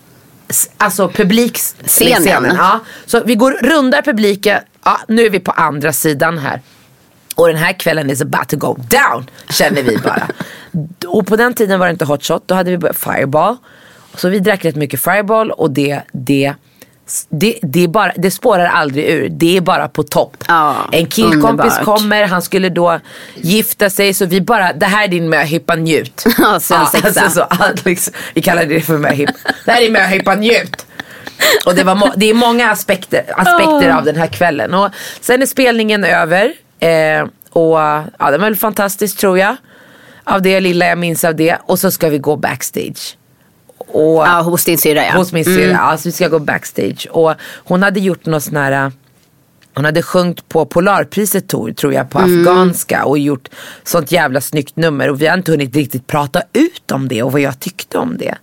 alltså 0.77 1.09
publikscenen. 1.09 2.23
Scenen. 2.23 2.57
Ja. 2.57 2.81
Så 3.07 3.21
vi 3.25 3.35
går, 3.35 3.53
rundar 3.53 4.03
publiken, 4.03 4.59
ja, 4.85 5.01
nu 5.09 5.27
är 5.27 5.31
vi 5.31 5.41
på 5.41 5.51
andra 5.51 5.93
sidan 5.93 6.39
här. 6.39 6.61
Och 7.35 7.47
den 7.47 7.57
här 7.57 7.73
kvällen 7.73 8.11
is 8.11 8.23
about 8.23 8.49
to 8.49 8.57
go 8.57 8.77
down, 8.89 9.31
känner 9.51 9.83
vi 9.83 9.99
bara. 9.99 10.29
och 11.07 11.27
på 11.27 11.37
den 11.37 11.55
tiden 11.55 11.79
var 11.81 11.87
det 11.87 11.91
inte 11.93 12.05
hot 12.05 12.25
shot, 12.25 12.43
då 12.47 12.55
hade 12.55 12.71
vi 12.71 12.79
börjat 12.79 12.97
fireball. 12.97 13.57
Så 14.15 14.29
vi 14.29 14.39
drack 14.39 14.65
rätt 14.65 14.77
mycket 14.77 15.01
fireball 15.01 15.51
och 15.51 15.71
det, 15.71 16.01
det 16.13 16.55
det, 17.29 17.59
det, 17.63 17.89
bara, 17.89 18.13
det 18.17 18.31
spårar 18.31 18.67
aldrig 18.67 19.05
ur, 19.05 19.29
det 19.29 19.57
är 19.57 19.61
bara 19.61 19.89
på 19.89 20.03
topp. 20.03 20.37
Ja, 20.49 20.77
en 20.93 21.07
killkompis 21.07 21.45
underbart. 21.51 21.85
kommer, 21.85 22.25
han 22.27 22.43
skulle 22.43 22.69
då 22.69 23.01
gifta 23.35 23.91
sig 23.91 24.15
så 24.15 24.27
vi 24.27 24.41
bara, 24.41 24.73
det 24.73 24.87
här 24.87 25.05
är 25.05 25.09
din 25.09 25.29
möhippa 25.29 25.75
njut. 25.75 26.25
Ja, 26.39 26.61
svensexa. 26.61 27.21
alltså, 27.21 27.47
så, 27.61 27.89
liksom, 27.89 28.15
vi 28.35 28.43
kallar 28.43 28.65
det 28.65 28.81
för 28.81 28.99
möhippa. 28.99 29.33
Det 29.65 29.73
här 29.73 29.83
är 29.83 29.91
möhippa 29.91 30.35
njut. 30.35 30.87
Och 31.67 31.75
det, 31.75 31.85
var 31.85 31.95
må- 31.95 32.13
det 32.17 32.31
är 32.31 32.35
många 32.35 32.71
aspekter, 32.71 33.25
aspekter 33.37 33.91
av 33.91 34.05
den 34.05 34.17
här 34.17 34.27
kvällen. 34.27 34.75
Och 34.75 34.91
sen 35.21 35.43
är 35.43 35.47
spelningen 35.47 36.05
över. 36.05 36.53
Eh, 36.81 37.27
och 37.51 37.79
ja, 37.79 38.05
den 38.19 38.31
var 38.31 38.39
väl 38.39 38.57
fantastisk 38.57 39.17
tror 39.19 39.39
jag. 39.39 39.57
Av 40.25 40.43
det 40.43 40.61
lilla 40.61 40.87
jag 40.87 40.99
minns 40.99 41.25
av 41.25 41.35
det. 41.37 41.57
Och 41.67 41.79
så 41.79 41.91
ska 41.91 42.09
vi 42.09 42.19
gå 42.19 42.37
backstage. 42.37 43.17
Och, 43.79 44.27
Ja, 44.27 44.41
hos 44.43 44.65
din 44.65 44.79
syrra 44.79 45.05
ja. 45.07 45.13
Hos 45.13 45.33
min 45.33 45.45
syrra. 45.45 45.79
Alltså 45.79 46.09
vi 46.09 46.13
ska 46.13 46.29
gå 46.29 46.39
backstage. 46.39 47.07
Och 47.11 47.35
hon 47.57 47.83
hade 47.83 48.01
gjort 48.01 48.27
något 48.27 48.43
sån 48.43 48.57
här. 48.57 48.93
Hon 49.75 49.85
hade 49.85 50.03
sjungit 50.03 50.49
på 50.49 50.67
Polarpriset 50.67 51.49
Tor, 51.49 51.73
tror 51.73 51.93
jag, 51.93 52.11
på 52.11 52.19
afghanska 52.19 53.05
och 53.05 53.19
gjort 53.19 53.49
sånt 53.85 54.13
jävla 54.13 54.41
snyggt 54.41 54.77
nummer. 54.77 55.11
Och 55.11 55.23
vi 55.23 55.27
har 55.27 55.37
inte 55.37 55.51
hunnit 55.51 55.77
riktigt 55.77 56.07
prata 56.07 56.43
ut 56.53 56.91
om 56.91 57.09
det 57.09 57.23
och 57.23 57.33
vad 57.33 57.41
jag 57.41 57.61
tyckte 57.61 57.99
om 57.99 58.17
det. 58.19 58.35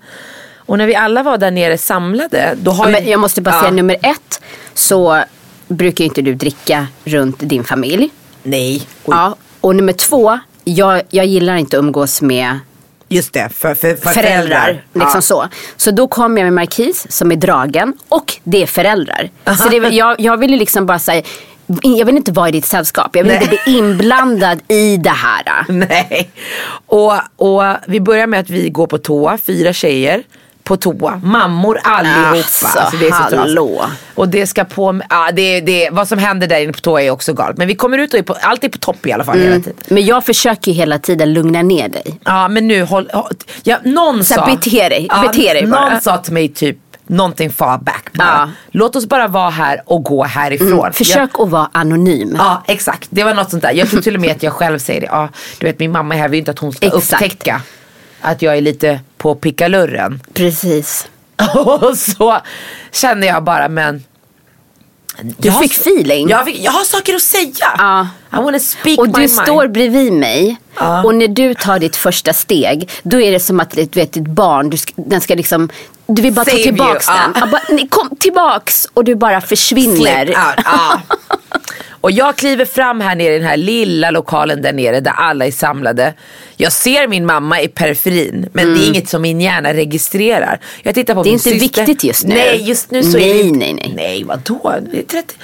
Och 0.56 0.78
när 0.78 0.88
vi 0.88 0.96
alla 0.96 1.24
var 1.24 1.38
där 1.38 1.52
nere 1.52 1.78
samlade, 1.78 2.56
då 2.62 2.72
har 2.72 2.86
Ja, 2.86 2.92
men 2.92 3.10
jag 3.10 3.20
måste 3.20 3.42
bara 3.42 3.56
Ja. 3.56 3.62
säga 3.62 3.72
nummer 3.72 3.98
ett 4.02 4.42
så 4.74 5.24
brukar 5.68 6.06
inte 6.06 6.22
du 6.22 6.34
dricka 6.36 6.88
runt 7.04 7.36
din 7.40 7.64
familj. 7.64 8.10
Nej. 8.48 8.76
Oj. 8.76 9.16
Ja, 9.16 9.36
och 9.62 9.76
nummer 9.76 9.94
två, 9.94 10.40
jag, 10.64 11.02
jag 11.10 11.26
gillar 11.26 11.56
inte 11.56 11.78
att 11.78 11.84
umgås 11.84 12.22
med 12.22 12.60
Just 13.10 13.34
det, 13.34 13.50
för, 13.50 13.76
för, 13.76 13.96
för 13.96 14.10
föräldrar. 14.10 14.84
Liksom 14.94 15.22
så. 15.22 15.48
så 15.78 15.92
då 15.92 16.08
kom 16.08 16.38
jag 16.38 16.44
med 16.46 16.54
Markis 16.54 17.06
som 17.10 17.32
är 17.32 17.36
dragen 17.36 17.94
och 18.10 18.38
det 18.44 18.64
är 18.64 18.66
föräldrar. 18.66 19.30
Så 19.58 19.70
det, 19.70 19.78
jag, 19.78 20.20
jag 20.20 20.38
ville 20.38 20.58
liksom 20.58 20.86
bara 20.86 21.00
säga, 21.00 21.22
jag 21.82 22.06
vill 22.06 22.18
inte 22.18 22.32
vara 22.32 22.50
i 22.50 22.52
ditt 22.52 22.66
sällskap. 22.66 23.16
Jag 23.16 23.24
vill 23.24 23.34
Nej. 23.34 23.44
inte 23.44 23.50
bli 23.66 23.78
inblandad 23.78 24.60
i 24.68 24.98
det 24.98 25.10
här. 25.10 25.66
Nej. 25.68 26.30
Och, 26.86 27.14
och 27.36 27.64
vi 27.88 28.00
börjar 28.00 28.28
med 28.28 28.40
att 28.40 28.50
vi 28.50 28.70
går 28.70 28.88
på 28.88 28.98
toa, 28.98 29.38
fyra 29.38 29.74
tjejer 29.74 30.24
på 30.68 30.78
toa. 30.78 31.22
Mammor 31.24 31.80
allihopa. 31.84 32.68
Alltså, 32.76 32.98
det 33.00 33.08
är 33.08 33.30
så 33.30 33.36
hallå. 33.38 33.86
Och 34.16 34.30
det 34.30 34.48
ska 34.48 34.64
på 34.64 34.92
med, 34.92 35.08
ja, 35.10 35.30
det, 35.34 35.62
det, 35.62 35.90
vad 35.92 36.08
som 36.08 36.20
händer 36.20 36.48
där 36.48 36.60
inne 36.60 36.74
på 36.74 36.80
toa 36.80 37.02
är 37.02 37.12
också 37.12 37.34
galet. 37.34 37.58
Men 37.58 37.68
vi 37.68 37.76
kommer 37.76 37.98
ut 37.98 38.14
och 38.14 38.20
är 38.20 38.24
på, 38.24 38.36
allt 38.42 38.64
är 38.64 38.70
på 38.70 38.78
topp 38.78 39.06
i 39.06 39.12
alla 39.12 39.24
fall 39.24 39.40
hela 39.40 39.56
tiden. 39.56 39.74
Men 39.88 40.06
jag 40.06 40.26
försöker 40.26 40.72
ju 40.72 40.78
hela 40.78 41.00
tiden 41.00 41.34
lugna 41.34 41.62
ner 41.62 41.90
dig. 41.90 42.20
Ja 42.24 42.48
men 42.48 42.68
nu 42.68 42.84
håll, 42.84 43.10
håll 43.14 43.34
ja, 43.64 43.78
någon 43.84 44.24
Så 44.24 44.34
sa. 44.34 44.46
bete 44.46 44.90
dig, 44.90 45.10
bete 45.22 45.54
dig 45.54 45.68
bara. 45.68 45.90
Någon 45.90 46.02
sa 46.02 46.18
till 46.18 46.34
mig 46.34 46.50
typ 46.50 46.78
någonting 47.08 47.50
far 47.50 47.78
back 47.78 48.10
bara. 48.14 48.28
Ja. 48.28 48.50
Låt 48.72 48.96
oss 48.96 49.06
bara 49.06 49.28
vara 49.28 49.50
här 49.50 49.82
och 49.86 50.04
gå 50.04 50.24
härifrån. 50.24 50.70
Jag, 50.70 50.96
Försök 50.96 51.40
att 51.40 51.50
vara 51.50 51.70
anonym. 51.72 52.36
Ja 52.40 52.64
exakt, 52.68 53.08
det 53.10 53.24
var 53.24 53.34
något 53.34 53.50
sånt 53.50 53.64
där. 53.64 53.72
Jag 53.72 53.90
tror 53.90 54.02
till 54.02 54.16
och 54.16 54.22
med 54.22 54.32
att 54.32 54.44
jag 54.44 54.54
själv 54.54 54.80
säger 54.80 55.02
det. 55.02 55.08
Ja, 55.12 55.30
du 55.60 55.68
vet 55.68 55.80
min 55.80 55.92
mamma 55.92 56.16
är 56.16 56.20
här, 56.20 56.30
vill 56.30 56.40
inte 56.40 56.52
att 56.52 56.60
hon 56.60 56.74
ska 56.74 56.86
Exakt. 56.86 57.24
upptäcka 57.24 57.62
att 58.28 58.42
jag 58.42 58.58
är 58.58 58.62
lite 58.62 59.00
på 59.18 59.36
pickalurren. 59.36 60.22
Precis. 60.34 61.08
Och 61.56 61.98
så 61.98 62.38
känner 62.92 63.28
jag 63.28 63.44
bara 63.44 63.70
men 63.70 64.04
Du 65.22 65.48
jag 65.48 65.54
har- 65.54 65.62
fick 65.62 65.72
feeling. 65.74 66.30
Jag, 66.30 66.46
fick, 66.46 66.60
jag 66.60 66.72
har 66.72 66.84
saker 66.84 67.16
att 67.16 67.22
säga. 67.22 67.66
Ja. 67.78 68.08
I 68.34 68.36
wanna 68.36 68.60
speak 68.60 69.00
Och 69.00 69.08
my 69.08 69.14
du 69.14 69.20
mind. 69.20 69.32
står 69.32 69.68
bredvid 69.68 70.14
mig 70.14 70.58
Ja. 70.80 71.04
och 71.04 71.16
när 71.16 71.28
du 71.28 71.54
tar 71.54 71.80
ditt 71.80 71.96
första 71.96 72.34
steg 72.34 72.90
då 73.04 73.22
är 73.22 73.32
det 73.32 73.40
som 73.40 73.60
att 73.60 73.70
du 73.72 73.86
vet, 73.86 74.14
ditt 74.14 74.28
barn, 74.28 74.70
du 74.70 74.78
ska, 74.78 74.94
den 74.96 75.22
ska 75.22 75.36
liksom 75.36 75.70
du 76.08 76.22
vill 76.22 76.34
bara 76.34 76.46
Save 76.46 76.58
ta 76.58 76.64
tillbaks 76.64 77.08
you, 77.10 77.18
den. 77.18 77.34
ja. 77.36 77.46
Bara, 77.48 77.88
kom 77.90 78.10
tillbaks 78.20 78.88
och 78.94 79.04
du 79.04 79.16
bara 79.16 79.42
försvinner. 79.42 80.36
Och 82.02 82.12
jag 82.12 82.36
kliver 82.38 82.66
fram 82.66 83.02
här 83.02 83.16
nere 83.16 83.36
i 83.36 83.40
den 83.40 83.48
här 83.48 83.58
lilla 83.58 84.12
lokalen 84.12 84.62
där 84.62 84.74
nere 84.74 85.00
där 85.00 85.12
alla 85.12 85.46
är 85.46 85.52
samlade. 85.52 86.14
Jag 86.56 86.72
ser 86.72 87.08
min 87.08 87.26
mamma 87.26 87.62
i 87.62 87.68
periferin 87.68 88.50
men 88.54 88.74
det 88.74 88.80
är 88.84 88.88
inget 88.88 89.10
som 89.10 89.22
min 89.22 89.42
hjärna 89.42 89.74
registrerar. 89.74 90.60
Jag 90.84 90.96
tittar 90.96 91.14
på 91.14 91.20
Mm. 91.20 91.24
Det 91.24 91.30
är 91.30 91.34
inte 91.54 91.60
syster. 91.66 91.82
viktigt 91.86 92.04
just 92.04 92.24
nu. 92.26 92.36
Nej 92.36 92.62
just 92.70 92.92
nu 92.92 93.04
så 93.04 93.18
är 93.18 93.22
Nej, 93.22 93.44
det 93.44 93.58
nej, 93.58 93.74
nej. 93.74 93.94
Nej 93.96 94.24
vadå? 94.24 94.74
Det 94.92 94.98
är 95.00 95.04
30. 95.04 95.36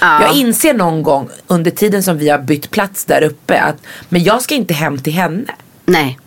Ja. 0.00 0.22
Jag 0.22 0.34
inser 0.36 0.74
någon 0.74 1.02
gång 1.02 1.28
under 1.46 1.70
tiden 1.70 2.02
som 2.02 2.18
vi 2.18 2.28
har 2.28 2.38
bytt 2.38 2.70
plats 2.70 3.04
där 3.04 3.22
uppe 3.22 3.60
att 3.60 3.76
men 4.08 4.22
jag 4.24 4.42
ska 4.42 4.54
inte 4.54 4.74
hem 4.74 4.98
till 4.98 5.12
henne. 5.12 5.44
Nej, 5.86 6.18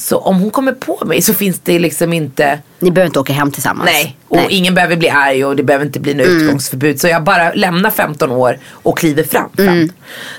Så 0.00 0.18
om 0.18 0.40
hon 0.40 0.50
kommer 0.50 0.72
på 0.72 1.04
mig 1.06 1.22
så 1.22 1.34
finns 1.34 1.60
det 1.60 1.78
liksom 1.78 2.12
inte 2.12 2.58
ni 2.78 2.90
behöver 2.90 3.06
inte 3.06 3.20
åka 3.20 3.32
hem 3.32 3.50
tillsammans. 3.52 3.90
Nej, 3.92 4.16
och 4.28 4.40
ingen 4.50 4.74
behöver 4.74 4.96
bli 4.96 5.08
arg 5.08 5.44
och 5.44 5.56
det 5.56 5.62
behöver 5.62 5.86
inte 5.86 6.00
bli 6.00 6.14
något 6.14 6.26
Mm. 6.26 6.42
utgångsförbud. 6.42 7.00
Så 7.00 7.08
jag 7.08 7.24
bara 7.24 7.52
lämnar 7.52 7.90
15 7.90 8.30
år 8.30 8.58
och 8.70 8.98
kliver 8.98 9.22
fram. 9.22 9.50
Mm. 9.58 9.90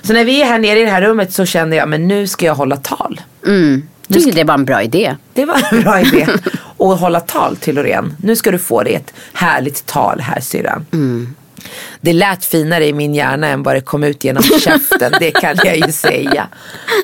Så 0.01 0.13
när 0.13 0.25
vi 0.25 0.41
är 0.41 0.45
här 0.45 0.59
nere 0.59 0.79
i 0.79 0.83
det 0.83 0.91
här 0.91 1.01
rummet 1.01 1.33
så 1.33 1.45
kände 1.45 1.75
jag, 1.75 1.89
men 1.89 2.07
nu 2.07 2.27
ska 2.27 2.45
jag 2.45 2.55
hålla 2.55 2.75
tal. 2.77 3.21
Mm. 3.45 3.83
Jag 4.07 4.17
tycker 4.23 4.35
det 4.35 4.43
var 4.43 4.53
en 4.53 4.65
bra 4.65 4.83
idé. 4.83 5.15
Det 5.33 5.45
var 5.45 5.61
en 5.71 5.81
bra 5.81 6.01
idé. 6.01 6.27
Och 6.77 6.97
hålla 6.97 7.19
tal 7.19 7.55
till 7.55 7.75
Loreen. 7.75 8.15
Nu 8.23 8.35
ska 8.35 8.51
du 8.51 8.59
få 8.59 8.83
dig 8.83 8.93
ett 8.95 9.13
härligt 9.33 9.85
tal 9.85 10.19
här 10.19 10.39
syrran. 10.41 10.85
Mm. 10.93 11.35
Det 12.01 12.13
lät 12.13 12.45
finare 12.45 12.85
i 12.85 12.93
min 12.93 13.13
hjärna 13.15 13.47
än 13.47 13.63
vad 13.63 13.75
det 13.75 13.81
kom 13.81 14.03
ut 14.03 14.23
genom 14.23 14.43
käften. 14.61 15.13
det 15.19 15.31
kan 15.31 15.57
jag 15.63 15.77
ju 15.77 15.91
säga. 15.91 16.47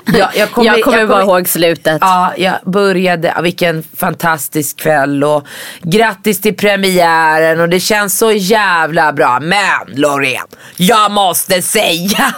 Jag, 0.05 0.29
jag 0.35 0.81
kommer 0.81 1.07
bara 1.07 1.21
ihåg 1.21 1.47
slutet. 1.47 1.97
Ja, 2.01 2.33
jag 2.37 2.55
började, 2.65 3.33
ja, 3.35 3.41
vilken 3.41 3.83
fantastisk 3.97 4.77
kväll 4.77 5.23
och 5.23 5.47
grattis 5.81 6.41
till 6.41 6.55
premiären 6.55 7.59
och 7.59 7.69
det 7.69 7.79
känns 7.79 8.17
så 8.17 8.31
jävla 8.31 9.13
bra. 9.13 9.39
Men 9.39 9.95
Loreen, 9.95 10.45
jag 10.77 11.11
måste 11.11 11.61
säga. 11.61 12.33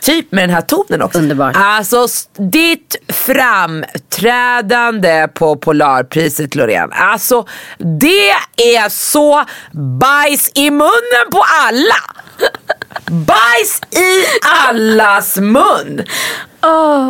Typ 0.00 0.32
med 0.32 0.42
den 0.42 0.50
här 0.50 0.60
tonen 0.60 1.02
också. 1.02 1.18
Underbart. 1.18 1.56
Alltså 1.58 2.06
ditt 2.36 2.96
framträdande 3.08 5.28
på 5.34 5.56
Polarpriset 5.56 6.54
Loreen. 6.54 6.90
Alltså 6.92 7.46
det 7.78 8.30
är 8.56 8.88
så 8.88 9.44
bajs 9.72 10.50
i 10.54 10.70
munnen 10.70 11.30
på 11.32 11.44
alla. 11.66 12.21
Bajs 13.06 13.80
i 13.90 14.24
allas 14.68 15.36
mun. 15.36 16.02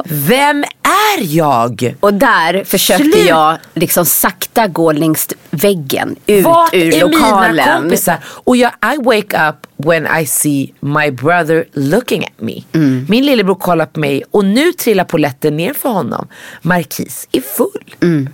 Vem 0.05 0.65
är 0.83 1.19
jag? 1.37 1.95
Och 2.01 2.15
där 2.15 2.65
försökte 2.65 3.05
Slut. 3.05 3.27
jag 3.29 3.59
liksom 3.75 4.07
sakta 4.07 4.67
gå 4.67 4.93
längs 4.93 5.29
väggen 5.51 6.17
ut 6.27 6.45
Vart 6.45 6.75
ur 6.75 6.95
är 6.95 7.09
mina 7.09 7.27
lokalen. 7.29 7.81
kompisar? 7.83 8.19
Och 8.25 8.57
jag, 8.57 8.71
I 8.95 8.97
wake 9.05 9.49
up 9.49 9.57
when 9.87 10.07
I 10.21 10.27
see 10.27 10.73
my 10.81 11.11
brother 11.11 11.65
looking 11.73 12.25
at 12.25 12.41
me. 12.41 12.63
Mm. 12.73 13.07
Min 13.09 13.27
lillebror 13.27 13.55
kollar 13.55 13.87
på 13.87 14.01
mig 14.01 14.23
och 14.31 14.45
nu 14.45 14.73
trillar 14.73 15.05
polletten 15.05 15.57
ner 15.57 15.75
för 15.75 15.89
honom. 15.89 16.29
Marquis 16.63 17.29
är 17.33 17.41
full. 17.41 17.95
Mm. 18.03 18.29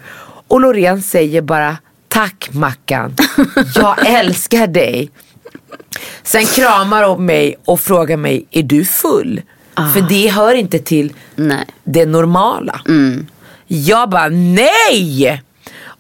Och 0.48 0.61
Loreen 0.61 1.02
säger 1.02 1.42
bara 1.42 1.76
tack 2.08 2.48
Mackan. 2.52 3.14
Jag 3.74 3.96
älskar 4.06 4.66
dig. 4.66 5.11
Sen 6.22 6.46
kramar 6.46 7.02
hon 7.02 7.26
mig 7.26 7.57
och 7.64 7.81
frågar 7.81 8.16
mig, 8.16 8.46
är 8.50 8.62
du 8.62 8.85
full? 8.85 9.42
För 9.94 10.00
det 10.09 10.28
hör 10.28 10.54
inte 10.54 10.78
till 10.78 11.11
Ah. 11.11 11.14
Nej. 11.37 11.54
Mm. 11.57 11.66
det 11.85 12.07
normala. 12.07 12.81
Jag 13.66 14.11
bara 14.11 14.28
nej! 14.28 15.42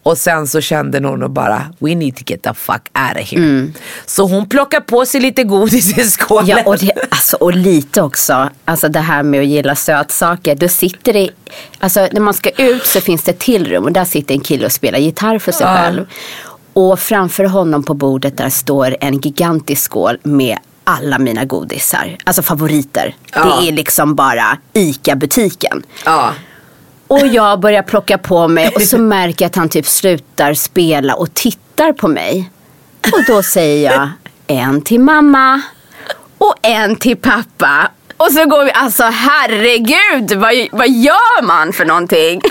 Och 0.02 0.18
sen 0.18 0.46
så 0.46 0.60
kände 0.60 0.98
hon 1.08 1.22
och 1.22 1.30
bara, 1.30 1.62
we 1.78 1.94
need 1.94 2.16
to 2.16 2.22
get 2.26 2.42
the 2.42 2.54
fuck 2.54 2.82
out 2.94 3.22
of 3.22 3.30
here. 3.32 3.66
Så 4.06 4.26
hon 4.26 4.48
plockar 4.48 4.80
på 4.80 5.06
sig 5.06 5.20
lite 5.20 5.44
godis 5.44 5.98
i 5.98 6.04
skålen. 6.10 6.46
Ja, 6.48 6.62
och, 6.66 6.78
det, 6.78 6.92
alltså, 7.10 7.36
och 7.36 7.52
lite 7.52 8.02
också, 8.02 8.48
alltså 8.64 8.88
det 8.88 9.00
här 9.00 9.22
med 9.22 9.40
att 9.40 9.46
gilla 9.46 9.74
sötsaker. 9.76 10.54
Då 10.54 10.68
sitter 10.68 11.12
det, 11.12 11.30
alltså 11.78 12.08
när 12.12 12.20
man 12.20 12.34
ska 12.34 12.50
ut 12.50 12.86
så 12.86 13.00
finns 13.00 13.22
det 13.22 13.30
ett 13.30 13.38
till 13.38 13.66
rum 13.66 13.84
och 13.84 13.92
där 13.92 14.04
sitter 14.04 14.34
en 14.34 14.40
kille 14.40 14.66
och 14.66 14.72
spelar 14.72 14.98
gitarr 14.98 15.38
för 15.38 15.52
sig 15.52 15.66
Ja. 15.66 15.76
själv. 15.76 16.06
Och 16.72 16.98
framför 17.00 17.44
honom 17.44 17.82
på 17.82 17.94
bordet 17.94 18.36
där 18.36 18.48
står 18.50 18.96
en 19.00 19.18
gigantisk 19.20 19.82
skål 19.82 20.18
med 20.22 20.58
alla 20.84 21.18
mina 21.18 21.44
godisar. 21.44 22.16
Alltså 22.24 22.42
favoriter. 22.42 23.14
Ja. 23.32 23.44
Det 23.60 23.68
är 23.68 23.72
liksom 23.72 24.14
bara 24.14 24.58
ICA-butiken. 24.72 25.82
ja. 26.04 26.32
Och 27.10 27.26
jag 27.26 27.60
börjar 27.60 27.82
plocka 27.82 28.18
på 28.18 28.48
mig 28.48 28.68
och 28.74 28.82
så 28.82 28.98
märker 28.98 29.44
jag 29.44 29.50
att 29.50 29.56
han 29.56 29.68
typ 29.68 29.86
slutar 29.86 30.54
spela 30.54 31.14
och 31.14 31.34
tittar 31.34 31.92
på 31.92 32.08
mig. 32.08 32.50
Och 33.12 33.24
då 33.26 33.42
säger 33.42 33.92
jag 33.92 34.10
en 34.46 34.82
till 34.82 35.00
mamma 35.00 35.60
och 36.38 36.54
en 36.62 36.96
till 36.96 37.16
pappa. 37.16 37.90
Och 38.16 38.32
så 38.32 38.44
går 38.44 38.64
vi, 38.64 38.72
alltså 38.72 39.02
herregud, 39.02 40.32
vad, 40.32 40.54
vad 40.72 40.88
gör 40.90 41.42
man 41.42 41.72
för 41.72 41.84
någonting? 41.84 42.40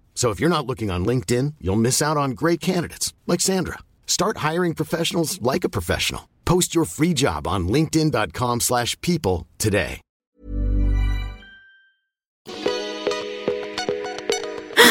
So 0.21 0.29
if 0.29 0.39
you're 0.39 0.57
not 0.57 0.67
looking 0.67 0.91
on 0.91 1.03
LinkedIn, 1.07 1.55
you'll 1.59 1.81
miss 1.81 1.99
out 1.99 2.15
on 2.15 2.35
great 2.35 2.59
candidates 2.59 3.11
like 3.25 3.41
Sandra. 3.41 3.79
Start 4.05 4.51
hiring 4.51 4.75
professionals 4.75 5.39
like 5.41 5.67
a 5.67 5.69
professional. 5.69 6.21
Post 6.45 6.75
your 6.75 6.85
free 6.85 7.13
job 7.15 7.47
on 7.47 7.67
linkedin.com/people 7.67 9.47
today. 9.57 9.99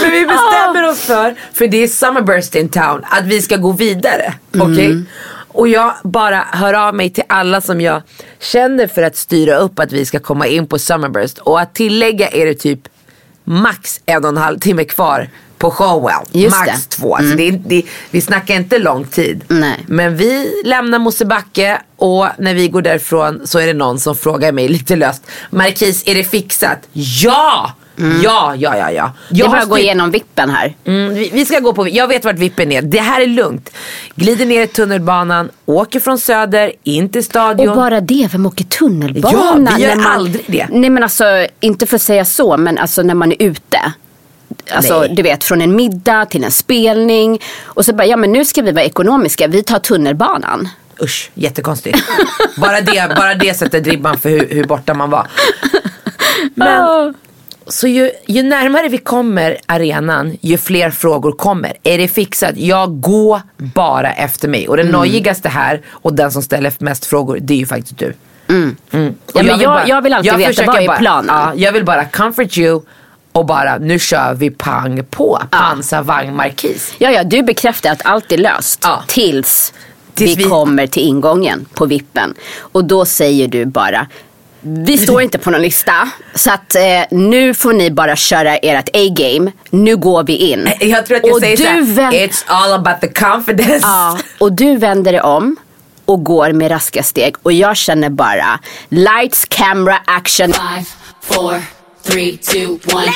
Men 0.02 0.10
vi 0.12 0.26
bestämmer 0.26 0.88
oss 0.90 1.00
för, 1.00 1.34
för 1.52 1.68
det 1.68 1.76
är 1.76 1.88
Summerburst 1.88 2.54
in 2.54 2.68
town, 2.68 3.04
att 3.04 3.26
vi 3.26 3.42
ska 3.42 3.56
gå 3.56 3.72
vidare. 3.72 4.34
Okej? 4.60 5.04
Och 5.48 5.68
jag 5.68 5.94
bara 6.04 6.44
hör 6.52 6.74
av 6.74 6.94
mig 6.94 7.10
till 7.10 7.24
alla 7.28 7.60
som 7.60 7.80
jag 7.80 8.02
känner 8.40 8.86
för 8.86 9.02
att 9.02 9.16
styra 9.16 9.56
upp 9.56 9.78
att 9.78 9.92
vi 9.92 10.04
ska 10.04 10.20
komma 10.20 10.46
in 10.46 10.66
på 10.66 10.78
Summerburst. 10.78 11.38
Och 11.38 11.60
att 11.60 11.74
tillägga 11.74 12.28
är 12.28 12.46
det 12.46 12.54
typ 12.54 12.88
max 13.50 14.00
en 14.06 14.22
och 14.24 14.28
en 14.28 14.36
halv 14.36 14.58
timme 14.58 14.84
kvar 14.84 15.28
på 15.58 15.70
showen. 15.70 16.14
Just 16.32 16.56
max 16.56 16.86
det. 16.86 16.96
två. 16.96 17.16
Alltså 17.16 17.36
det, 17.36 17.48
är- 17.48 17.62
det, 17.66 17.82
vi 18.10 18.20
snackar 18.20 18.54
inte 18.54 18.78
lång 18.78 19.04
tid. 19.04 19.44
Nej. 19.48 19.84
Men 19.86 20.16
vi 20.16 20.62
lämnar 20.64 20.98
Mosebacke 20.98 21.82
och 21.96 22.26
när 22.38 22.54
vi 22.54 22.68
går 22.68 22.82
därifrån 22.82 23.40
så 23.46 23.58
är 23.58 23.66
det 23.66 23.72
någon 23.74 23.98
som 24.00 24.16
frågar 24.16 24.52
mig 24.52 24.68
lite 24.68 24.96
löst. 24.96 25.26
Markis, 25.50 26.02
är 26.06 26.14
det 26.14 26.24
fixat? 26.24 26.78
Ja! 26.92 27.72
Ja, 28.22 28.54
ja, 28.56 28.76
ja, 28.76 28.90
ja. 28.90 29.12
Det 29.28 29.36
är 29.36 29.38
Jag 29.38 29.50
bara 29.50 29.62
att 29.62 29.68
gå 29.68 29.78
igenom 29.78 30.10
vippen 30.10 30.50
här. 30.50 30.74
Mm, 30.84 31.14
vi, 31.14 31.30
vi 31.32 31.44
ska 31.44 31.58
gå 31.58 31.72
på, 31.72 31.88
jag 31.88 32.08
vet 32.08 32.24
vart 32.24 32.38
vippen 32.38 32.72
är. 32.72 32.82
Det 32.82 33.00
här 33.00 33.20
är 33.20 33.26
lugnt. 33.26 33.70
Glider 34.14 34.46
ner 34.46 34.62
i 34.62 34.66
tunnelbanan, 34.66 35.50
åker 35.66 36.00
från 36.00 36.18
söder, 36.18 36.72
in 36.82 37.08
till 37.08 37.24
stadion. 37.24 37.68
Och 37.68 37.76
bara 37.76 38.00
det, 38.00 38.28
vem 38.32 38.46
åker 38.46 38.64
tunnelbana? 38.64 39.70
Ja, 39.70 39.76
vi 39.76 39.82
gör 39.82 39.96
man, 39.96 40.06
aldrig 40.06 40.44
det. 40.48 40.66
Nej 40.70 40.90
men 40.90 41.02
alltså, 41.02 41.46
inte 41.60 41.86
för 41.86 41.96
att 41.96 42.02
säga 42.02 42.24
så, 42.24 42.56
men 42.56 42.78
alltså 42.78 43.02
när 43.02 43.14
man 43.14 43.32
är 43.32 43.42
ute. 43.42 43.92
Alltså 44.70 45.00
Nej. 45.00 45.14
du 45.14 45.22
vet, 45.22 45.44
från 45.44 45.60
en 45.60 45.76
middag 45.76 46.26
till 46.26 46.44
en 46.44 46.50
spelning. 46.50 47.40
Och 47.64 47.84
så 47.84 47.92
bara, 47.94 48.06
ja 48.06 48.16
men 48.16 48.32
nu 48.32 48.44
ska 48.44 48.62
vi 48.62 48.72
vara 48.72 48.84
ekonomiska, 48.84 49.46
vi 49.46 49.62
tar 49.62 49.78
tunnelbanan. 49.78 50.68
Usch, 51.02 51.30
jättekonstigt. 51.34 51.98
bara, 52.56 52.80
det, 52.80 53.12
bara 53.16 53.34
det 53.34 53.54
sätter 53.54 53.80
ribban 53.80 54.18
för 54.18 54.28
hur, 54.28 54.48
hur 54.50 54.64
borta 54.64 54.94
man 54.94 55.10
var. 55.10 55.28
Men, 56.54 57.14
så 57.70 57.86
ju, 57.86 58.10
ju 58.26 58.42
närmare 58.42 58.88
vi 58.88 58.98
kommer 58.98 59.56
arenan, 59.66 60.36
ju 60.40 60.58
fler 60.58 60.90
frågor 60.90 61.32
kommer. 61.32 61.72
Är 61.82 61.98
det 61.98 62.08
fixat? 62.08 62.56
Jag 62.56 63.00
går 63.00 63.40
bara 63.56 64.12
efter 64.12 64.48
mig. 64.48 64.68
Och 64.68 64.76
den 64.76 64.86
Mm. 64.88 64.98
nojigaste 65.00 65.48
här 65.48 65.80
och 65.88 66.14
den 66.14 66.32
som 66.32 66.42
ställer 66.42 66.72
mest 66.78 67.06
frågor, 67.06 67.38
det 67.40 67.54
är 67.54 67.58
ju 67.58 67.66
faktiskt 67.66 67.98
du. 67.98 68.14
Mm. 68.48 68.76
Och 68.92 69.00
Ja, 69.34 69.42
men 69.42 69.60
jag- 69.60 69.88
jag 69.88 70.02
vill 70.02 70.14
alltid 70.14 70.32
veta, 70.32 70.48
försöker 70.48 70.66
vad 70.72 70.82
är 70.82 70.86
bara, 70.86 70.98
planen? 70.98 71.36
Ja, 71.36 71.52
jag 71.56 71.72
vill 71.72 71.84
bara 71.84 72.04
comfort 72.04 72.58
you 72.58 72.80
och 73.32 73.46
bara, 73.46 73.78
nu 73.78 73.98
kör 73.98 74.34
vi 74.34 74.50
pang 74.50 75.04
på. 75.04 75.40
Pansarvagn 75.50 76.36
Markis. 76.36 76.94
Ja, 76.98 77.10
ja, 77.10 77.24
du 77.24 77.42
bekräftar 77.42 77.90
att 77.92 78.00
allt 78.06 78.32
är 78.32 78.38
löst. 78.38 78.80
Ja. 78.82 79.02
Tills, 79.08 79.72
Tills 80.14 80.30
vi, 80.38 80.44
vi- 80.44 80.50
kommer 80.50 80.86
till 80.86 81.02
ingången 81.02 81.66
på 81.74 81.86
vippen. 81.86 82.34
Och 82.58 82.84
då 82.84 83.04
säger 83.04 83.48
du 83.48 83.64
bara, 83.64 84.06
vi 84.60 84.98
står 84.98 85.22
inte 85.22 85.38
på 85.38 85.50
någon 85.50 85.62
lista. 85.62 86.08
Så 86.34 86.50
att 86.50 86.74
eh, 86.74 86.82
nu 87.10 87.54
får 87.54 87.72
ni 87.72 87.90
bara 87.90 88.16
köra 88.16 88.56
ert 88.56 88.88
A-game. 88.92 89.52
Nu 89.70 89.96
går 89.96 90.24
vi 90.24 90.36
in. 90.36 90.72
Jag 90.80 91.06
tror 91.06 91.16
att 91.16 91.26
jag 91.26 91.34
Och 91.34 91.40
säger 91.40 91.56
du 91.56 91.94
såhär, 91.94 92.12
it's 92.12 92.44
all 92.46 92.72
about 92.72 93.00
the 93.00 93.08
confidence. 93.08 93.80
Ja, 93.82 94.18
och 94.38 94.52
du 94.52 94.76
vänder 94.76 95.12
dig 95.12 95.20
om 95.20 95.56
och 96.04 96.24
går 96.24 96.52
med 96.52 96.70
raska 96.70 97.02
steg. 97.02 97.34
Och 97.42 97.52
jag 97.52 97.76
känner 97.76 98.10
bara, 98.10 98.60
lights, 98.88 99.44
camera, 99.48 99.98
action. 100.04 100.52
Five, 100.52 100.84
four, 101.22 101.62
three, 102.02 102.36
two, 102.36 102.78
one. 102.94 103.12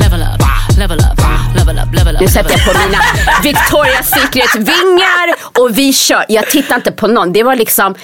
Level 0.00 0.22
up, 0.22 0.40
level 0.78 0.98
up, 0.98 1.18
level 1.56 1.78
up, 1.78 1.94
level 1.96 2.14
up. 2.14 2.20
Nu 2.20 2.28
sätter 2.28 2.50
jag 2.50 2.64
på 2.64 2.78
mina 2.78 2.98
Victoria's 3.42 4.02
Secret 4.02 4.54
vingar 4.54 5.34
och 5.60 5.78
vi 5.78 5.92
kör. 5.92 6.24
Jag 6.28 6.46
tittar 6.50 6.76
inte 6.76 6.92
på 6.92 7.06
någon. 7.06 7.32
Det 7.32 7.42
var 7.42 7.56
liksom, 7.56 7.94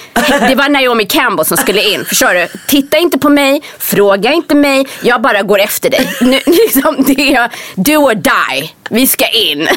det 0.49 0.55
var 0.55 0.69
Naomi 0.69 1.05
Campbell 1.07 1.47
som 1.47 1.57
skulle 1.57 1.83
in. 1.83 2.05
Förstår 2.05 2.35
du? 2.35 2.49
Titta 2.67 2.99
inte 2.99 3.19
på 3.19 3.29
mig, 3.29 3.63
fråga 3.79 4.33
inte 4.33 4.55
mig. 4.55 4.87
Jag 5.03 5.23
bara 5.23 5.43
går 5.43 5.61
efter 5.61 5.91
dig. 5.91 6.17
Nu, 6.21 6.41
liksom, 6.47 7.05
det 7.07 7.35
är 7.35 7.51
do 7.75 7.93
or 7.93 8.15
die. 8.15 8.71
Vi 8.91 9.07
ska 9.07 9.29
in. 9.29 9.69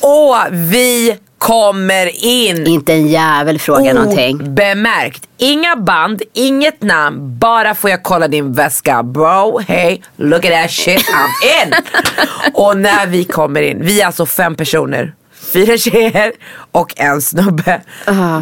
Och 0.00 0.36
vi 0.50 1.16
kommer 1.38 2.24
in. 2.24 2.66
inte 2.66 2.92
en 2.92 3.08
jävel 3.08 3.58
frågar 3.58 3.94
någonting. 3.94 4.54
Bemärkt. 4.54 5.24
Inga 5.42 5.76
band, 5.76 6.22
inget 6.32 6.82
namn, 6.82 7.38
bara 7.38 7.74
får 7.74 7.90
jag 7.90 8.02
kolla 8.02 8.28
din 8.28 8.52
väska. 8.52 9.02
Bro, 9.02 9.58
hey, 9.58 10.00
look 10.16 10.44
at 10.44 10.52
that 10.52 10.70
shit, 10.70 11.06
I'm 11.06 11.66
in. 11.66 11.74
och 12.54 12.76
när 12.76 13.06
vi 13.06 13.24
kommer 13.24 13.62
in, 13.62 13.84
vi 13.84 14.00
är 14.00 14.06
alltså 14.06 14.26
fem 14.26 14.54
personer. 14.54 15.14
Fyra 15.52 15.78
tjejer 15.78 16.32
och 16.72 17.00
en 17.00 17.22
snubbe. 17.22 17.80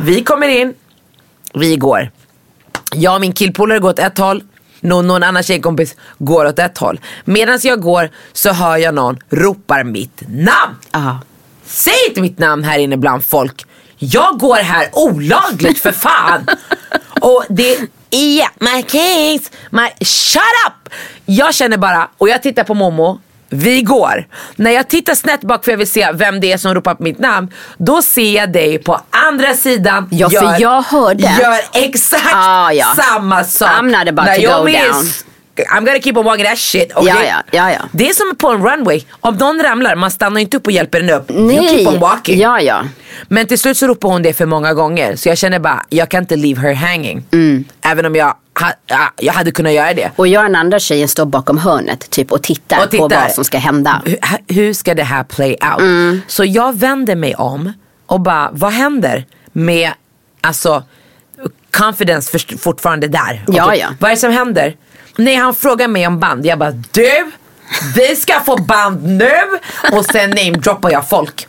Vi 0.04 0.24
kommer 0.24 0.48
in, 0.48 0.74
vi 1.54 1.76
går. 1.76 2.10
Jag 2.94 3.14
och 3.14 3.20
min 3.20 3.32
killpolare 3.32 3.78
går 3.78 3.90
åt 3.90 3.98
ett 3.98 4.18
håll. 4.18 4.42
Någon, 4.80 5.06
någon 5.06 5.22
annan 5.22 5.42
tjejkompis 5.42 5.96
går 6.18 6.44
åt 6.44 6.58
ett 6.58 6.78
håll. 6.78 7.00
Medan 7.24 7.58
jag 7.62 7.80
går 7.80 8.10
så 8.32 8.52
hör 8.52 8.76
jag 8.76 8.94
någon 8.94 9.18
ropar 9.30 9.84
mitt 9.84 10.22
namn. 10.28 10.76
Ja. 10.90 11.20
Säg 11.66 11.94
inte 12.08 12.20
mitt 12.20 12.38
namn 12.38 12.64
här 12.64 12.78
inne 12.78 12.96
bland 12.96 13.24
folk. 13.24 13.64
Jag 13.98 14.38
går 14.38 14.56
här 14.56 14.88
olagligt 14.92 15.78
för 15.82 15.92
fan. 15.92 16.46
och 17.20 17.44
det 17.48 17.72
är 18.10 18.48
my 18.74 18.82
case, 18.82 19.50
my 19.70 19.88
shut 20.06 20.42
up. 20.66 20.94
Jag 21.26 21.54
känner 21.54 21.76
bara, 21.76 22.08
och 22.18 22.28
jag 22.28 22.42
tittar 22.42 22.64
på 22.64 22.74
Momo. 22.74 23.20
Vi 23.50 23.82
går. 23.82 24.26
När 24.56 24.70
jag 24.70 24.88
tittar 24.88 25.14
snett 25.14 25.40
bak 25.40 25.64
för 25.64 25.72
jag 25.72 25.78
vill 25.78 25.90
se 25.90 26.12
vem 26.12 26.40
det 26.40 26.52
är 26.52 26.56
som 26.58 26.74
ropar 26.74 26.94
på 26.94 27.02
mitt 27.02 27.18
namn. 27.18 27.48
Då 27.78 28.02
ser 28.02 28.36
jag 28.36 28.52
dig 28.52 28.78
på 28.78 29.00
andra 29.10 29.54
sidan. 29.54 30.08
Ja, 30.10 30.30
för 30.30 30.60
jag 30.60 30.82
hörde. 30.82 31.22
Gör 31.22 31.60
exakt 31.84 32.24
Ah, 32.34 32.72
ja. 32.72 32.94
samma 32.96 33.44
sak. 33.44 33.68
I'm 33.70 33.98
not 33.98 34.08
about 34.18 34.34
to 34.34 34.40
go 34.42 34.48
Naomi 34.48 34.72
down. 34.72 35.04
I'm 35.64 35.84
gonna 35.84 36.00
keep 36.00 36.16
on 36.16 36.24
walking 36.24 36.44
that 36.46 36.58
shit. 36.58 36.92
okay? 36.96 37.08
Ja, 37.08 37.22
ja, 37.24 37.42
ja, 37.50 37.72
ja. 37.72 37.80
Det 37.92 38.08
är 38.08 38.12
som 38.14 38.36
på 38.36 38.48
en 38.48 38.62
runway. 38.66 39.00
Om 39.10 39.36
någon 39.36 39.62
ramlar, 39.62 39.96
man 39.96 40.10
stannar 40.10 40.40
inte 40.40 40.56
upp 40.56 40.66
och 40.66 40.72
hjälper 40.72 41.00
den 41.00 41.10
upp. 41.10 41.30
You 41.30 41.46
Nej. 41.46 41.68
keep 41.68 41.88
on 41.94 42.00
walking. 42.00 42.38
Ja, 42.38 42.60
ja. 42.60 42.82
Men 43.28 43.46
till 43.46 43.58
slut 43.58 43.76
så 43.76 43.86
ropar 43.86 44.08
hon 44.08 44.22
det 44.22 44.32
för 44.32 44.46
många 44.46 44.74
gånger. 44.74 45.16
Så 45.16 45.28
jag 45.28 45.38
känner 45.38 45.58
bara, 45.58 45.84
jag 45.88 46.08
kan 46.08 46.22
inte 46.22 46.36
leave 46.36 46.60
her 46.60 46.74
hanging. 46.74 47.24
Mm. 47.32 47.64
Även 47.80 48.06
om 48.06 48.14
jag, 48.16 48.26
ha, 48.60 48.72
ja, 48.86 49.12
jag 49.16 49.32
hade 49.32 49.50
kunnat 49.50 49.72
göra 49.72 49.94
det. 49.94 50.10
Och 50.16 50.28
jag 50.28 50.40
och 50.40 50.44
den 50.48 50.56
andra 50.56 50.78
tjejen 50.78 51.08
står 51.08 51.26
bakom 51.26 51.58
hörnet 51.58 52.10
typ, 52.10 52.32
och 52.32 52.42
tittar, 52.42 52.84
Och 52.84 52.90
tittar. 52.90 53.08
på 53.08 53.14
vad 53.14 53.32
som 53.32 53.44
ska 53.44 53.58
hända. 53.58 54.02
Hur, 54.04 54.18
hur 54.54 54.72
ska 54.74 54.94
det 54.94 55.02
här 55.02 55.24
play 55.24 55.50
out? 55.50 55.80
Mm. 55.80 56.20
Så 56.26 56.44
jag 56.44 56.78
vänder 56.78 57.14
mig 57.16 57.34
om 57.34 57.72
och 58.06 58.20
bara, 58.20 58.50
vad 58.52 58.72
händer 58.72 59.24
med, 59.52 59.90
alltså, 60.40 60.82
confidence 61.70 62.38
fortfarande 62.58 63.08
där? 63.08 63.44
Ja, 63.46 63.66
Okej, 63.66 63.78
ja. 63.78 63.88
Vad 64.00 64.10
är 64.10 64.14
det 64.14 64.20
som 64.20 64.32
händer? 64.32 64.76
Nej, 65.18 65.34
han 65.34 65.54
frågar 65.54 65.88
mig 65.88 66.06
om 66.06 66.18
band. 66.18 66.46
Jag 66.46 66.58
bara, 66.58 66.70
du, 66.70 67.30
vi 67.96 68.16
ska 68.16 68.40
få 68.40 68.56
band 68.56 69.08
nu. 69.08 69.32
Och 69.92 70.04
sen 70.04 70.30
namedroppar 70.30 70.90
jag 70.90 71.08
folk. 71.08 71.46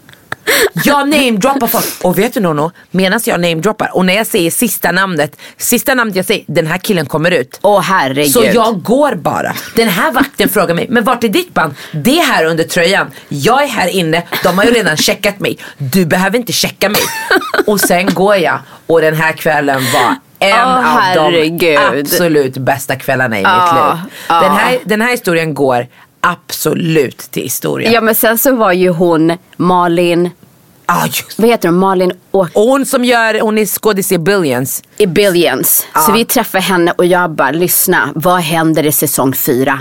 Jag 0.84 1.09
namedroppar 1.09 1.67
folk. 1.67 1.86
Och 2.01 2.17
vet 2.17 2.34
du 2.34 2.39
Nono, 2.39 2.72
medan 2.91 3.20
jag 3.26 3.39
namedroppar 3.39 3.95
och 3.95 4.05
när 4.05 4.13
jag 4.13 4.28
säger 4.28 4.51
sista 4.51 4.91
namnet, 4.91 5.38
sista 5.57 5.93
namnet 5.93 6.15
jag 6.15 6.26
säger, 6.26 6.43
den 6.47 6.67
här 6.67 6.78
killen 6.78 7.05
kommer 7.05 7.32
ut. 7.32 7.59
Åh 7.61 7.82
herregud. 7.82 8.32
Så 8.32 8.43
jag 8.53 8.84
går 8.84 9.15
bara. 9.15 9.55
Den 9.76 9.88
här 9.88 10.11
vakten 10.11 10.49
frågar 10.49 10.76
mig, 10.76 10.86
men 10.89 11.03
vart 11.03 11.24
är 11.24 11.30
ditt 11.30 11.53
band? 11.53 11.74
Det 11.91 12.20
är 12.20 12.26
här 12.26 12.45
under 12.45 12.63
tröjan. 12.63 13.07
Jag 13.30 13.63
är 13.63 13.67
här 13.67 13.88
inne, 13.88 14.24
de 14.43 14.57
har 14.57 14.65
ju 14.65 14.72
redan 14.72 14.97
checkat 14.97 15.39
mig. 15.39 15.57
Du 15.78 16.05
behöver 16.05 16.38
inte 16.38 16.53
checka 16.53 16.89
mig. 16.89 17.01
Och 17.65 17.80
sen 17.80 18.13
går 18.13 18.36
jag 18.36 18.59
och 18.88 19.01
den 19.01 19.15
här 19.15 19.34
kvällen 19.34 19.82
var 19.93 20.15
en 20.40 20.52
Åh, 20.54 20.78
av 20.78 20.84
herregud. 20.84 21.60
de 21.60 22.00
absolut 22.00 22.58
bästa 22.58 22.96
kvällarna 22.96 23.40
i 23.40 23.42
Ja, 23.44 23.64
mitt 23.64 23.74
liv. 23.74 24.12
ja. 24.30 24.42
Den, 24.42 24.52
här, 24.52 24.80
den 24.86 25.02
här 25.02 25.12
historien 25.12 25.54
går 25.54 25.88
absolut 26.22 27.18
till 27.18 27.44
historien. 27.44 27.92
Ja 27.94 28.02
men 28.02 28.16
sen 28.16 28.38
så 28.38 28.56
var 28.56 28.72
ju 28.72 28.90
hon 28.90 29.38
Malin, 29.58 30.30
Ah, 30.86 31.06
just. 31.06 31.40
vad 31.40 31.50
heter 31.50 31.70
hon? 31.70 31.78
Malin 31.78 32.12
Åk 32.32 32.50
hon 32.54 32.86
som 32.86 33.06
gör, 33.06 33.40
hon 33.40 33.58
är 33.58 33.66
skådis 33.66 34.12
i 34.12 34.18
Billions. 34.18 34.84
i 34.98 35.08
Billions. 35.08 35.86
Så 36.06 36.12
vi 36.12 36.26
träffade 36.26 36.62
henne 36.64 36.92
och 36.98 37.06
jag 37.06 37.30
bara, 37.32 37.52
lyssna, 37.52 38.10
vad 38.16 38.40
händer 38.40 38.86
i 38.86 38.92
säsong 38.92 39.34
fyra? 39.34 39.80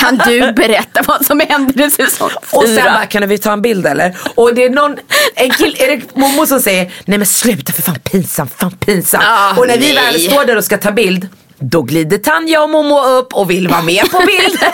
Kan 0.00 0.16
du 0.26 0.52
berätta 0.52 1.02
vad 1.06 1.26
som 1.26 1.40
händer 1.48 1.86
i 1.86 1.90
säsong 1.90 2.30
Och 2.50 2.62
sen 2.62 2.76
fyra? 2.76 2.84
bara, 2.84 3.06
kan 3.06 3.28
vi 3.28 3.38
ta 3.38 3.52
en 3.52 3.62
bild 3.62 3.86
eller? 3.86 4.16
Och 4.34 4.54
det 4.54 4.64
är 4.64 4.70
någon, 4.70 4.96
en 5.34 5.50
kill, 5.50 5.76
är 5.78 5.96
det 5.96 6.16
Momo 6.16 6.46
som 6.46 6.60
säger, 6.60 6.92
nej 7.04 7.18
men 7.18 7.26
sluta 7.26 7.72
för 7.72 7.82
fan 7.82 7.98
pinsamt, 7.98 8.52
fan 8.58 8.70
pinsamt. 8.72 9.24
Ah, 9.26 9.54
och 9.56 9.66
när 9.66 9.78
vi 9.78 9.94
nej. 9.94 10.04
väl 10.12 10.20
står 10.20 10.44
där 10.44 10.56
och 10.56 10.64
ska 10.64 10.78
ta 10.78 10.92
bild, 10.92 11.28
då 11.58 11.82
glider 11.82 12.18
Tanja 12.18 12.62
och 12.62 12.70
Momo 12.70 13.00
upp 13.04 13.34
och 13.34 13.50
vill 13.50 13.68
vara 13.68 13.82
med 13.82 14.10
på 14.10 14.18
bild. 14.18 14.58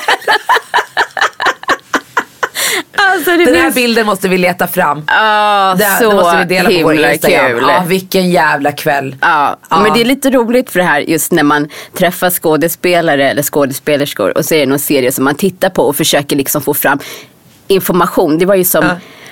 Alltså, 2.97 3.31
Den 3.31 3.41
här 3.55 3.63
finns- 3.63 3.75
bilden 3.75 4.07
måste 4.07 4.29
vi 4.29 4.39
leta 4.39 4.67
fram. 4.67 5.03
Det, 5.07 5.13
här- 5.13 5.99
så 6.03 6.11
det 6.11 6.17
måste 6.17 6.39
vi 6.39 6.45
dela 6.45 6.69
på 6.71 6.81
vår 6.83 6.95
Instagram. 6.95 7.47
kul. 7.51 7.65
Ja, 7.69 7.85
vilken 7.87 8.31
jävla 8.31 8.73
kväll. 8.73 9.17
Ja, 9.21 9.57
Ja. 9.71 9.81
men 9.83 9.93
det 9.93 10.01
är 10.01 10.05
lite 10.05 10.31
roligt 10.31 10.71
för 10.71 10.79
det 10.79 10.85
här 10.85 11.01
just 11.01 11.33
när 11.33 11.43
man 11.43 11.69
träffar 11.99 12.31
skådespelare 12.31 13.31
eller 13.31 13.43
skådespelerskor 13.43 14.39
och 14.39 14.45
så 14.45 14.55
är 14.55 14.59
det 14.61 14.67
någon 14.67 14.79
serie 14.79 15.13
som 15.13 15.25
man 15.25 15.35
tittar 15.35 15.69
på 15.71 15.83
och 15.83 15.97
försöker 15.97 16.37
liksom 16.37 16.63
få 16.63 16.75
fram 16.75 16.99
information. 17.69 18.39
Det 18.39 18.47
var 18.47 18.55
ju 18.55 18.65
som 18.65 18.85
Ja. 18.85 18.91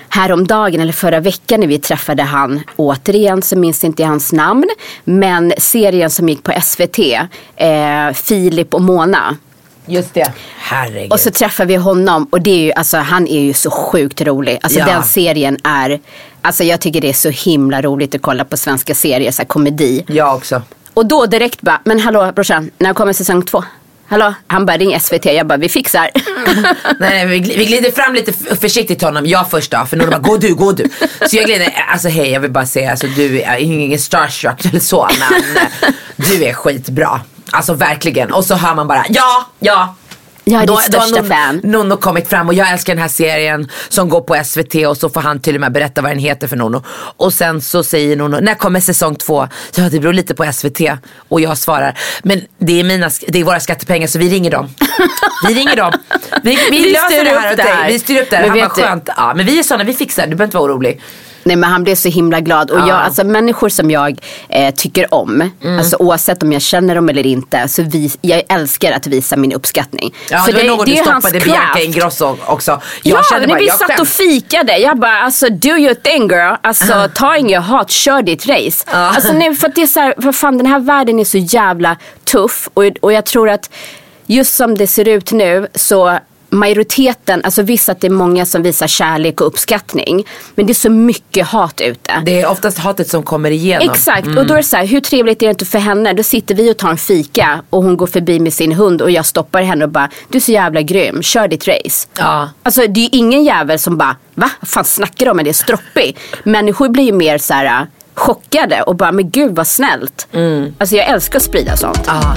häromdagen 0.08 0.80
eller 0.80 0.92
förra 0.92 1.20
veckan 1.20 1.60
när 1.60 1.66
vi 1.66 1.78
träffade 1.78 2.22
han, 2.22 2.62
återigen 2.76 3.42
så 3.42 3.58
minns 3.58 3.84
inte 3.84 4.02
jag 4.02 4.08
hans 4.08 4.32
namn, 4.32 4.64
men 5.04 5.52
serien 5.58 6.10
som 6.10 6.28
gick 6.28 6.42
på 6.42 6.52
SVT, 6.52 6.98
eh, 7.56 8.12
Filip 8.14 8.74
och 8.74 8.82
Mona. 8.82 9.36
Just 9.86 10.14
det. 10.14 10.32
Herregud. 10.58 11.12
Och 11.12 11.20
så 11.20 11.30
träffar 11.30 11.64
vi 11.66 11.74
honom 11.76 12.26
och 12.30 12.40
det 12.42 12.50
är 12.50 12.64
ju, 12.64 12.72
alltså, 12.72 12.96
han 12.96 13.26
är 13.28 13.40
ju 13.40 13.52
så 13.52 13.70
sjukt 13.70 14.20
rolig. 14.20 14.58
Alltså 14.62 14.78
Ja. 14.78 14.86
den 14.86 15.02
serien 15.02 15.58
är, 15.64 16.00
alltså 16.42 16.64
jag 16.64 16.80
tycker 16.80 17.00
det 17.00 17.08
är 17.08 17.12
så 17.12 17.30
himla 17.30 17.82
roligt 17.82 18.14
att 18.14 18.22
kolla 18.22 18.44
på 18.44 18.56
svenska 18.56 18.94
serier, 18.94 19.30
så 19.30 19.42
här 19.42 19.46
komedi. 19.48 20.04
Jag 20.08 20.34
också. 20.36 20.62
Och 20.94 21.06
då 21.06 21.26
direkt 21.26 21.60
bara, 21.62 21.80
men 21.84 22.00
hallå 22.00 22.32
brorsan, 22.34 22.70
när 22.78 22.94
kommer 22.94 23.12
säsong 23.12 23.42
två? 23.42 23.64
Hallå? 24.06 24.34
Han 24.46 24.66
bara, 24.66 24.76
ring 24.76 25.00
SVT. 25.00 25.24
Jag 25.24 25.46
bara, 25.46 25.58
vi 25.58 25.68
fixar. 25.68 26.10
Nej, 27.00 27.24
nej 27.24 27.26
vi, 27.26 27.40
vi 27.56 27.64
glider 27.64 27.90
fram 27.90 28.14
lite 28.14 28.32
försiktigt 28.56 28.98
till 28.98 29.08
honom. 29.08 29.26
Jag 29.26 29.50
först 29.50 29.70
då. 29.70 29.86
För 29.86 29.96
någon 29.96 30.10
bara, 30.10 30.18
gå 30.18 30.36
du, 30.36 30.54
gå 30.54 30.72
du. 30.72 30.84
Så 31.30 31.36
jag 31.36 31.44
glider, 31.44 31.84
alltså 31.92 32.08
hej 32.08 32.30
jag 32.30 32.40
vill 32.40 32.50
bara 32.50 32.66
säga, 32.66 32.90
alltså, 32.90 33.06
du 33.06 33.40
är 33.40 33.56
ingen 33.56 33.98
starstruck 33.98 34.64
eller 34.64 34.80
så. 34.80 35.08
Men 35.18 35.56
eh, 35.56 35.88
du 36.16 36.44
är 36.44 36.52
skitbra. 36.52 37.20
Alltså 37.50 37.74
verkligen. 37.74 38.32
Och 38.32 38.44
så 38.44 38.54
hör 38.54 38.74
man 38.74 38.88
bara, 38.88 39.04
ja, 39.08 39.46
ja. 39.58 39.94
Jag 40.46 40.62
är 40.62 40.66
Då- 40.66 40.80
ditt 40.80 40.92
då 40.92 40.98
har 40.98 41.06
största 41.06 41.20
någon, 41.22 41.30
fan. 41.82 41.90
Har 41.90 41.96
kommit 41.96 42.28
fram 42.28 42.48
och 42.48 42.54
jag 42.54 42.70
älskar 42.72 42.94
den 42.94 43.02
här 43.02 43.08
serien 43.08 43.68
som 43.88 44.08
går 44.08 44.20
på 44.20 44.44
SVT 44.44 44.86
och 44.86 44.96
så 44.96 45.08
får 45.10 45.20
han 45.20 45.40
till 45.40 45.54
och 45.54 45.60
med 45.60 45.72
berätta 45.72 46.02
vad 46.02 46.10
den 46.10 46.18
heter 46.18 46.48
för 46.48 46.56
Nono. 46.56 46.82
Och 47.16 47.32
sen 47.32 47.60
så 47.60 47.82
säger 47.84 48.16
Nono, 48.16 48.40
när 48.40 48.54
kommer 48.54 48.80
säsong 48.80 49.14
två? 49.14 49.48
Ja 49.76 49.88
det 49.88 50.00
beror 50.00 50.12
lite 50.12 50.34
på 50.34 50.52
SVT. 50.52 50.80
Och 51.28 51.40
jag 51.40 51.58
svarar, 51.58 51.98
men 52.22 52.40
det 52.58 52.80
är, 52.80 52.84
mina, 52.84 53.10
det 53.28 53.40
är 53.40 53.44
våra 53.44 53.60
skattepengar 53.60 54.06
så 54.06 54.18
vi 54.18 54.28
ringer 54.28 54.50
dem. 54.50 54.74
Vi 55.48 55.54
ringer 55.54 55.76
dem. 55.76 55.92
Vi, 56.42 56.58
vi, 56.70 56.70
Vi 56.70 56.92
löser 56.92 57.24
det 57.24 57.30
här 57.30 57.56
det 57.56 57.62
här. 57.62 57.88
Vi 57.88 57.98
styr 57.98 58.22
upp 58.22 58.30
det 58.30 58.36
här. 58.36 58.42
Men 58.48 58.50
Han 58.60 58.68
bara 58.68 58.68
skönt. 58.88 59.08
Ja, 59.16 59.32
men 59.36 59.46
vi 59.46 59.58
är 59.58 59.62
sådana, 59.62 59.84
vi 59.84 59.94
fixar 59.94 60.22
det. 60.22 60.28
Du 60.28 60.36
behöver 60.36 60.44
inte 60.48 60.56
vara 60.56 60.72
orolig. 60.72 61.00
Nej 61.44 61.56
men 61.56 61.70
han 61.70 61.84
blev 61.84 61.94
så 61.94 62.08
himla 62.08 62.40
glad. 62.40 62.70
Och 62.70 62.78
jag, 62.78 62.90
alltså 62.90 63.24
människor 63.24 63.68
som 63.68 63.90
jag 63.90 64.18
eh, 64.48 64.74
tycker 64.74 65.14
om, 65.14 65.50
Mm. 65.62 65.78
alltså 65.78 65.96
oavsett 65.96 66.42
om 66.42 66.52
jag 66.52 66.62
känner 66.62 66.94
dem 66.94 67.08
eller 67.08 67.26
inte, 67.26 67.68
så 67.68 67.82
vi, 67.82 68.10
jag 68.20 68.42
älskar 68.48 68.92
att 68.92 69.06
visa 69.06 69.36
min 69.36 69.52
uppskattning. 69.52 70.14
Ja, 70.30 70.38
För 70.38 70.52
det 70.52 70.58
var 70.58 70.76
någon 70.76 70.86
du 70.86 70.92
är 70.92 71.04
hans 71.04 71.24
stoppade 71.24 71.44
Bianca. 71.44 71.80
Ingrosso 71.80 72.36
också. 72.46 72.80
Jag 73.02 73.18
ja, 73.18 73.22
kände 73.30 73.46
när 73.46 73.54
bara, 73.54 73.58
vi 73.60 73.66
jag 73.66 73.78
satt 73.78 73.90
och 73.90 73.96
skäms. 73.96 74.16
fikade. 74.16 74.78
Jag 74.78 74.98
bara, 74.98 75.18
alltså 75.18 75.48
do 75.48 75.68
your 75.68 75.94
thing 75.94 76.22
girl. 76.28 76.54
Alltså 76.62 77.08
ta 77.14 77.36
ingen 77.36 77.62
hat, 77.62 77.90
kör 77.90 78.22
ditt 78.22 78.46
race. 78.46 78.84
Alltså, 78.90 79.32
nej, 79.32 79.54
för 79.54 79.68
att 79.68 79.74
det 79.74 79.82
är 79.82 79.86
så 79.86 80.00
här, 80.00 80.14
för 80.22 80.32
fan 80.32 80.58
den 80.58 80.66
här 80.66 80.80
världen 80.80 81.20
är 81.20 81.24
så 81.24 81.38
jävla 81.38 81.96
tuff. 82.24 82.68
Och, 82.74 82.84
och 83.00 83.12
jag 83.12 83.24
tror 83.24 83.48
att 83.50 83.70
just 84.26 84.54
som 84.54 84.74
det 84.74 84.86
ser 84.86 85.08
ut 85.08 85.32
nu 85.32 85.66
så 85.74 86.18
majoriteten, 86.54 87.40
alltså 87.44 87.62
visst 87.62 87.88
att 87.88 88.00
det 88.00 88.06
är 88.06 88.10
många 88.10 88.46
som 88.46 88.62
visar 88.62 88.86
kärlek 88.86 89.40
och 89.40 89.46
uppskattning. 89.46 90.26
Men 90.54 90.66
det 90.66 90.72
är 90.72 90.74
så 90.74 90.90
mycket 90.90 91.46
hat 91.46 91.80
ute. 91.80 92.22
Det 92.26 92.40
är 92.40 92.50
oftast 92.50 92.78
hatet 92.78 93.08
som 93.10 93.22
kommer 93.22 93.50
igenom. 93.50 93.90
Exakt, 93.90 94.26
och 94.26 94.46
då 94.46 94.54
är 94.54 94.56
det 94.56 94.62
så 94.62 94.76
här, 94.76 94.86
hur 94.86 95.00
trevligt 95.00 95.42
är 95.42 95.46
det 95.46 95.50
inte 95.50 95.64
för 95.64 95.78
henne? 95.78 96.12
Då 96.12 96.22
sitter 96.22 96.54
vi 96.54 96.72
och 96.72 96.76
tar 96.76 96.90
en 96.90 96.96
fika 96.96 97.62
och 97.70 97.82
hon 97.82 97.96
går 97.96 98.06
förbi 98.06 98.40
med 98.40 98.52
sin 98.52 98.72
hund 98.72 99.02
och 99.02 99.10
jag 99.10 99.26
stoppar 99.26 99.62
henne 99.62 99.84
och 99.84 99.90
bara, 99.90 100.10
du 100.28 100.38
är 100.38 100.42
så 100.42 100.52
jävla 100.52 100.82
grym, 100.82 101.22
kör 101.22 101.48
ditt 101.48 101.68
race. 101.68 102.08
Ja. 102.18 102.50
Alltså 102.62 102.80
det 102.80 103.00
är 103.00 103.02
ju 103.02 103.08
ingen 103.12 103.44
jävel 103.44 103.78
som 103.78 103.96
bara, 103.96 104.16
va? 104.34 104.50
Vad 104.60 104.68
fan 104.68 104.84
snackar 104.84 105.26
du 105.26 105.30
om? 105.30 105.38
Är 105.38 105.44
det 105.44 105.54
stroppig? 105.54 106.18
Människor 106.44 106.88
blir 106.88 107.04
ju 107.04 107.12
mer 107.12 107.38
så 107.38 107.54
här 107.54 107.86
chockade 108.14 108.82
och 108.82 108.96
bara, 108.96 109.12
men 109.12 109.30
gud 109.30 109.56
vad 109.56 109.66
snällt. 109.66 110.26
Alltså 110.78 110.96
jag 110.96 111.08
älskar 111.08 111.38
att 111.38 111.42
sprida 111.42 111.76
sånt. 111.76 112.02
Ja. 112.06 112.34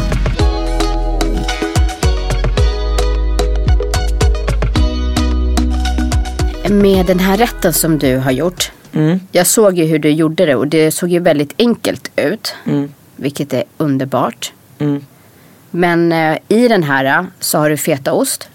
Med 6.69 7.05
den 7.05 7.19
här 7.19 7.37
rätten 7.37 7.73
som 7.73 7.97
du 7.97 8.17
har 8.17 8.31
gjort. 8.31 8.71
Jag 9.31 9.47
såg 9.47 9.77
ju 9.77 9.85
hur 9.85 9.99
du 9.99 10.09
gjorde 10.09 10.45
det 10.45 10.55
och 10.55 10.67
det 10.67 10.91
såg 10.91 11.09
ju 11.09 11.19
väldigt 11.19 11.53
enkelt 11.57 12.11
ut. 12.15 12.55
Vilket 13.15 13.53
är 13.53 13.63
underbart. 13.77 14.53
Men 15.71 16.11
eh, 16.11 16.37
i 16.47 16.67
den 16.67 16.83
här 16.83 17.25
så 17.39 17.57
har 17.57 17.69
du 17.69 17.77
fetaost. 17.77 18.49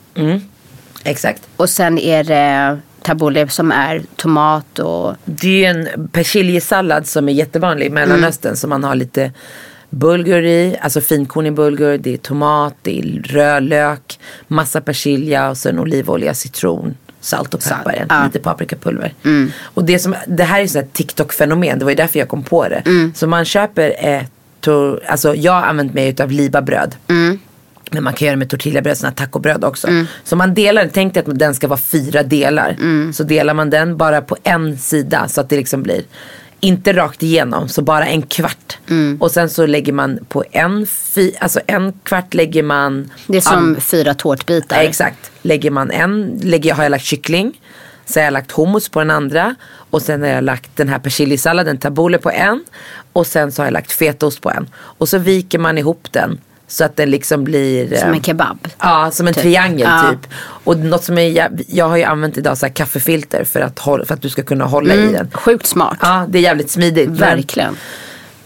Exakt. 1.05 1.43
Och 1.57 1.71
sen 1.71 1.99
är 1.99 2.25
det 2.25 2.79
tabbouleh 3.03 3.49
som 3.49 3.73
är 3.73 4.03
tomat 4.17 4.79
och 4.79 5.15
Det 5.25 5.65
är 5.65 5.71
en 5.71 6.09
persiljesallad 6.09 7.07
som 7.07 7.29
är 7.29 7.33
jättevanlig 7.33 7.87
i 7.87 7.91
Mellanöstern. 7.91 8.57
Som 8.57 8.71
man 8.71 8.85
har 8.85 8.95
lite 8.95 9.33
bulgur 9.91 10.45
i, 10.45 10.77
alltså 10.81 11.01
finkornig 11.01 11.53
bulgur. 11.55 11.99
Det 11.99 12.15
är 12.15 12.19
tomat, 12.19 12.75
det 12.83 12.99
är 12.99 13.23
rödlök, 13.25 14.19
massa 14.49 14.81
persilja 14.81 15.51
och 15.51 15.57
sen 15.57 15.79
olivolja, 15.79 16.35
citron. 16.35 16.95
Salt 17.23 17.55
och 17.55 17.61
peppar, 17.79 18.07
ja. 18.09 18.25
lite 18.27 18.39
paprikapulver. 18.39 19.15
Och 19.63 19.85
det, 19.85 19.99
som, 19.99 20.15
det 20.27 20.45
här 20.45 20.61
är 20.61 20.77
ett 20.81 20.93
TikTok-fenomen, 20.93 21.79
det 21.79 21.85
var 21.85 21.91
ju 21.93 21.97
därför 21.97 22.19
jag 22.19 22.29
kom 22.29 22.43
på 22.43 22.69
det. 22.69 22.83
Så 23.15 23.27
man 23.27 23.45
köper 23.45 23.95
ett, 23.99 24.31
tor- 24.61 25.01
alltså 25.07 25.35
jag 25.35 25.53
har 25.53 25.63
använt 25.63 25.95
mig 25.95 26.09
utav 26.09 26.31
libabröd. 26.31 26.95
Men 27.91 28.05
man 28.05 28.13
kan 28.13 28.27
göra 28.27 28.37
med 28.37 28.51
tortillabröd, 28.51 28.99
sådana 28.99 29.15
tacobröd 29.15 29.65
också. 29.65 29.89
Så 30.25 30.37
man 30.37 30.55
delar, 30.55 30.89
tänk 30.93 31.15
dig 31.15 31.25
att 31.27 31.39
den 31.39 31.55
ska 31.55 31.69
vara 31.69 31.81
fyra 31.81 32.23
delar. 32.23 32.77
Så 33.13 33.23
delar 33.23 33.55
man 33.55 33.71
den 33.71 33.97
bara 33.97 34.21
på 34.23 34.37
en 34.43 34.79
sida 34.79 35.29
så 35.29 35.41
att 35.41 35.49
det 35.49 35.57
liksom 35.57 35.83
blir 35.83 36.03
inte 36.65 36.93
rakt 36.93 37.23
igenom, 37.23 37.69
så 37.69 37.83
bara 37.83 38.07
en 38.07 38.23
kvart. 38.23 38.79
Och 39.21 39.31
sen 39.31 39.51
så 39.51 39.67
lägger 39.67 39.93
man 39.93 40.19
på 40.29 40.45
en, 40.51 40.87
fi, 40.87 41.37
alltså 41.41 41.61
en 41.67 41.93
kvart 41.93 42.35
lägger 42.35 42.63
man 42.63 43.11
det 43.27 43.37
är 43.37 43.41
som 43.41 43.77
fyra 43.81 44.15
tårtbitar. 44.15 44.81
Exakt. 44.83 45.31
Lägger 45.43 45.71
man 45.71 45.91
en, 45.91 46.41
lägger, 46.43 46.75
har 46.75 46.83
jag 46.83 46.91
lagt 46.91 47.05
kyckling. 47.05 47.61
Så 48.07 48.21
har 48.21 48.25
jag 48.25 48.33
lagt 48.33 48.53
hummus 48.53 48.89
på 48.89 48.99
den 48.99 49.11
andra. 49.11 49.55
Och 49.91 50.03
sen 50.03 50.23
har 50.23 50.29
jag 50.29 50.45
lagt 50.45 50.77
den 50.77 50.89
här 50.89 50.99
persiljesalladen, 50.99 51.79
tabbouleh 51.79 52.21
på 52.21 52.31
en. 52.31 52.65
Och 53.13 53.27
sen 53.27 53.53
så 53.53 53.63
har 53.63 53.67
jag 53.67 53.73
lagt 53.73 53.93
fetaost 53.93 54.41
på 54.41 54.51
en. 54.51 54.69
Och 54.75 55.09
så 55.09 55.19
viker 55.19 55.59
man 55.59 55.79
ihop 55.79 56.09
den. 56.11 56.41
Så 56.73 56.85
att 56.85 56.97
den 56.97 57.11
liksom 57.11 57.45
blir 57.45 57.97
Som 57.97 58.09
eh, 58.09 58.17
en 58.17 58.23
kebab. 58.23 58.69
Ja, 58.79 59.11
som 59.11 59.29
en 59.29 59.35
Typ. 59.35 59.43
triangel 59.43 59.89
Ja. 59.91 60.11
typ. 60.11 60.33
Och 60.65 60.79
något 60.79 61.05
som 61.05 61.19
är, 61.19 61.29
jag, 61.29 61.63
jag 61.69 61.89
har 61.89 61.97
ju 61.97 62.03
använt 62.03 62.39
idag 62.39 62.59
så 62.59 62.69
kaffefilter 62.69 63.45
för 63.45 63.61
att, 63.61 63.81
för 63.81 64.13
att 64.15 64.23
du 64.23 64.29
ska 64.29 64.43
kunna 64.43 64.65
hålla 64.65 64.95
i 64.95 65.13
den. 65.13 65.31
Sjukt 65.35 65.67
smart. 65.67 65.99
Ja, 66.01 66.27
det 66.29 66.39
är 66.39 66.43
jävligt 66.43 66.71
smidigt. 66.71 67.09
men- 67.09 67.19
Verkligen. 67.19 67.77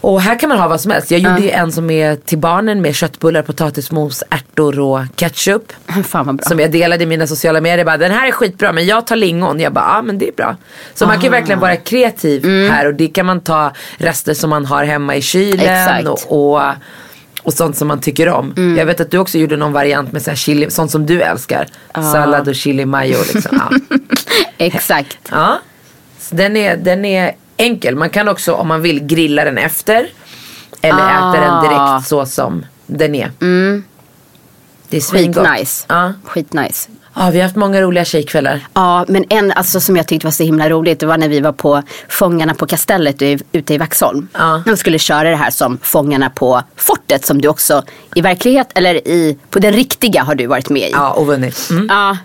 och 0.01 0.21
här 0.21 0.39
kan 0.39 0.49
man 0.49 0.59
ha 0.59 0.67
vad 0.67 0.81
som 0.81 0.91
helst. 0.91 1.11
Jag 1.11 1.19
gjorde 1.19 1.41
ju 1.41 1.49
en 1.49 1.71
som 1.71 1.89
är 1.89 2.15
till 2.15 2.37
barnen 2.37 2.81
med 2.81 2.95
köttbullar, 2.95 3.41
potatismos, 3.41 4.23
ärtor 4.29 4.79
och 4.79 4.99
ketchup. 5.15 5.73
Fan 6.03 6.25
vad 6.25 6.35
bra. 6.35 6.45
Som 6.45 6.59
jag 6.59 6.71
delade 6.71 7.03
i 7.03 7.07
mina 7.07 7.27
sociala 7.27 7.61
medier. 7.61 7.85
Bara, 7.85 7.97
den 7.97 8.11
här 8.11 8.27
är 8.27 8.31
skitbra 8.31 8.71
men 8.73 8.85
jag 8.85 9.07
tar 9.07 9.15
lingon. 9.15 9.59
Jag 9.59 9.73
bara, 9.73 9.85
ja 9.95 10.01
men 10.01 10.17
det 10.17 10.27
är 10.27 10.33
bra. 10.33 10.55
Så 10.93 11.05
man 11.05 11.15
kan 11.15 11.23
ju 11.23 11.29
verkligen 11.29 11.59
vara 11.59 11.75
kreativ 11.75 12.45
här. 12.71 12.85
Och 12.87 12.93
det 12.93 13.07
kan 13.07 13.25
man 13.25 13.39
ta 13.41 13.71
rester 13.97 14.33
som 14.33 14.49
man 14.49 14.65
har 14.65 14.83
hemma 14.83 15.15
i 15.15 15.21
kylen. 15.21 15.59
Exakt. 15.81 16.07
Och, 16.27 16.53
och, 16.55 16.61
och 17.47 17.53
sånt 17.53 17.77
som 17.77 17.87
man 17.87 17.99
tycker 18.01 18.29
om. 18.29 18.75
Jag 18.77 18.85
vet 18.85 18.99
att 18.99 19.11
du 19.11 19.17
också 19.17 19.37
gjorde 19.37 19.57
någon 19.57 19.73
variant 19.73 20.11
med 20.11 20.21
så 20.21 20.35
chili, 20.35 20.71
sånt 20.71 20.91
som 20.91 21.05
du 21.05 21.21
älskar. 21.21 21.67
Sallad 21.93 22.47
och 22.47 22.55
chili 22.55 22.85
mayo 22.85 23.17
liksom. 23.33 23.59
Ja. 23.71 23.97
Exakt. 24.57 25.17
Ja. 25.31 25.59
Så 26.19 26.35
den, 26.35 26.57
är, 26.57 26.77
den 26.77 27.05
är 27.05 27.31
enkel. 27.57 27.95
Man 27.95 28.09
kan 28.09 28.27
också 28.27 28.53
om 28.53 28.67
man 28.67 28.81
vill 28.81 29.05
grilla 29.05 29.43
den 29.45 29.57
efter. 29.57 30.07
Eller 30.81 30.99
Ah. 31.01 31.33
äta 31.33 31.41
den 31.41 31.63
direkt 31.63 32.07
så 32.07 32.25
som 32.25 32.65
den 32.85 33.15
är. 33.15 33.31
Det 34.89 34.97
är 34.97 35.01
svingott. 35.01 35.47
Skitnice. 35.47 35.85
Ja. 35.89 36.13
Skitnice. 36.25 36.89
Ja, 37.19 37.29
vi 37.29 37.37
har 37.37 37.43
haft 37.43 37.55
många 37.55 37.81
roliga 37.81 38.05
tjejkvällar. 38.05 38.67
Ja, 38.73 39.05
men 39.07 39.25
en 39.29 39.51
alltså, 39.51 39.79
som 39.79 39.97
jag 39.97 40.07
tyckte 40.07 40.27
var 40.27 40.31
så 40.31 40.43
himla 40.43 40.69
roligt, 40.69 40.99
det 40.99 41.05
var 41.05 41.17
när 41.17 41.29
vi 41.29 41.39
var 41.39 41.51
på 41.51 41.83
Fångarna 42.09 42.53
på 42.53 42.67
Kastellet 42.67 43.21
ute 43.51 43.73
i 43.73 43.77
Vaxholm. 43.77 44.27
Ja. 44.33 44.63
De 44.65 44.77
skulle 44.77 44.99
köra 44.99 45.29
det 45.29 45.35
här 45.35 45.49
som 45.49 45.77
Fångarna 45.81 46.29
på 46.29 46.61
fortet 46.75 47.25
som 47.25 47.41
du 47.41 47.47
också 47.47 47.83
i 48.15 48.21
verklighet, 48.21 48.67
eller 48.75 49.07
i, 49.07 49.37
på 49.49 49.59
den 49.59 49.73
riktiga 49.73 50.23
har 50.23 50.35
du 50.35 50.47
varit 50.47 50.69
med 50.69 50.89
i. 50.89 50.91
Ja, 50.91 51.11
och 51.11 51.27
vunnit. 51.27 51.67
Mm. 51.69 51.87
Ja, 51.89 52.17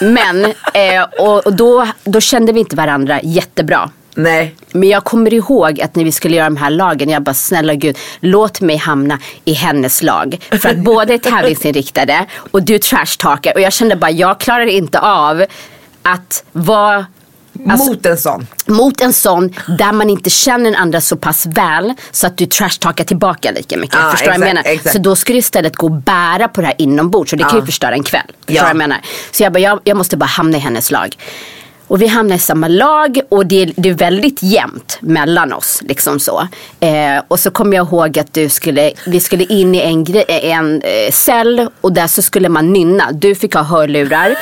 men 0.00 0.44
eh, 0.44 1.02
och, 1.18 1.46
och 1.46 1.52
då, 1.52 1.88
då 2.04 2.20
kände 2.20 2.52
vi 2.52 2.60
inte 2.60 2.76
varandra 2.76 3.20
jättebra. 3.22 3.90
Nej. 4.14 4.54
Men 4.72 4.88
jag 4.88 5.04
kommer 5.04 5.34
ihåg 5.34 5.80
att 5.80 5.94
när 5.96 6.04
vi 6.04 6.12
skulle 6.12 6.36
göra 6.36 6.44
de 6.46 6.56
här 6.56 6.70
lagen, 6.70 7.08
jag 7.08 7.22
bara 7.22 7.34
snälla 7.34 7.74
gud, 7.74 7.98
låt 8.20 8.60
mig 8.60 8.76
hamna 8.76 9.18
i 9.44 9.52
hennes 9.52 10.02
lag. 10.02 10.38
För 10.50 10.68
att 10.68 10.78
båda 10.78 11.14
är 11.14 11.18
tävlingsinriktade 11.18 12.26
och 12.50 12.62
du 12.62 12.78
trashtalkar. 12.78 13.52
Och 13.54 13.60
jag 13.60 13.72
kände 13.72 13.96
bara, 13.96 14.10
jag 14.10 14.40
klarar 14.40 14.66
inte 14.66 14.98
av 15.00 15.44
att 16.02 16.44
vara 16.52 17.06
Alltså- 17.70 17.86
Mot 17.90 18.06
en 18.06 18.16
sån. 18.18 18.46
mot 18.66 19.00
en 19.00 19.12
sån 19.12 19.54
där 19.78 19.92
man 19.92 20.10
inte 20.10 20.30
känner 20.30 20.64
den 20.64 20.74
andra 20.80 21.00
så 21.00 21.16
pass 21.16 21.46
väl 21.46 21.92
så 22.10 22.26
att 22.26 22.36
du 22.36 22.46
trashtalkar 22.46 23.04
tillbaka 23.04 23.50
lika 23.50 23.76
mycket. 23.76 23.96
Ja, 24.02 24.10
förstår 24.10 24.26
vad 24.26 24.34
jag 24.36 24.42
exakt, 24.48 24.54
menar? 24.64 24.74
exakt. 24.76 24.92
Så 24.96 24.98
då 25.02 25.16
ska 25.16 25.32
du 25.32 25.38
istället 25.38 25.76
gå 25.76 25.86
och 25.86 25.92
bära 25.92 26.48
på 26.48 26.60
det 26.60 26.66
här 26.66 26.74
inombords 26.78 27.32
och 27.32 27.38
det 27.38 27.44
kan 27.44 27.58
ju 27.60 27.66
förstöra 27.66 27.92
en 27.94 28.02
kväll. 28.02 28.22
Förstår 28.46 28.56
Ja. 28.56 28.68
jag 28.68 28.76
menar? 28.76 28.98
Så 29.32 29.42
jag 29.42 29.52
bara, 29.52 29.58
jag, 29.60 29.80
jag 29.84 29.96
måste 29.96 30.16
bara 30.16 30.26
hamna 30.26 30.56
i 30.56 30.60
hennes 30.60 30.90
lag. 30.90 31.16
Och 31.88 32.02
vi 32.02 32.06
hamnar 32.06 32.36
i 32.36 32.38
samma 32.38 32.68
lag 32.68 33.20
och 33.28 33.46
det, 33.46 33.62
är- 33.62 33.72
det 33.76 33.88
är 33.88 33.94
väldigt 33.94 34.42
jämnt 34.42 34.98
mellan 35.00 35.52
oss. 35.52 35.78
Liksom 35.82 36.20
så. 36.20 36.48
Eh, 36.80 37.22
och 37.28 37.40
så 37.40 37.50
kommer 37.50 37.76
jag 37.76 37.86
ihåg 37.86 38.18
att 38.18 38.34
du 38.34 38.48
skulle, 38.48 38.92
vi 39.06 39.20
skulle 39.20 39.44
in 39.44 39.74
i 39.74 39.78
en, 39.80 40.04
gre- 40.04 40.24
en 40.30 40.82
eh, 40.82 41.10
cell 41.12 41.68
och 41.80 41.92
där 41.92 42.06
så 42.06 42.22
skulle 42.22 42.48
man 42.48 42.72
nynna. 42.72 43.12
Du 43.12 43.34
fick 43.34 43.54
ha 43.54 43.62
hörlurar 43.62 44.34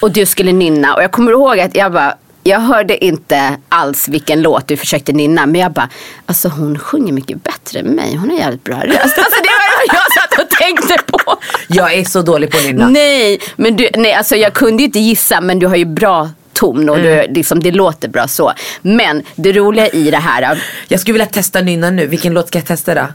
och 0.00 0.10
du 0.10 0.26
skulle 0.26 0.52
nynna. 0.52 0.94
Och 0.94 1.02
jag 1.02 1.12
kommer 1.12 1.32
ihåg 1.32 1.60
att 1.60 1.76
jag 1.76 1.92
bara, 1.92 2.14
jag 2.42 2.60
hörde 2.60 3.04
inte 3.04 3.56
alls 3.68 4.08
vilken 4.08 4.42
låt 4.42 4.68
du 4.68 4.76
försökte 4.76 5.12
nynna. 5.12 5.46
Men 5.46 5.60
jag 5.60 5.72
bara, 5.72 5.88
alltså 6.26 6.48
hon 6.48 6.78
sjunger 6.78 7.12
mycket 7.12 7.42
bättre 7.42 7.78
än 7.80 7.86
mig. 7.86 8.16
Hon 8.16 8.30
har 8.30 8.36
jävligt 8.36 8.64
bra 8.64 8.76
röst. 8.76 8.96
Alltså 9.18 9.40
det 9.42 9.48
var 9.48 9.94
jag 9.94 10.12
satt 10.22 10.44
och 10.44 10.50
tänkte 10.58 10.98
på. 11.12 11.36
Jag 11.68 11.94
är 11.94 12.04
så 12.04 12.22
dålig 12.22 12.50
på 12.50 12.56
att 12.58 12.64
nynna. 12.64 12.88
Nej, 12.88 13.40
men 13.56 13.76
du, 13.76 13.88
nej, 13.96 14.12
alltså 14.12 14.36
jag 14.36 14.52
kunde 14.52 14.82
ju 14.82 14.86
inte 14.86 14.98
gissa 15.00 15.40
men 15.40 15.58
du 15.58 15.66
har 15.66 15.76
ju 15.76 15.84
bra 15.84 16.30
ton 16.54 16.88
och 16.88 16.98
Mm. 16.98 17.26
du, 17.28 17.34
liksom, 17.34 17.60
det 17.62 17.70
låter 17.70 18.08
bra 18.08 18.28
så. 18.28 18.52
Men 18.82 19.22
det 19.36 19.52
roliga 19.52 19.88
i 19.88 20.10
det 20.10 20.16
här, 20.18 20.62
Jag 20.88 21.00
skulle 21.00 21.12
vilja 21.12 21.26
testa 21.26 21.60
nynna 21.60 21.90
nu. 21.90 22.06
Vilken 22.06 22.34
låt 22.34 22.48
ska 22.48 22.58
jag 22.58 22.66
testa 22.66 22.94
då? 22.94 23.06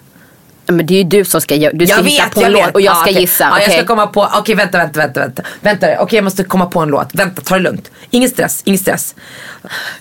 men 0.72 0.86
det 0.86 0.94
är 0.94 0.98
ju 0.98 1.04
du 1.04 1.26
som 1.26 1.42
ska, 1.42 1.56
gö- 1.56 1.70
du 1.74 1.88
ska 1.88 2.02
hitta 2.02 2.30
på 2.30 2.42
en 2.44 2.52
låt 2.52 2.72
och 2.76 2.82
jag 2.82 2.98
ska 2.98 3.06
Ja, 3.06 3.12
okej. 3.12 3.22
gissa. 3.22 3.44
Ja, 3.44 3.50
jag 3.60 3.62
okej? 3.68 3.78
ska 3.78 3.86
komma 3.88 4.08
på, 4.08 4.30
okej 4.38 4.56
vänta, 4.56 4.78
vänta, 4.78 5.00
vänta, 5.00 5.20
vänta. 5.20 5.44
Vänta, 5.62 5.88
okej 6.02 6.18
jag 6.18 6.24
måste 6.24 6.44
komma 6.44 6.66
på 6.66 6.80
en 6.80 6.90
låt. 6.90 7.10
Vänta, 7.16 7.42
ta 7.42 7.56
det 7.56 7.62
lugnt. 7.62 7.92
Ingen 8.10 8.30
stress, 8.30 8.62
ingen 8.66 8.80
stress. 8.80 9.16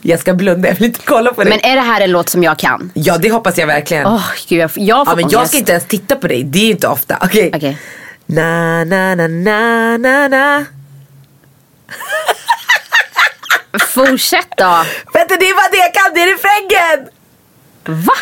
Jag 0.02 0.20
ska 0.20 0.34
blunda, 0.34 0.68
jag 0.68 0.74
vill 0.74 0.84
inte 0.84 1.00
kolla 1.04 1.32
på 1.34 1.44
dig. 1.44 1.50
Men 1.50 1.70
är 1.72 1.74
det 1.76 1.82
här 1.82 2.00
en 2.00 2.10
låt 2.10 2.28
som 2.28 2.42
jag 2.42 2.58
kan? 2.58 2.90
Ja 2.94 3.18
det 3.18 3.30
hoppas 3.30 3.58
jag 3.58 3.66
verkligen. 3.66 4.06
Åh 4.06 4.22
gud, 4.48 4.58
jag, 4.60 4.70
jag 4.74 5.06
får 5.06 5.12
ja, 5.12 5.22
men 5.22 5.30
jag 5.30 5.48
ska 5.48 5.58
inte 5.58 5.72
ens 5.72 5.84
titta 5.84 6.16
på 6.16 6.28
dig, 6.28 6.42
det 6.44 6.58
är 6.58 6.70
inte 6.70 6.88
ofta. 6.88 7.18
Okej. 7.22 7.50
Okej. 7.54 7.78
Na, 8.26 8.84
na, 8.84 9.14
na, 9.14 9.26
na, 9.28 9.96
na, 9.98 10.28
na. 10.28 10.64
Fortsätt 13.88 14.48
då. 14.56 14.84
Vänta 15.12 15.36
det 15.36 15.48
är 15.48 15.54
bara 15.54 15.70
det 15.70 15.76
jag 15.78 15.94
kan, 15.94 16.14
det 16.14 16.22
är 16.22 16.26
refrängen! 16.32 17.08
Va? 17.84 18.12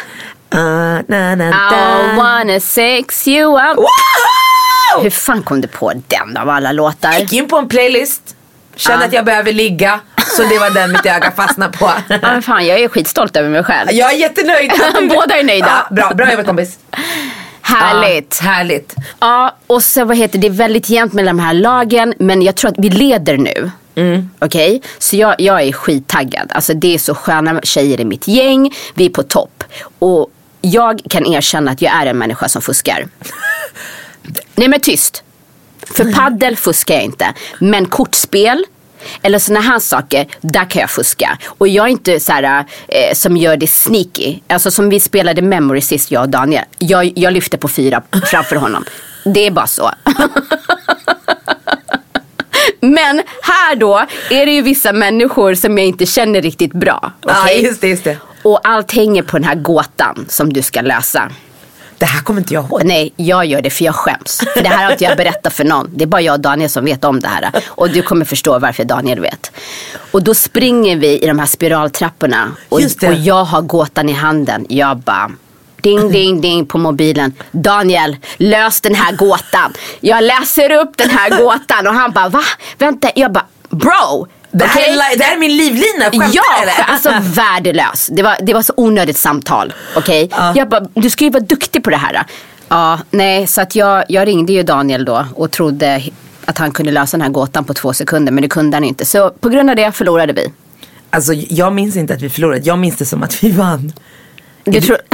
Uh, 0.55 1.01
na, 1.09 1.35
na, 1.35 1.45
I 1.47 1.51
na. 1.51 2.15
wanna 2.17 2.61
sex 2.61 3.29
you 3.29 3.61
up. 3.71 3.77
Wow! 3.77 5.03
Hur 5.03 5.11
fan 5.11 5.43
kom 5.43 5.61
du 5.61 5.69
på 5.69 5.93
den 6.09 6.37
av 6.37 6.49
alla 6.49 6.73
låtar? 6.73 7.13
Jag 7.13 7.21
gick 7.21 7.33
in 7.33 7.49
på 7.49 7.57
en 7.57 7.69
playlist, 7.69 8.23
kände 8.77 9.05
Ja. 9.05 9.07
att 9.09 9.13
jag 9.13 9.25
behöver 9.25 9.53
ligga. 9.53 10.01
Så 10.37 10.43
det 10.43 10.59
var 10.59 10.71
den 10.71 10.93
mitt 10.93 11.07
öga 11.07 11.31
fastnade 11.37 11.79
på. 11.79 11.91
Ja, 12.09 12.19
men 12.23 12.43
fan, 12.43 12.67
jag 12.67 12.81
är 12.81 12.89
skitstolt 12.89 13.37
över 13.37 13.49
mig 13.51 13.65
själv. 13.65 13.93
Jag 13.93 14.13
är 14.13 14.17
jättenöjd. 14.17 14.73
Båda 15.09 15.39
är 15.39 15.45
nöjda. 15.45 15.87
Ja, 15.91 15.95
bra, 15.95 16.11
bra 16.15 16.31
jobbat 16.31 16.47
kompis. 16.47 16.79
Härligt. 17.63 18.41
Ja, 18.43 18.51
härligt. 18.51 18.95
Ja, 19.21 19.57
och 19.67 19.83
så 19.83 20.05
vad 20.05 20.17
heter 20.17 20.39
det, 20.39 20.49
det 20.49 20.55
är 20.55 20.59
väldigt 20.59 20.89
jämnt 20.89 21.13
mellan 21.13 21.37
de 21.37 21.43
här 21.43 21.55
lagen. 21.55 22.15
Men 22.19 22.43
jag 22.43 22.55
tror 22.57 22.71
att 22.71 22.79
vi 22.79 22.91
leder 22.91 23.37
nu. 23.39 23.71
Mm. 23.97 24.31
Okej, 24.39 24.83
så 24.99 25.17
jag, 25.17 25.35
jag 25.41 25.63
är 25.63 25.73
skittaggad. 25.73 26.53
Alltså 26.55 26.75
det 26.75 26.95
är 26.95 26.99
så 26.99 27.15
sköna 27.15 27.61
tjejer 27.63 28.01
i 28.01 28.05
mitt 28.05 28.29
gäng. 28.29 28.75
Vi 28.95 29.07
är 29.07 29.11
på 29.11 29.23
topp. 29.23 29.65
Och 29.99 30.31
jag 30.61 31.01
kan 31.11 31.27
erkänna 31.27 31.71
att 31.71 31.83
jag 31.83 31.93
är 31.95 32.07
en 32.07 32.19
människa 32.19 32.49
som 32.49 32.63
fuskar. 32.63 33.09
Nej 34.55 34.69
men 34.69 34.81
tyst. 34.81 35.23
För 35.87 36.13
paddel 36.13 36.57
fuskar 36.57 36.95
jag 36.95 37.05
inte. 37.05 37.35
Men 37.61 37.87
kortspel 37.87 38.65
eller 39.23 39.39
såna 39.39 39.61
här 39.61 39.79
saker, 39.79 40.27
där 40.41 40.71
kan 40.71 40.81
jag 40.81 40.91
fuska. 40.91 41.39
Och 41.47 41.69
jag 41.69 41.87
är 41.87 41.91
inte 41.91 42.21
så 42.21 42.33
här, 42.33 42.65
eh, 42.89 43.15
som 43.15 43.37
gör 43.37 43.57
det 43.57 43.67
sneaky. 43.67 44.39
Alltså 44.49 44.71
som 44.71 44.89
vi 44.89 45.01
spelade 45.01 45.43
memory 45.43 45.81
sist, 45.81 46.11
jag 46.11 46.23
och 46.23 46.29
Daniel. 46.29 46.65
Jag, 46.79 47.13
jag 47.19 47.33
lyfte 47.33 47.59
på 47.59 47.69
fyra 47.69 48.03
framför 48.27 48.57
honom. 48.57 48.85
Det 49.25 49.47
är 49.47 49.51
bara 49.51 49.67
så. 49.67 49.91
Men 52.95 53.23
här 53.43 53.77
då 53.77 54.07
är 54.31 54.47
det 54.47 54.53
ju 54.53 54.63
vissa 54.63 54.93
människor 54.93 55.55
som 55.55 55.79
jag 55.79 55.87
inte 55.87 56.07
känner 56.07 56.43
riktigt 56.43 56.73
bra. 56.73 57.13
Ja, 57.21 57.43
okej? 57.43 57.65
just 57.65 57.81
det, 57.81 57.89
just 57.89 58.05
det. 58.05 58.19
Och 58.43 58.61
allt 58.63 58.93
hänger 58.93 59.23
på 59.23 59.37
den 59.39 59.45
här 59.45 59.55
gåtan 59.55 60.27
som 60.29 60.53
du 60.53 60.63
ska 60.63 60.81
lösa. 60.81 61.31
Det 61.99 62.07
här 62.07 62.23
kommer 62.23 62.41
inte 62.41 62.55
jag 62.55 62.65
ihåg. 62.65 62.85
Nej, 62.85 63.13
jag 63.17 63.47
gör 63.47 63.63
det 63.63 63.71
för 63.71 63.85
jag 63.85 63.95
skäms. 63.95 64.43
För 64.55 64.63
det 64.63 64.69
här 64.69 64.85
har 64.85 64.93
inte 64.93 65.05
jag 65.05 65.17
berättat 65.17 65.53
för 65.53 65.65
någon. 65.65 65.91
Det 65.95 66.05
är 66.05 66.07
bara 66.07 66.21
jag 66.21 66.33
och 66.33 66.41
Daniel 66.41 66.71
som 66.71 66.85
vet 66.85 67.05
om 67.05 67.21
det 67.21 67.29
här. 67.29 67.51
Och 67.67 67.91
du 67.91 68.03
kommer 68.03 68.25
förstå 68.25 68.59
varför 68.59 68.85
Daniel 68.85 69.21
vet. 69.21 69.53
Och 70.11 70.23
då 70.23 70.35
springer 70.35 70.97
vi 70.97 71.19
i 71.19 71.27
de 71.27 71.39
här 71.39 71.47
spiraltrapporna. 71.47 72.53
Och, 72.69 72.81
och 73.07 73.15
jag 73.15 73.45
har 73.45 73.63
gåtan 73.63 74.09
i 74.09 74.13
handen. 74.13 74.67
Jag 74.69 74.97
bara 74.97 75.31
Ding, 75.87 76.11
ding, 76.13 76.41
ding 76.41 76.67
på 76.67 76.79
mobilen. 76.79 77.33
Daniel, 77.53 78.17
lös 78.37 78.81
den 78.81 78.95
här 78.95 79.13
gåtan. 79.13 79.73
Jag 80.01 80.25
läser 80.25 80.73
upp 80.73 80.97
den 80.97 81.11
här 81.11 81.31
gåtan 81.43 81.87
och 81.87 81.95
han 81.95 82.13
bara, 82.13 82.29
va? 82.29 82.43
Vänta, 82.79 83.11
jag 83.15 83.33
bara, 83.33 83.47
bro. 83.71 84.27
Det 84.51 84.65
här, 84.65 84.81
okej? 84.81 84.95
är, 85.13 85.19
det 85.19 85.25
här 85.25 85.35
är 85.35 85.39
min 85.39 85.57
livlina, 85.57 86.05
skämtar 86.11 86.31
Ja, 86.33 86.63
eller? 86.63 86.93
alltså 86.93 87.11
värdelös. 87.23 88.09
Det 88.13 88.23
var, 88.23 88.37
det 88.43 88.55
var 88.55 88.63
så 88.63 88.73
onödigt 88.77 89.17
samtal. 89.17 89.75
Okej? 89.97 90.31
Jag 90.55 90.69
bara, 90.69 90.87
du 90.95 91.11
ska 91.11 91.25
ju 91.25 91.31
vara 91.31 91.43
duktig 91.43 91.85
på 91.85 91.91
det 91.91 91.97
här. 91.97 92.25
Ja, 92.69 93.01
nej, 93.11 93.47
så 93.47 93.61
att 93.61 93.75
jag, 93.75 94.05
jag 94.09 94.29
ringde 94.29 94.53
ju 94.53 94.63
Daniel 94.63 95.05
då 95.05 95.27
och 95.35 95.51
trodde 95.51 96.03
att 96.45 96.59
han 96.59 96.73
kunde 96.73 96.93
lösa 96.93 97.17
den 97.17 97.23
här 97.23 97.31
gåtan 97.31 97.65
på 97.65 97.75
två 97.75 97.93
sekunder. 97.93 98.33
Men 98.33 98.43
det 98.43 98.49
kunde 98.49 98.77
han 98.77 98.85
inte. 98.85 99.05
Så 99.05 99.31
på 99.31 99.49
grund 99.49 99.71
av 99.71 99.77
det 99.77 99.93
förlorade 99.93 100.33
vi. 100.33 100.53
Alltså 101.11 101.33
jag 101.33 101.73
minns 101.73 101.97
inte 101.97 102.15
att 102.15 102.23
vi 102.23 102.29
förlorade, 102.29 102.61
jag 102.65 102.79
minns 102.79 102.97
det 102.97 103.07
som 103.07 103.23
att 103.23 103.45
vi 103.45 103.51
vann. 103.51 103.93
Du 104.65 104.81
tror... 104.81 104.99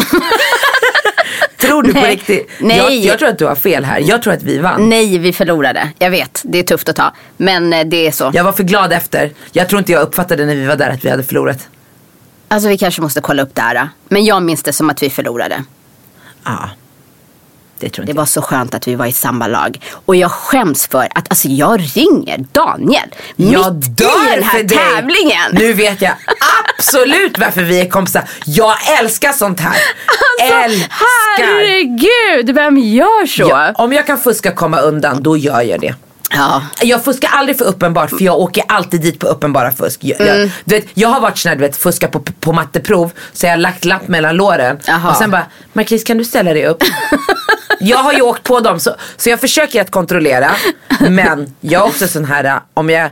Tror 1.66 1.82
du 1.82 1.94
på 1.94 2.00
riktigt? 2.00 2.50
Nej. 2.60 2.76
Jag, 2.76 2.92
jag 2.92 3.18
tror 3.18 3.28
att 3.28 3.38
du 3.38 3.46
har 3.46 3.54
fel 3.54 3.84
här, 3.84 3.98
jag 4.00 4.22
tror 4.22 4.32
att 4.32 4.42
vi 4.42 4.58
vann. 4.58 4.88
Nej, 4.88 5.18
vi 5.18 5.32
förlorade. 5.32 5.90
Jag 5.98 6.10
vet, 6.10 6.42
det 6.44 6.58
är 6.58 6.62
tufft 6.62 6.88
att 6.88 6.96
ta. 6.96 7.12
Men 7.36 7.72
eh, 7.72 7.84
det 7.86 8.06
är 8.06 8.10
så. 8.10 8.30
Jag 8.34 8.44
var 8.44 8.52
för 8.52 8.62
glad 8.64 8.92
efter. 8.92 9.32
Jag 9.52 9.68
tror 9.68 9.78
inte 9.78 9.92
jag 9.92 10.02
uppfattade 10.02 10.46
när 10.46 10.54
vi 10.54 10.66
var 10.66 10.76
där 10.76 10.90
att 10.90 11.04
vi 11.04 11.10
hade 11.10 11.22
förlorat. 11.22 11.68
Alltså 12.48 12.68
vi 12.68 12.78
kanske 12.78 13.02
måste 13.02 13.20
kolla 13.20 13.42
upp 13.42 13.54
det 13.54 13.62
här. 13.62 13.88
Men 14.08 14.24
jag 14.24 14.42
minns 14.42 14.62
det 14.62 14.72
som 14.72 14.90
att 14.90 15.02
vi 15.02 15.10
förlorade. 15.10 15.64
Ja. 16.44 16.70
Det 17.83 17.91
tror 17.91 18.05
Det 18.05 18.11
inte 18.11 18.18
var 18.18 18.26
så 18.26 18.43
skönt 18.43 18.74
att 18.74 18.89
vi 18.89 18.95
var 18.95 19.07
i 19.07 19.12
samma 19.12 19.47
lag. 19.47 19.80
Och 20.07 20.16
jag 20.16 20.30
skäms 20.30 20.87
för 20.87 21.09
att 21.14 21.26
alltså, 21.30 21.49
jag 21.49 21.80
ringer 21.97 22.45
Daniel 22.53 23.09
jag 23.37 23.74
mitt 23.74 23.97
dör 23.99 24.33
i 24.33 24.35
den 24.35 24.45
här 24.45 24.59
för 24.59 24.64
dig. 24.64 24.78
tävlingen. 24.78 25.51
Nu 25.53 25.72
vet 25.72 26.03
jag 26.03 26.12
absolut 26.78 27.39
varför 27.39 27.62
vi 27.62 27.80
är 27.80 27.89
kompisar. 27.91 28.24
Jag 28.47 28.74
älskar 29.01 29.33
sånt 29.33 29.61
här. 29.61 29.76
älskar. 30.43 30.83
Alltså, 30.83 30.89
Herregud, 31.39 32.55
vem 32.55 32.78
gör 32.78 33.26
så? 33.26 33.43
Ja, 33.43 33.72
om 33.74 33.93
jag 33.93 34.07
kan 34.07 34.18
fuska 34.18 34.51
komma 34.53 34.80
undan, 34.80 35.22
då 35.22 35.37
gör 35.37 35.61
jag 35.61 35.80
det. 35.80 35.95
Ja. 36.35 36.62
Jag 36.83 37.05
fuskar 37.05 37.30
aldrig 37.33 37.59
för 37.59 37.64
uppenbart 37.64 38.11
för 38.11 38.22
jag 38.22 38.39
åker 38.39 38.64
alltid 38.68 39.01
dit 39.03 39.18
på 39.18 39.26
uppenbara 39.26 39.70
fusk. 39.72 39.99
Jag, 40.03 40.20
Mm. 40.20 40.41
jag, 40.41 40.51
du 40.64 40.74
vet, 40.74 40.87
jag 40.95 41.09
har 41.09 41.20
varit 41.20 41.39
sån 41.39 41.49
här, 41.49 41.57
du 41.57 41.61
vet, 41.62 41.76
fuska 41.76 42.09
på, 42.09 42.20
på 42.41 42.53
matteprov 42.53 43.12
så 43.33 43.47
jag 43.47 43.51
har 43.53 43.57
lagt 43.57 43.85
lapp 43.85 44.09
mellan 44.09 44.37
låren 44.37 44.78
Jaha. 44.85 45.11
och 45.11 45.16
sen 45.16 45.30
bara, 45.30 45.47
Marquis 45.72 46.05
kan 46.05 46.18
du 46.18 46.24
ställa 46.24 46.53
dig 46.55 46.66
upp? 46.66 46.83
jag 47.83 47.99
har 47.99 48.12
ju 48.12 48.20
åkt 48.22 48.43
på 48.43 48.61
dem 48.61 48.80
så, 48.80 48.97
så 49.16 49.30
jag 49.30 49.41
försöker 49.41 49.80
att 49.80 49.91
kontrollera 49.91 50.51
men 51.01 51.55
jag 51.61 51.83
är 51.83 51.87
också 51.87 52.09
sån 52.09 52.24
här, 52.24 52.61
om 52.74 52.91
jag 52.91 53.11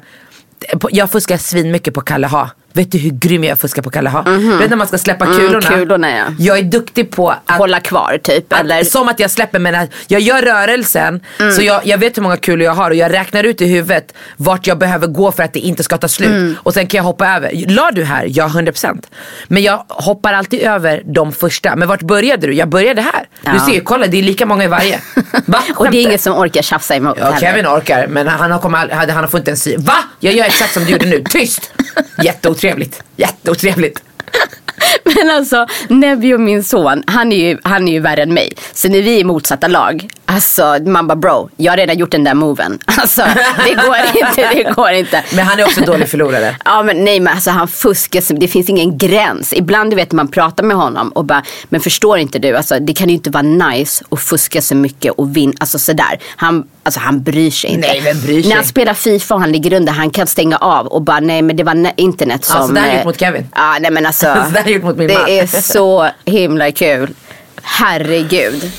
jag 0.91 1.11
fuskar 1.11 1.37
svin 1.37 1.71
mycket 1.71 1.95
på 1.95 2.01
Kalle 2.01 2.27
Ha. 2.27 2.51
Vet 2.73 2.93
du 2.93 2.99
hur 2.99 3.11
grym 3.11 3.45
jag 3.45 3.59
fuskar 3.59 3.83
på 3.83 3.91
Kalle 3.91 4.11
Ha? 4.11 4.23
Vet 4.23 4.61
du 4.61 4.69
när 4.69 4.77
man 4.77 4.87
ska 4.87 4.99
släppa 4.99 5.27
kulorna? 5.27 5.71
Mhm. 5.71 5.79
kulorna, 5.79 6.11
ja. 6.17 6.25
Jag 6.39 6.59
är 6.59 6.63
duktig 6.63 7.11
på 7.11 7.31
att 7.31 7.59
Hålla 7.59 7.81
kvar 7.81 8.19
typ. 8.23 8.53
att, 8.53 8.61
eller? 8.61 8.85
Som 8.85 9.09
att 9.09 9.21
jag 9.21 9.31
släpper 9.31 9.59
men 9.59 9.75
att 9.75 9.91
jag 10.09 10.21
gör 10.21 10.43
rörelsen 10.43 11.21
Mm. 11.39 11.53
så 11.53 11.63
jag, 11.63 11.87
jag 11.87 11.99
vet 11.99 12.17
hur 12.17 12.23
många 12.23 12.37
kulor 12.37 12.65
jag 12.65 12.73
har 12.75 12.91
och 12.91 12.97
jag 12.97 13.13
räknar 13.13 13.45
ut 13.45 13.61
i 13.61 13.67
huvudet 13.67 14.15
vart 14.37 14.67
jag 14.67 14.79
behöver 14.79 15.07
gå 15.07 15.33
för 15.33 15.43
att 15.43 15.53
det 15.53 15.59
inte 15.61 15.83
ska 15.83 15.99
ta 15.99 16.09
slut. 16.09 16.29
Mm. 16.31 16.57
Och 16.63 16.75
sen 16.75 16.87
kan 16.87 16.99
jag 16.99 17.05
hoppa 17.05 17.29
över. 17.29 17.53
La 17.69 17.91
du 17.91 18.05
här? 18.05 18.27
Ja 18.29 18.47
100%. 18.49 19.03
Men 19.49 19.63
jag 19.63 19.85
hoppar 19.89 20.33
alltid 20.33 20.61
över 20.61 21.03
de 21.07 21.33
första. 21.33 21.77
Men 21.77 21.89
vart 21.89 22.03
började 22.03 22.47
du? 22.47 22.55
Jag 22.55 22.69
började 22.69 23.03
här. 23.03 23.29
Du 23.43 23.51
Ja. 23.51 23.67
ser 23.67 23.73
ju, 23.73 23.81
kolla 23.81 24.07
det 24.07 24.19
är 24.19 24.23
lika 24.23 24.47
många 24.47 24.65
i 24.65 24.69
varje. 24.69 25.01
Va? 25.47 25.59
Och 25.77 25.91
det 25.91 25.99
är 25.99 26.03
ingen 26.03 26.19
som 26.19 26.35
orkar 26.39 26.63
tjafsa 26.63 26.95
emot 26.97 27.17
Ja. 27.21 27.37
Kevin 27.41 27.67
orkar 27.67 28.07
men 28.07 28.29
han 28.29 28.51
har, 28.51 28.59
kommit, 28.59 28.93
han 28.93 29.29
fått 29.29 29.39
inte 29.39 29.51
ens 29.51 29.63
sy. 29.63 29.77
Va? 29.79 29.97
Jag 30.21 30.35
gör 30.35 30.45
exakt 30.45 30.75
som 30.75 30.85
du 30.85 30.91
gjorde 30.91 31.07
nu. 31.07 31.25
Tyst! 31.31 31.73
Jätteotrevligt. 32.61 33.03
Jätteotrevligt. 33.17 34.03
Men 35.05 35.31
alltså, 35.31 35.67
Nebby 35.89 36.35
och 36.35 36.41
min 36.41 36.65
son, 36.65 37.03
han 37.07 37.33
är, 37.33 37.37
ju, 37.37 37.59
han 37.63 37.89
är 37.89 37.93
ju 37.93 38.01
värre 38.01 38.23
än 38.23 38.35
mig. 38.35 38.53
Så 38.75 38.89
när 38.89 39.03
vi 39.03 39.15
är 39.17 39.19
i 39.21 39.25
motsatta 39.25 39.69
lag, 39.69 40.09
alltså 40.27 40.77
man 40.87 41.07
bara 41.07 41.17
bro, 41.17 41.51
jag 41.57 41.73
har 41.73 41.77
redan 41.77 41.99
gjort 41.99 42.11
den 42.11 42.25
där 42.25 42.35
moven. 42.35 42.79
Alltså 43.01 43.23
det 43.65 43.75
går 43.75 43.97
inte, 44.15 44.51
det 44.55 44.73
går 44.77 44.91
inte. 44.91 45.25
Men 45.35 45.47
han 45.47 45.59
är 45.61 45.65
också 45.65 45.81
dålig 45.81 46.09
förlorare. 46.09 46.57
Ja 46.65 46.83
men 46.83 47.05
nej 47.05 47.21
men 47.21 47.35
alltså 47.35 47.51
han 47.51 47.69
fuskar, 47.69 48.39
det 48.41 48.49
finns 48.49 48.69
ingen 48.69 48.99
gräns. 48.99 49.53
Ibland 49.53 49.91
du 49.93 49.97
vet 49.97 50.13
man 50.13 50.29
pratar 50.29 50.65
med 50.65 50.77
honom 50.77 51.09
och 51.09 51.25
bara, 51.25 51.43
men 51.69 51.81
förstår 51.81 52.19
inte 52.19 52.39
du, 52.39 52.57
alltså, 52.57 52.79
det 52.79 52.93
kan 52.95 53.09
ju 53.09 53.15
inte 53.15 53.31
vara 53.31 53.43
nice 53.43 54.05
att 54.11 54.21
fuska 54.21 54.63
så 54.63 54.75
mycket 54.75 55.13
och 55.13 55.37
vinna, 55.37 55.53
alltså 55.61 55.79
sådär. 55.79 56.19
Han, 56.37 56.65
alltså, 56.83 57.01
han 57.01 57.23
bryr 57.23 57.51
sig 57.51 57.71
inte. 57.71 57.89
Nej, 57.89 58.01
vem 58.05 58.21
bryr 58.21 58.41
sig? 58.43 58.49
När 58.49 58.57
han 58.57 58.65
spelar 58.65 58.95
FIFA 58.95 59.35
och 59.35 59.41
han 59.41 59.53
ligger 59.53 59.73
under, 59.73 59.93
han 59.93 60.11
kan 60.11 60.27
stänga 60.27 60.57
av 60.57 60.87
och 60.87 61.03
bara, 61.03 61.21
nej 61.21 61.43
men 61.43 61.57
det 61.57 61.65
var 61.65 61.75
ne- 61.75 61.93
internet 61.97 62.45
som... 62.45 62.57
Ja, 62.61 62.67
så 62.67 62.73
där 62.73 62.81
har 62.81 62.89
jag 62.89 62.99
eh, 62.99 63.05
mot 63.05 63.21
Kevin. 63.21 63.49
Ja 63.55 63.77
nej 63.81 63.91
men 63.91 64.07
alltså. 64.07 64.20
Så 64.21 64.27
där 64.27 64.35
har 64.35 64.57
jag 64.57 64.71
gjort 64.71 64.83
mot 64.83 64.97
min 64.97 65.09
det 65.09 65.15
man. 65.15 65.29
är 65.29 65.47
så 65.73 66.09
himla 66.25 66.73
kul. 66.73 67.15
Herregud. 67.63 68.73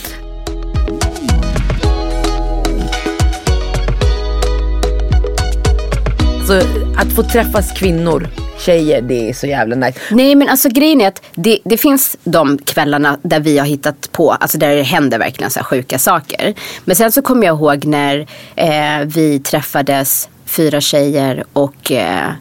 Så 6.48 6.58
att 6.98 7.14
få 7.16 7.24
träffas 7.24 7.72
kvinnor, 7.72 8.28
tjejer, 8.60 9.02
det 9.02 9.30
är 9.30 9.34
så 9.34 9.48
jävla 9.48 9.76
nice. 9.76 10.00
Nej 10.12 10.36
men 10.36 10.50
alltså 10.50 10.70
grejen 10.70 11.02
är 11.02 11.08
att 11.08 11.22
det, 11.36 11.60
det 11.64 11.78
finns 11.78 12.18
de 12.24 12.58
kvällarna 12.58 13.18
där 13.24 13.40
vi 13.40 13.58
har 13.58 13.66
hittat 13.66 14.12
på, 14.12 14.32
alltså 14.32 14.58
där 14.58 14.76
det 14.76 14.84
händer 14.84 15.20
verkligen 15.20 15.52
så 15.52 15.60
här 15.60 15.64
sjuka 15.66 16.00
saker. 16.00 16.54
Men 16.86 16.96
sen 16.96 17.12
så 17.12 17.22
kommer 17.22 17.46
jag 17.48 17.56
ihåg 17.58 17.86
när 17.86 18.28
eh, 18.56 19.06
vi 19.06 19.40
träffades 19.40 20.30
fyra 20.46 20.82
tjejer 20.82 21.44
och 21.54 21.92
eh, 21.92 22.32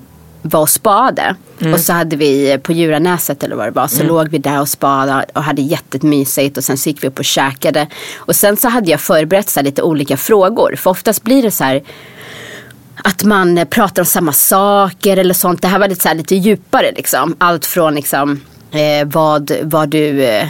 var 0.42 0.60
och 0.60 0.68
spade. 0.68 1.34
Och 1.72 1.80
så 1.80 1.92
hade 1.92 2.16
vi 2.16 2.58
på 2.62 2.72
Djuranäset 2.72 3.42
eller 3.42 3.56
vad 3.56 3.66
det 3.66 3.70
var. 3.70 3.88
Så 3.88 4.02
låg 4.02 4.28
vi 4.28 4.38
där 4.38 4.60
och 4.60 4.68
spadade 4.68 5.26
och 5.34 5.42
hade 5.42 5.62
jättemysigt. 5.62 6.56
Och 6.56 6.64
sen 6.64 6.78
så 6.78 6.88
gick 6.88 7.02
vi 7.04 7.08
upp 7.08 7.18
och 7.18 7.24
käkade. 7.24 7.86
Och 8.16 8.36
sen 8.36 8.56
så 8.56 8.68
hade 8.68 8.90
jag 8.90 9.00
förberett 9.00 9.48
så 9.48 9.62
lite 9.62 9.82
olika 9.82 10.16
frågor. 10.16 10.74
För 10.76 10.90
oftast 10.90 11.22
blir 11.22 11.42
det 11.42 11.50
så 11.50 11.64
här 11.64 11.82
att 13.04 13.24
man 13.24 13.58
eh, 13.58 13.64
pratar 13.64 14.02
om 14.02 14.06
samma 14.06 14.32
saker 14.32 15.16
eller 15.16 15.34
sånt. 15.34 15.62
Det 15.62 15.68
här 15.68 15.78
var 15.78 15.88
lite, 15.88 16.02
så 16.02 16.08
här, 16.08 16.16
lite 16.16 16.34
djupare 16.34 16.92
liksom. 16.96 17.36
Allt 17.38 17.66
från 17.66 17.94
liksom 17.94 18.40
eh, 18.70 19.08
vad, 19.08 19.52
vad 19.62 19.88
du 19.88 20.24
eh, 20.24 20.48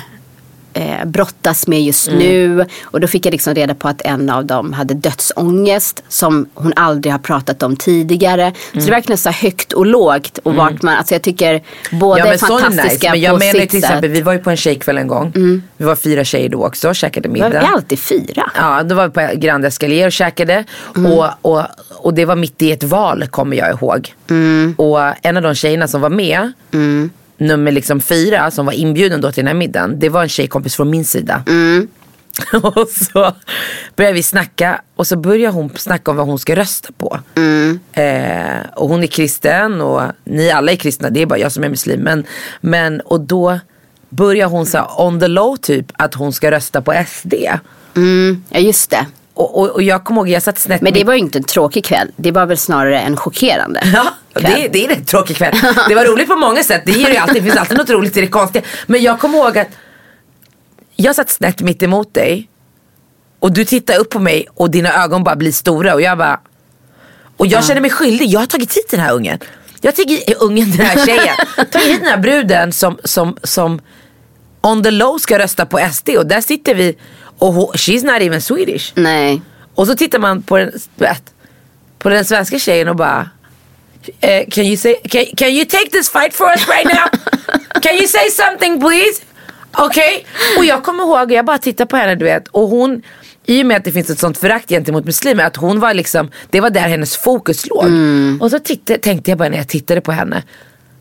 eh, 0.73 1.05
brottas 1.07 1.66
med 1.66 1.83
just 1.83 2.11
nu. 2.11 2.66
Och 2.83 3.01
då 3.01 3.07
fick 3.07 3.27
jag 3.27 3.33
liksom 3.33 3.55
reda 3.55 3.75
på 3.75 3.89
att 3.89 4.03
en 4.03 4.31
av 4.31 4.45
dem 4.45 4.73
hade 4.73 4.95
dödsångest 4.95 6.03
som 6.09 6.47
hon 6.55 6.73
aldrig 6.77 7.12
har 7.12 7.18
pratat 7.18 7.62
om 7.62 7.77
tidigare. 7.77 8.53
Så 8.73 8.79
det 8.79 8.87
är 8.87 8.91
verkligen 8.91 9.18
så 9.18 9.31
högt 9.31 9.73
och 9.73 9.87
lågt. 9.87 10.39
Och 10.43 10.55
vart 10.55 10.83
man, 10.83 10.95
alltså 10.97 11.14
jag 11.14 11.23
tycker 11.23 11.62
båda 11.91 12.33
är 12.35 12.37
sån 12.39 12.61
fantastiska 12.61 13.11
Men 13.11 13.21
jag 13.21 13.33
på 13.33 13.39
menar 13.39 13.53
sitt 13.61 13.71
till 13.71 13.81
sätt. 13.81 13.91
exempel, 13.91 14.11
vi 14.11 14.21
var 14.21 14.33
ju 14.33 14.39
på 14.39 14.51
en 14.51 14.57
tjejkväll 14.57 14.99
en 14.99 15.09
gång. 15.09 15.33
Vi 15.77 15.85
var 15.85 15.97
fyra 15.97 16.25
tjejer 16.25 16.49
då 16.49 16.66
också, 16.66 16.95
käkade 16.95 17.29
Vi 17.29 17.41
är 17.41 17.45
middag. 17.49 17.61
alltid 17.61 17.99
fyra. 17.99 18.51
Ja, 18.57 18.83
då 18.83 18.95
var 18.95 19.07
vi 19.09 19.12
på 19.12 19.29
Grand 19.35 19.64
Escalier 19.64 20.07
och 20.07 20.12
käkade. 20.12 20.64
Och, 20.83 21.27
och, 21.43 21.62
och 21.91 22.14
det 22.14 22.25
var 22.25 22.37
mitt 22.37 22.62
i 22.62 22.73
ett 22.73 22.85
val 22.85 23.27
kommer 23.31 23.57
jag 23.57 23.71
ihåg. 23.71 24.14
Och 24.77 24.99
en 25.27 25.37
av 25.37 25.43
de 25.43 25.55
tjejerna 25.55 25.89
som 25.89 26.01
var 26.01 26.11
med, 26.11 26.53
nummer 27.41 27.72
liksom 27.72 28.01
fyra, 28.01 28.51
som 28.51 28.66
var 28.66 28.72
inbjuden 28.72 29.20
då 29.20 29.32
till 29.32 29.41
den 29.41 29.47
här 29.47 29.55
middagen. 29.55 29.99
Det 29.99 30.09
var 30.09 30.22
en 30.22 30.28
tjejkompis 30.28 30.76
från 30.76 30.91
min 30.91 31.05
sida. 31.05 31.45
och 32.62 32.88
så 32.88 33.32
började 33.97 34.14
vi 34.14 34.22
snacka 34.22 34.80
och 34.97 35.07
så 35.07 35.16
började 35.16 35.55
hon 35.55 35.70
snacka 35.76 36.11
om 36.11 36.16
vad 36.16 36.26
hon 36.26 36.38
ska 36.38 36.57
rösta 36.57 36.88
på. 36.99 37.18
Eh, 38.01 38.61
och 38.76 38.88
hon 38.88 39.03
är 39.03 39.07
kristen 39.07 39.80
och 39.80 40.03
ni 40.24 40.51
alla 40.51 40.72
är 40.72 40.76
kristna, 40.76 41.11
det 41.11 41.22
är 41.22 41.26
bara 41.26 41.38
jag 41.38 41.53
som 41.53 41.64
är 41.64 41.68
muslim. 41.68 42.01
Men, 42.01 42.24
men 42.61 43.01
och 43.01 43.20
då 43.20 43.59
börjar 44.09 44.47
hon 44.47 44.66
så 44.66 44.78
här 44.78 45.01
on 45.01 45.20
the 45.20 45.28
low 45.28 45.57
typ 45.57 45.86
att 45.93 46.14
hon 46.14 46.32
ska 46.32 46.51
rösta 46.51 46.82
på 46.82 47.05
SD. 47.07 47.34
Mm, 47.97 48.45
ja 48.49 48.59
just 48.59 48.91
det. 48.91 49.07
Och, 49.34 49.59
och, 49.59 49.68
och 49.68 49.82
jag 49.82 50.05
kommer 50.05 50.20
ihåg, 50.20 50.28
jag 50.28 50.43
satt 50.43 50.59
snett 50.59 50.82
Men 50.82 50.93
det 50.93 51.05
var 51.05 51.14
ju 51.14 51.20
inte 51.20 51.38
en 51.38 51.45
tråkig 51.45 51.84
kväll. 51.84 52.09
Det 52.16 52.32
var 52.32 52.47
väl 52.47 52.57
snarare 52.57 53.01
en 53.01 53.16
chockerande 53.16 53.80
Ja, 53.95 54.14
det, 54.35 54.68
det 54.72 54.85
är 54.85 54.89
rätt 54.89 55.07
tråkig 55.07 55.37
kväll. 55.37 55.55
Det 55.89 55.95
var 55.95 56.05
roligt 56.05 56.28
på 56.28 56.37
många 56.37 56.62
sätt. 56.62 56.83
Det, 56.87 56.93
ger 56.93 57.11
ju 57.11 57.16
alltid, 57.16 57.37
det 57.37 57.43
finns 57.43 57.57
alltid 57.57 57.78
något 57.78 57.91
roligt 57.91 58.16
i 58.16 58.20
det 58.20 58.26
konstiga. 58.26 58.64
Men 58.87 59.03
jag 59.03 59.20
kommer 59.20 59.39
ihåg 59.39 59.59
att 59.59 59.68
jag 60.97 61.16
satt 61.16 61.31
snett 61.31 61.61
mitt 61.61 61.83
emot 61.83 62.14
dig. 62.14 62.49
Och 63.39 63.53
du 63.53 63.64
tittar 63.64 63.99
upp 63.99 64.11
på 64.11 64.18
mig 64.18 64.47
och 64.55 64.70
dina 64.70 65.05
ögon 65.05 65.24
bara 65.24 65.37
blir 65.37 65.53
stora. 65.53 65.95
Och 65.95 66.03
jag 66.03 66.18
bara... 66.18 66.41
Och 67.37 67.47
jag 67.47 67.64
känner 67.64 67.81
mig 67.81 67.91
skyldig. 67.91 68.28
Jag 68.28 68.41
har 68.41 68.47
tagit 68.47 68.76
hit 68.76 68.91
den 68.91 69.01
här 69.01 69.12
ungen. 69.12 69.39
Jag 69.81 69.93
hit 69.97 70.37
ungen, 70.41 70.70
den 70.70 70.87
här 70.87 71.07
tjejen. 71.07 71.37
tagit 71.57 71.89
hit 71.89 72.01
den 72.01 72.11
här 72.11 72.18
bruden 72.18 72.72
som, 72.72 72.99
som, 73.05 73.37
som 73.43 73.81
on 74.61 74.83
the 74.83 74.91
low 74.91 75.18
ska 75.18 75.39
rösta 75.39 75.66
på 75.66 75.89
SD. 75.93 76.09
Och 76.09 76.26
där 76.26 76.41
sitter 76.41 76.74
vi 76.74 76.97
och 77.39 77.74
she's 77.74 78.05
not 78.05 78.22
even 78.22 78.43
Swedish. 78.43 78.93
Nej. 78.95 79.43
Och 79.74 79.87
så 79.87 79.95
tittar 79.95 80.18
man 80.18 80.43
på 80.43 80.59
den, 80.59 80.72
vet, 80.97 81.22
på 81.99 82.09
den 82.09 82.24
svenska 82.24 82.59
tjejen 82.59 82.89
och 82.89 82.97
bara 82.97 83.31
eh, 84.21 84.47
can, 84.51 84.65
you 84.65 84.77
say, 84.77 84.95
can, 84.95 85.25
can 85.37 85.51
you 85.51 85.65
take 85.65 85.91
this 85.91 86.09
fight 86.09 86.35
for 86.35 86.47
us 86.47 86.69
right 86.69 86.87
now? 86.87 87.07
Can 87.83 87.95
you 87.95 88.07
say 88.07 88.31
something 88.31 88.81
please? 88.81 89.23
Okej? 89.73 90.27
Och 90.59 90.65
jag 90.65 90.83
kommer 90.85 91.03
ihåg, 91.05 91.33
jag 91.33 91.45
bara 91.45 91.59
tittar 91.59 91.85
på 91.85 91.97
henne 91.97 92.15
du 92.15 92.25
vet 92.25 92.49
och 92.49 92.69
hon 92.69 93.03
i 93.47 93.63
och 93.63 93.67
med 93.67 93.77
att 93.77 93.85
det 93.85 93.93
finns 93.93 94.11
ett 94.11 94.19
sånt 94.19 94.39
förakt 94.39 94.69
gentemot 94.69 95.05
muslimer 95.05 95.45
att 95.45 95.57
hon 95.57 95.81
var 95.81 95.95
liksom, 95.95 96.31
det 96.51 96.61
var 96.61 96.71
där 96.71 96.89
hennes 96.89 97.17
fokus 97.17 97.67
låg. 97.67 97.85
Och 98.41 98.51
så 98.51 98.59
titta, 98.59 98.99
tänkte 98.99 99.31
jag 99.31 99.39
bara 99.39 99.49
när 99.49 99.57
jag 99.57 99.69
tittade 99.69 100.01
på 100.01 100.13
henne, 100.13 100.43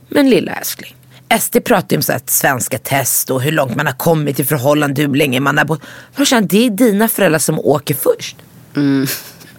men 0.10 0.30
lilla 0.30 0.52
älskling. 0.52 0.96
SD 1.40 1.58
pratar 1.66 1.88
ju 1.90 1.98
om 1.98 2.02
så 2.04 2.12
här 2.12 2.22
svenska 2.26 2.78
test 2.78 3.30
och 3.30 3.42
hur 3.42 3.52
långt 3.52 3.76
man 3.76 3.86
har 3.86 3.94
kommit 3.94 4.40
i 4.40 4.44
förhållande, 4.44 5.02
hur 5.02 5.16
länge 5.16 5.40
man 5.40 5.58
har 5.58 5.66
bott. 5.66 5.82
Brorsan, 6.16 6.48
det 6.48 6.66
är 6.66 6.70
dina 6.70 7.08
föräldrar 7.08 7.40
som 7.40 7.60
åker 7.60 7.96
först. 7.96 8.38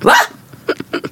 Va? 0.01 0.15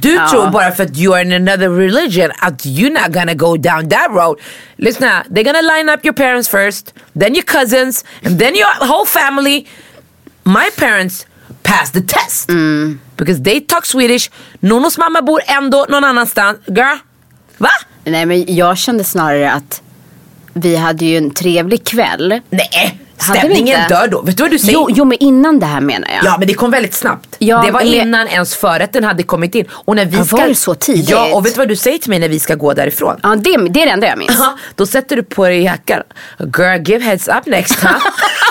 Du 0.00 0.18
tror 0.30 0.50
bara 0.50 0.72
för 0.72 0.84
att 0.84 0.96
you 0.98 1.14
are 1.14 1.22
in 1.22 1.32
another 1.32 1.68
religion 1.68 2.30
att 2.38 2.64
you're 2.66 3.02
not 3.02 3.12
gonna 3.12 3.34
go 3.34 3.56
down 3.56 3.88
that 3.88 4.10
road. 4.10 4.38
Lyssna, 4.76 5.24
they're 5.30 5.44
gonna 5.44 5.62
line 5.62 5.88
up 5.94 6.04
your 6.04 6.14
parents 6.14 6.48
first, 6.48 6.94
then 7.20 7.34
your 7.34 7.44
cousins, 7.44 8.04
and 8.24 8.38
then 8.38 8.54
your 8.54 8.86
whole 8.86 9.06
family. 9.06 9.66
My 10.44 10.70
parents 10.76 11.26
passed 11.62 11.92
the 11.92 12.00
test. 12.00 12.48
Because 13.16 13.42
they 13.42 13.60
talk 13.60 13.84
Swedish. 13.86 14.30
Nonos 14.60 14.98
mamma 14.98 15.22
bor 15.22 15.40
ändå 15.46 15.86
någon 15.88 16.04
annanstans. 16.04 16.58
Girl, 16.66 16.96
va? 17.58 17.70
Nej 18.04 18.26
men 18.26 18.56
jag 18.56 18.78
kände 18.78 19.04
snarare 19.04 19.52
att 19.52 19.82
vi 20.54 20.76
hade 20.76 21.04
ju 21.04 21.16
en 21.16 21.30
trevlig 21.30 21.84
kväll. 21.84 22.40
Nej, 22.50 22.98
stämningen 23.18 23.82
inte? 23.82 23.94
dör 23.94 24.08
då. 24.08 24.22
Vet 24.22 24.36
du 24.36 24.42
vad 24.42 24.50
du 24.50 24.58
säger? 24.58 24.72
Jo, 24.72 24.88
jo 24.90 25.04
men 25.04 25.18
innan 25.18 25.58
det 25.60 25.66
här 25.66 25.80
menar 25.80 26.08
jag. 26.08 26.24
Ja 26.24 26.36
men 26.38 26.48
det 26.48 26.54
kom 26.54 26.70
väldigt 26.70 26.94
snabbt. 26.94 27.36
Ja, 27.38 27.62
det 27.66 27.70
var 27.70 27.80
men- 27.80 27.88
innan 27.94 28.28
ens 28.28 28.54
förrätten 28.56 29.04
hade 29.04 29.22
kommit 29.22 29.54
in. 29.54 29.64
Och 29.72 29.96
när 29.96 30.04
vi 30.04 30.16
Ja, 30.16 30.24
ska... 30.24 30.36
var 30.36 30.48
det 30.48 30.54
så 30.54 30.74
tidigt? 30.74 31.10
Ja 31.10 31.34
och 31.34 31.46
vet 31.46 31.54
du 31.54 31.58
vad 31.58 31.68
du 31.68 31.76
säger 31.76 31.98
till 31.98 32.10
mig 32.10 32.18
när 32.18 32.28
vi 32.28 32.40
ska 32.40 32.54
gå 32.54 32.72
därifrån? 32.72 33.16
Ja, 33.22 33.28
det, 33.28 33.56
det 33.70 33.82
är 33.82 33.86
det 33.86 33.92
enda 33.92 34.06
jag 34.06 34.18
minns. 34.18 34.36
Ja, 34.38 34.58
då 34.74 34.86
sätter 34.86 35.16
du 35.16 35.22
på 35.22 35.44
dig 35.46 35.62
jackan. 35.62 36.02
Girl 36.38 36.82
give 36.90 37.04
heads 37.04 37.28
up 37.28 37.46
next 37.46 37.80
time. 37.80 37.92
Det 37.92 38.00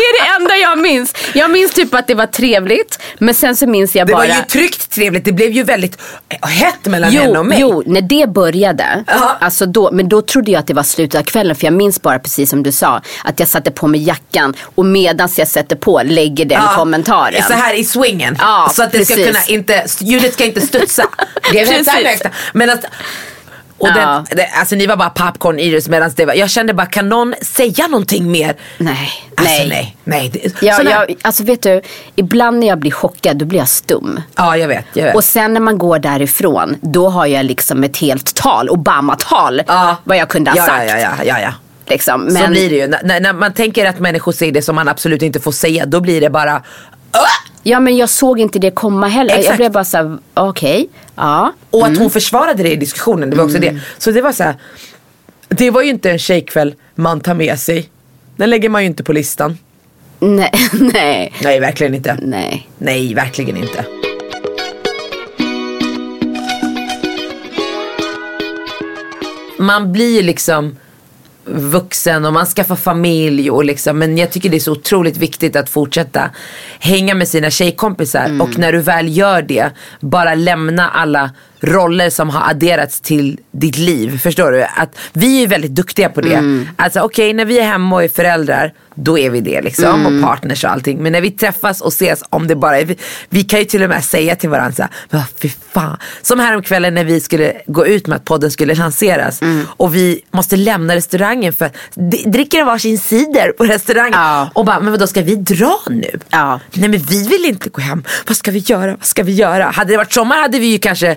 är 0.00 0.22
det 0.22 0.42
enda 0.44 0.56
jag 0.56 0.78
minns. 0.78 1.12
Jag 1.34 1.50
minns 1.50 1.72
typ 1.72 1.94
att 1.94 2.06
det 2.06 2.14
var 2.14 2.26
trevligt. 2.26 2.98
Men 3.18 3.34
sen 3.34 3.56
så 3.56 3.66
minns 3.66 3.94
jag 3.96 4.06
Det 4.06 4.12
bara. 4.12 4.28
var 4.28 4.34
ju 4.34 4.42
tryggt 4.48 4.90
trevligt. 4.90 5.24
Det 5.24 5.32
blev 5.32 5.50
ju 5.50 5.62
väldigt 5.62 5.98
hett 6.42 6.84
mellan 6.84 7.12
henne 7.12 7.30
Jo, 7.34 7.38
och 7.40 7.46
mig. 7.46 7.58
jo, 7.60 7.82
när 7.86 8.00
det 8.00 8.26
började, 8.28 9.04
Ja. 9.06 9.36
alltså 9.40 9.66
då, 9.66 9.90
men 9.92 10.08
då 10.08 10.22
trodde 10.22 10.50
jag 10.50 10.58
att 10.60 10.66
det 10.66 10.74
var 10.74 10.82
slutet 10.82 11.20
av 11.20 11.24
kvällen. 11.24 11.56
För 11.56 11.64
jag 11.66 11.74
minns 11.74 12.02
bara 12.02 12.18
precis 12.18 12.50
som 12.50 12.62
du 12.62 12.72
sa, 12.72 13.02
att 13.24 13.38
jag 13.40 13.48
satte 13.48 13.70
på 13.70 13.86
mig 13.86 14.02
jackan 14.02 14.54
och 14.74 14.84
medans 14.86 15.38
jag 15.38 15.48
sätter 15.48 15.76
på 15.76 16.02
lägger 16.04 16.44
den 16.44 16.62
Ja, 16.62 16.72
kommentaren. 16.76 17.42
Så 17.42 17.52
här 17.52 17.74
i 17.74 17.84
swingen. 17.84 18.36
Ja, 18.40 18.70
så 18.74 18.82
att 18.82 18.92
det 18.92 19.04
ska 19.04 19.14
precis. 19.14 19.26
kunna 19.26 19.44
inte, 19.58 19.84
ljudet 20.00 20.32
ska 20.32 20.44
inte 20.44 20.60
studsa. 20.60 21.04
Heads 21.42 21.70
up 21.70 21.86
Precis. 21.94 22.22
Men 22.52 22.70
att, 22.70 22.84
och 23.78 23.88
Ja. 23.88 23.94
den, 23.94 24.36
det, 24.36 24.46
alltså 24.46 24.74
ni 24.74 24.86
var 24.86 24.96
bara 24.96 25.10
popcorn 25.10 25.58
Iris 25.58 25.88
medan 25.88 26.10
det 26.16 26.24
var, 26.26 26.34
jag 26.34 26.50
kände 26.50 26.74
bara 26.74 26.86
kan 26.86 27.08
någon 27.08 27.34
säga 27.42 27.86
någonting 27.86 28.30
mer? 28.30 28.56
Nej, 28.78 29.10
Alltså, 29.34 29.54
nej. 29.54 29.68
nej. 29.68 29.96
nej. 30.04 30.30
Det, 30.60 30.66
Ja, 30.66 30.82
jag, 30.82 31.14
alltså 31.22 31.44
vet 31.44 31.62
du, 31.62 31.82
ibland 32.16 32.58
när 32.60 32.66
jag 32.66 32.78
blir 32.78 32.90
chockad 32.90 33.36
då 33.36 33.44
blir 33.44 33.58
jag 33.58 33.68
stum. 33.68 34.20
ja 34.36 34.56
jag 34.56 34.68
vet. 34.68 34.84
Jag 34.92 35.04
vet. 35.04 35.14
Och 35.14 35.24
sen 35.24 35.52
när 35.54 35.60
man 35.60 35.78
går 35.78 35.98
därifrån, 35.98 36.76
då 36.80 37.08
har 37.08 37.26
jag 37.26 37.44
liksom 37.46 37.84
ett 37.84 37.96
helt 37.96 38.34
tal, 38.34 38.68
Obama-tal, 38.68 39.62
Ja. 39.66 39.96
vad 40.04 40.16
jag 40.16 40.28
kunde 40.28 40.50
ha 40.50 40.56
ja, 40.58 40.64
sagt. 40.66 40.90
Ja, 40.90 40.98
ja, 40.98 41.10
ja, 41.24 41.40
ja. 41.40 41.52
Liksom. 41.88 42.26
Så 42.30 42.32
Men, 42.32 42.50
blir 42.50 42.70
det 42.70 42.76
ju. 42.76 42.86
När, 42.86 43.20
när 43.20 43.32
man 43.32 43.52
tänker 43.52 43.86
att 43.86 43.98
människor 43.98 44.32
säger 44.32 44.52
det 44.52 44.62
som 44.62 44.74
man 44.74 44.88
absolut 44.88 45.22
inte 45.22 45.40
får 45.40 45.52
säga, 45.52 45.86
då 45.86 46.00
blir 46.00 46.20
det 46.20 46.30
bara 46.30 46.62
Ja 47.62 47.80
men 47.80 47.96
jag 47.96 48.08
såg 48.08 48.40
inte 48.40 48.58
det 48.58 48.70
komma 48.70 49.08
heller. 49.08 49.30
Jag 49.30 49.40
Exakt. 49.40 49.56
blev 49.56 49.72
bara 49.72 49.84
såhär, 49.84 50.18
okej, 50.34 50.88
ja. 51.16 51.52
Och 51.70 51.86
att 51.86 51.98
hon 51.98 52.10
försvarade 52.10 52.62
det 52.62 52.72
i 52.72 52.76
diskussionen, 52.76 53.30
det 53.30 53.36
var 53.36 53.44
också 53.44 53.58
det. 53.58 53.80
Så 53.98 54.10
det 54.10 54.22
var 54.22 54.32
så 54.32 54.42
här, 54.42 54.54
det 55.48 55.70
var 55.70 55.82
ju 55.82 55.90
inte 55.90 56.10
en 56.10 56.18
tjejkväll 56.18 56.74
man 56.94 57.20
tar 57.20 57.34
med 57.34 57.58
sig. 57.58 57.88
Den 58.36 58.50
lägger 58.50 58.68
man 58.68 58.82
ju 58.82 58.86
inte 58.86 59.04
på 59.04 59.12
listan. 59.12 59.58
Nej, 60.18 60.50
nej, 60.72 61.32
Nej, 61.42 61.60
verkligen 61.60 61.94
inte. 61.94 62.18
nej. 62.22 62.68
Nej, 62.78 63.14
verkligen 63.14 63.56
inte. 63.56 63.84
Man 69.58 69.92
blir 69.92 70.22
liksom 70.22 70.76
vuxen 71.46 72.24
och 72.24 72.32
man 72.32 72.46
skaffar 72.46 72.76
familj 72.76 73.50
och 73.50 73.64
liksom, 73.64 73.98
men 73.98 74.18
jag 74.18 74.30
tycker 74.32 74.48
det 74.48 74.56
är 74.56 74.60
så 74.60 74.72
otroligt 74.72 75.16
viktigt 75.16 75.56
att 75.56 75.68
fortsätta 75.68 76.30
hänga 76.78 77.14
med 77.14 77.28
sina 77.28 77.50
tjejkompisar. 77.50 78.42
Och 78.42 78.58
när 78.58 78.72
du 78.72 78.78
väl 78.78 79.16
gör 79.16 79.42
det, 79.42 79.70
bara 80.00 80.34
lämna 80.34 80.90
alla 80.90 81.30
roller 81.66 82.10
som 82.10 82.30
har 82.30 82.50
adderats 82.50 83.00
till 83.00 83.38
ditt 83.50 83.78
liv. 83.78 84.18
Förstår 84.18 84.52
du? 84.52 84.62
Att 84.62 84.98
vi 85.12 85.42
är 85.42 85.46
väldigt 85.48 85.74
duktiga 85.74 86.08
på 86.08 86.20
det. 86.20 86.64
Alltså 86.76 87.00
okej, 87.00 87.32
när 87.32 87.44
vi 87.44 87.58
är 87.58 87.64
hemma 87.66 87.96
och 87.96 88.04
är 88.04 88.08
föräldrar, 88.08 88.72
då 88.94 89.18
är 89.18 89.30
vi 89.30 89.40
det 89.40 89.62
liksom. 89.62 90.06
Och 90.06 90.22
partners 90.22 90.64
och 90.64 90.70
allting. 90.70 91.02
Men 91.02 91.12
när 91.12 91.20
vi 91.20 91.30
träffas 91.30 91.80
och 91.80 91.88
ses, 91.92 92.22
om 92.30 92.46
det 92.46 92.56
bara 92.56 92.78
är 92.80 92.84
vi, 92.84 92.96
vi 93.28 93.42
kan 93.44 93.58
ju 93.58 93.64
till 93.64 93.82
och 93.82 93.88
med 93.88 94.04
säga 94.04 94.36
till 94.36 94.48
varandra 94.50 94.72
så 94.76 94.82
här, 94.82 94.90
"Va, 95.10 95.24
fy 95.42 95.50
fan. 95.72 95.96
Som 96.22 96.40
häromkvällen 96.40 96.94
när 96.94 97.04
vi 97.04 97.20
skulle 97.20 97.52
gå 97.66 97.86
ut 97.86 98.06
med 98.06 98.16
att 98.16 98.24
podden 98.24 98.50
skulle 98.50 98.74
lanseras. 98.74 99.40
Och 99.66 99.94
vi 99.94 100.20
måste 100.30 100.56
lämna 100.56 100.94
restaurangen 100.94 101.52
för 101.52 101.64
att 101.64 101.74
dricker 102.24 102.64
varsin 102.64 102.98
cider 102.98 103.52
på 103.52 103.64
restaurangen. 103.64 104.12
Ja. 104.12 104.50
Och 104.54 104.64
bara, 104.64 104.80
men 104.80 104.92
vadå 104.92 105.06
ska 105.06 105.22
vi 105.22 105.36
dra 105.36 105.78
nu? 105.90 106.10
Ja. 106.30 106.60
Nej 106.72 106.88
men 106.88 107.00
vi 107.00 107.28
vill 107.28 107.44
inte 107.44 107.68
gå 107.68 107.80
hem. 107.80 108.04
Vad 108.26 108.36
ska 108.36 108.50
vi 108.50 108.58
göra? 108.58 108.90
Vad 108.90 109.04
ska 109.04 109.22
vi 109.22 109.32
göra? 109.32 109.64
Hade 109.64 109.90
det 109.92 109.96
varit 109.96 110.12
sommar 110.12 110.36
hade 110.36 110.58
vi 110.58 110.66
ju 110.66 110.78
kanske 110.78 111.16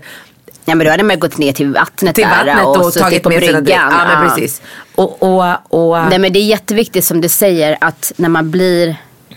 Ja 0.69 0.75
men 0.75 0.85
då 0.85 0.91
hade 0.91 1.03
man 1.03 1.19
gått 1.19 1.37
ner 1.37 1.53
till 1.53 1.73
vattnet 1.73 2.15
till 2.15 2.23
där 2.23 2.45
vattnet 2.45 2.65
och, 2.65 2.77
och, 2.77 2.85
suttit 2.85 3.03
tagit 3.03 3.23
på 3.23 3.29
med 3.29 3.39
bryggan. 3.39 3.63
Ja 3.67 4.05
men 4.07 4.29
precis. 4.29 4.61
Och, 4.95 5.23
och, 5.23 5.45
och, 5.69 6.09
Nej 6.09 6.19
men 6.19 6.33
det 6.33 6.39
är 6.39 6.45
jätteviktigt 6.45 7.05
som 7.05 7.21
du 7.21 7.29
säger 7.29 7.77
att 7.81 8.11
när 8.15 8.29
man 8.29 8.51
blir 8.51 8.95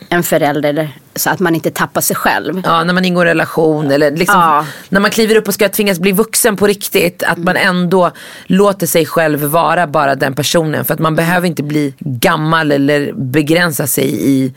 en 0.08 0.22
förälder 0.22 0.90
så 1.16 1.30
att 1.30 1.40
man 1.40 1.54
inte 1.54 1.70
tappar 1.70 2.00
sig 2.00 2.16
själv. 2.16 2.62
Ja, 2.64 2.84
när 2.84 2.94
man 2.94 3.04
ingår 3.04 3.26
i 3.26 3.30
relation 3.30 3.90
eller 3.90 4.10
liksom, 4.10 4.40
Ja. 4.40 4.66
när 4.88 5.00
man 5.00 5.10
kliver 5.10 5.36
upp 5.36 5.48
och 5.48 5.54
ska 5.54 5.68
tvingas 5.68 5.98
bli 5.98 6.12
vuxen 6.12 6.56
på 6.56 6.66
riktigt. 6.66 7.22
Att 7.22 7.38
man 7.38 7.56
ändå 7.56 8.10
låter 8.46 8.86
sig 8.86 9.06
själv 9.06 9.40
vara 9.40 9.86
bara 9.86 10.14
den 10.14 10.34
personen. 10.34 10.84
För 10.84 10.94
att 10.94 11.00
man 11.00 11.16
behöver 11.16 11.46
inte 11.46 11.62
bli 11.62 11.94
gammal 11.98 12.72
eller 12.72 13.12
begränsa 13.12 13.86
sig 13.86 14.30
i 14.30 14.52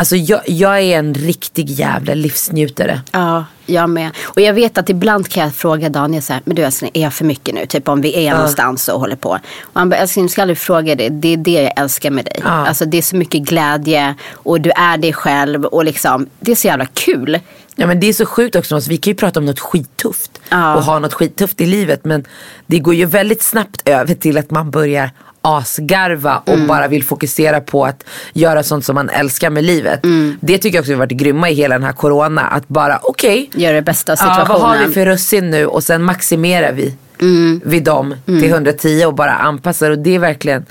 Alltså 0.00 0.16
jag, 0.16 0.40
jag 0.46 0.80
är 0.80 0.98
en 0.98 1.14
riktig 1.14 1.70
jävla 1.70 2.14
livsnjutare. 2.14 3.00
Ja, 3.12 3.44
jag 3.66 3.90
med. 3.90 4.10
Och 4.22 4.40
jag 4.40 4.54
vet 4.54 4.78
att 4.78 4.88
ibland 4.88 5.28
kan 5.28 5.42
jag 5.42 5.54
fråga 5.54 5.88
Daniel 5.88 6.22
så 6.22 6.32
här, 6.32 6.42
men 6.44 6.56
du 6.56 6.62
älskling, 6.62 6.90
är 6.94 7.02
jag 7.02 7.12
för 7.14 7.24
mycket 7.24 7.54
nu? 7.54 7.66
Typ 7.66 7.88
om 7.88 8.00
vi 8.00 8.26
är 8.26 8.34
någonstans 8.34 8.88
och 8.88 9.00
håller 9.00 9.16
på. 9.16 9.30
Och 9.62 9.80
han 9.80 9.88
bara, 9.88 9.96
älskling 9.96 10.24
du 10.26 10.28
ska 10.28 10.42
aldrig 10.42 10.58
fråga 10.58 10.94
det. 10.94 11.08
Det 11.08 11.32
är 11.32 11.36
det 11.36 11.50
jag 11.62 11.72
älskar 11.76 12.10
med 12.10 12.24
dig. 12.24 12.40
Ja. 12.44 12.50
Alltså 12.50 12.84
det 12.84 12.98
är 12.98 13.02
så 13.02 13.16
mycket 13.16 13.42
glädje 13.42 14.14
och 14.32 14.60
du 14.60 14.70
är 14.70 14.98
dig 14.98 15.12
själv 15.12 15.64
och 15.64 15.84
liksom, 15.84 16.26
det 16.40 16.50
är 16.52 16.56
så 16.56 16.66
jävla 16.66 16.86
kul. 16.86 17.38
Ja 17.76 17.86
men 17.86 18.00
det 18.00 18.06
är 18.08 18.12
så 18.12 18.26
sjukt 18.26 18.56
också, 18.56 18.74
alltså, 18.74 18.90
vi 18.90 18.96
kan 18.96 19.10
ju 19.10 19.14
prata 19.16 19.40
om 19.40 19.46
något 19.46 19.60
skittufft 19.60 20.40
Ja. 20.48 20.74
och 20.74 20.82
ha 20.82 20.98
något 20.98 21.14
skittufft 21.14 21.60
i 21.60 21.66
livet 21.66 22.04
men 22.04 22.24
det 22.66 22.78
går 22.78 22.94
ju 22.94 23.04
väldigt 23.04 23.42
snabbt 23.42 23.88
över 23.88 24.14
till 24.14 24.38
att 24.38 24.50
man 24.50 24.70
börjar 24.70 25.10
asgarva 25.42 26.42
och 26.46 26.54
Mm. 26.54 26.66
bara 26.66 26.88
vill 26.88 27.04
fokusera 27.04 27.60
på 27.60 27.84
att 27.84 28.04
göra 28.32 28.62
sånt 28.62 28.84
som 28.84 28.94
man 28.94 29.08
älskar 29.08 29.50
med 29.50 29.64
livet. 29.64 30.04
Mm. 30.04 30.36
Det 30.40 30.58
tycker 30.58 30.76
jag 30.78 30.82
också 30.82 30.92
har 30.92 30.98
varit 30.98 31.10
grymma 31.12 31.50
i 31.50 31.54
hela 31.54 31.74
den 31.74 31.84
här 31.84 31.92
corona. 31.92 32.42
Att 32.42 32.68
bara 32.68 32.98
okej, 33.02 33.50
Gör 33.54 33.72
det 33.72 33.82
bästa 33.82 34.12
av 34.12 34.18
ja, 34.20 34.24
situationen. 34.34 34.60
vad 34.62 34.78
har 34.78 34.86
vi 34.86 34.92
för 34.94 35.06
russin 35.06 35.50
nu 35.50 35.66
och 35.66 35.82
sen 35.84 36.02
maximerar 36.02 36.72
vi 36.72 36.94
Mm. 37.20 37.60
vid 37.64 37.84
dem 37.84 38.14
till 38.24 38.44
110 38.50 39.04
och 39.06 39.14
bara 39.14 39.32
anpassar. 39.32 39.90
Och 39.90 39.98
det 39.98 40.14
är 40.14 40.18
verkligen 40.18 40.66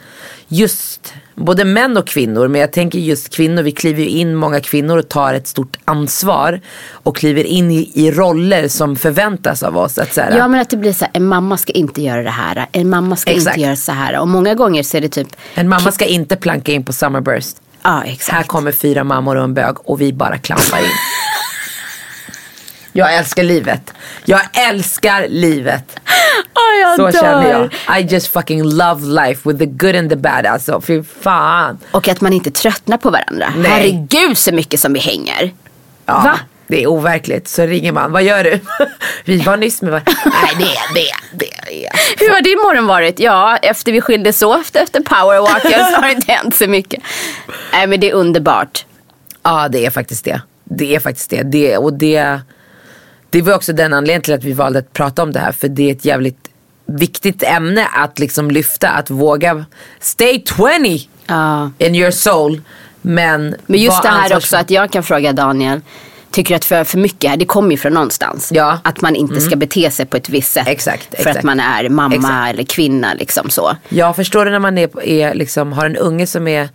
just 0.51 1.13
både 1.35 1.65
män 1.65 1.97
och 1.97 2.07
kvinnor. 2.07 2.47
Men 2.47 2.61
jag 2.61 2.71
tänker 2.71 2.99
just 2.99 3.29
kvinnor, 3.35 3.63
vi 3.63 3.71
kliver 3.71 4.03
ju 4.03 4.09
in, 4.09 4.35
många 4.35 4.59
kvinnor 4.59 4.97
och 4.97 5.09
tar 5.09 5.33
ett 5.33 5.47
stort 5.47 5.77
ansvar. 5.85 6.61
Och 6.91 7.15
kliver 7.17 7.43
in 7.43 7.71
i, 7.71 7.91
i 7.93 8.11
roller 8.11 8.67
som 8.67 8.95
förväntas 8.95 9.63
av 9.63 9.77
oss. 9.77 9.97
Att 9.97 10.13
så 10.13 10.21
här, 10.21 10.37
Ja 10.37 10.47
men 10.47 10.61
att 10.61 10.69
det 10.69 10.77
blir 10.77 10.93
så 10.93 11.05
här, 11.05 11.11
en 11.13 11.25
mamma 11.25 11.57
ska 11.57 11.73
inte 11.73 12.01
göra 12.01 12.23
det 12.23 12.29
här. 12.29 12.65
En 12.71 12.89
mamma 12.89 13.15
ska 13.15 13.31
Exakt. 13.31 13.57
inte 13.57 13.65
göra 13.67 13.75
så 13.75 13.91
här. 13.91 14.19
Och 14.19 14.27
många 14.27 14.55
gånger 14.55 14.83
så 14.83 14.97
är 14.97 15.01
det 15.01 15.09
typ, 15.09 15.27
En 15.55 15.69
mamma 15.69 15.91
ska 15.91 16.05
inte 16.05 16.35
planka 16.35 16.71
in 16.71 16.83
på 16.85 16.93
Summerburst. 16.93 17.57
ja 17.83 18.03
exakt. 18.03 18.35
Här 18.37 18.43
kommer 18.43 18.71
fyra 18.71 19.03
mammor 19.03 19.35
och 19.35 19.43
en 19.43 19.53
bög 19.53 19.75
och 19.89 20.01
vi 20.01 20.13
bara 20.13 20.37
klampar 20.37 20.77
in. 20.79 20.83
Jag 22.99 23.15
älskar 23.15 23.43
livet. 23.43 23.93
Jag 24.25 24.41
älskar 24.69 25.27
livet. 25.29 25.99
Åh, 26.55 26.81
jag 26.81 26.95
Så 26.95 27.05
dör. 27.05 27.11
känner 27.11 27.69
jag. 27.87 27.99
I 27.99 28.05
just 28.13 28.27
fucking 28.27 28.63
love 28.63 29.05
life 29.05 29.49
with 29.49 29.59
the 29.59 29.65
good 29.65 29.95
and 29.95 30.09
the 30.09 30.15
bad. 30.15 30.45
Alltså 30.45 30.81
fy 30.81 31.03
fan. 31.03 31.77
Och 31.91 32.07
att 32.07 32.21
man 32.21 32.33
inte 32.33 32.51
tröttnar 32.51 32.97
på 32.97 33.09
varandra. 33.09 33.53
Nej. 33.57 33.71
Herregud 33.71 34.37
så 34.37 34.53
mycket 34.53 34.79
som 34.79 34.93
vi 34.93 34.99
hänger. 34.99 35.53
Ja, 36.05 36.13
Va? 36.13 36.39
Det 36.67 36.83
är 36.83 36.87
overkligt. 36.87 37.47
Så 37.47 37.65
ringer 37.65 37.91
man. 37.91 38.11
Vad 38.11 38.23
gör 38.23 38.43
du? 38.43 38.59
Vi 39.25 39.37
var 39.37 39.57
nyss 39.57 39.81
med 39.81 39.91
varandra. 39.91 40.11
Nej 40.25 40.55
det, 40.93 40.99
det, 40.99 41.45
det 41.69 41.85
är. 41.85 41.91
Hur 42.19 42.29
har 42.29 42.41
din 42.41 42.57
morgon 42.57 42.87
varit? 42.87 43.19
Ja, 43.19 43.57
efter 43.57 43.91
vi 43.91 44.01
skildes 44.01 44.41
åt 44.41 44.75
efter 44.75 44.99
powerwalken 45.01 45.85
så 45.91 45.95
har 45.95 46.07
det 46.07 46.11
inte 46.11 46.31
hänt 46.31 46.55
så 46.55 46.67
mycket. 46.67 47.03
Nej 47.73 47.87
men 47.87 47.99
det 47.99 48.09
är 48.09 48.13
underbart. 48.13 48.85
Ja 49.43 49.67
det 49.69 49.85
är 49.85 49.89
faktiskt 49.89 50.25
det. 50.25 50.41
Det 50.63 50.95
är 50.95 50.99
faktiskt 50.99 51.29
det. 51.29 51.43
det 51.43 51.77
och 51.77 51.93
det, 51.93 52.39
det 53.29 53.41
var 53.41 53.55
också 53.55 53.73
den 53.73 53.93
anledningen 53.93 54.21
till 54.21 54.33
att 54.33 54.43
vi 54.43 54.53
valde 54.53 54.79
att 54.79 54.93
prata 54.93 55.23
om 55.23 55.31
det 55.31 55.39
här. 55.39 55.51
För 55.51 55.67
det 55.67 55.89
är 55.89 55.91
ett 55.91 56.05
jävligt 56.05 56.49
viktigt 56.85 57.43
ämne 57.43 57.87
att 57.93 58.19
liksom 58.19 58.51
lyfta. 58.51 58.89
Att 58.89 59.09
våga 59.09 59.65
stay 59.99 60.43
20 60.57 61.07
Ja. 61.25 61.71
in 61.77 61.95
your 61.95 62.11
soul. 62.11 62.61
Men, 63.01 63.55
Men 63.65 63.79
just 63.79 64.01
det 64.01 64.07
här 64.09 64.37
också 64.37 64.57
att 64.57 64.69
jag 64.69 64.91
kan 64.91 65.03
fråga 65.03 65.33
Daniel. 65.33 65.81
Tycker 66.31 66.49
du 66.49 66.55
att 66.55 66.65
för, 66.65 66.83
för 66.83 66.97
mycket 66.97 67.29
här, 67.29 67.37
det 67.37 67.45
kommer 67.45 67.71
ju 67.71 67.77
från 67.77 67.93
någonstans. 67.93 68.51
Ja. 68.53 68.69
Mm. 68.69 68.79
Att 68.83 69.01
man 69.01 69.15
inte 69.15 69.41
ska 69.41 69.55
bete 69.55 69.91
sig 69.91 70.05
på 70.05 70.17
ett 70.17 70.29
visst 70.29 70.51
sätt. 70.51 70.67
Exakt, 70.67 71.07
För 71.09 71.17
exakt. 71.17 71.37
att 71.37 71.43
man 71.43 71.59
är 71.59 71.89
mamma 71.89 72.15
Exakt. 72.15 72.53
eller 72.53 72.63
kvinna 72.63 73.13
liksom 73.13 73.49
så. 73.49 73.75
Jag 73.89 74.15
förstår 74.15 74.45
det 74.45 74.51
när 74.51 74.59
man 74.59 74.77
är, 74.77 75.03
är 75.03 75.33
liksom, 75.33 75.73
har 75.73 75.85
en 75.85 75.95
unge 75.95 76.27
som 76.27 76.47
är 76.47 76.69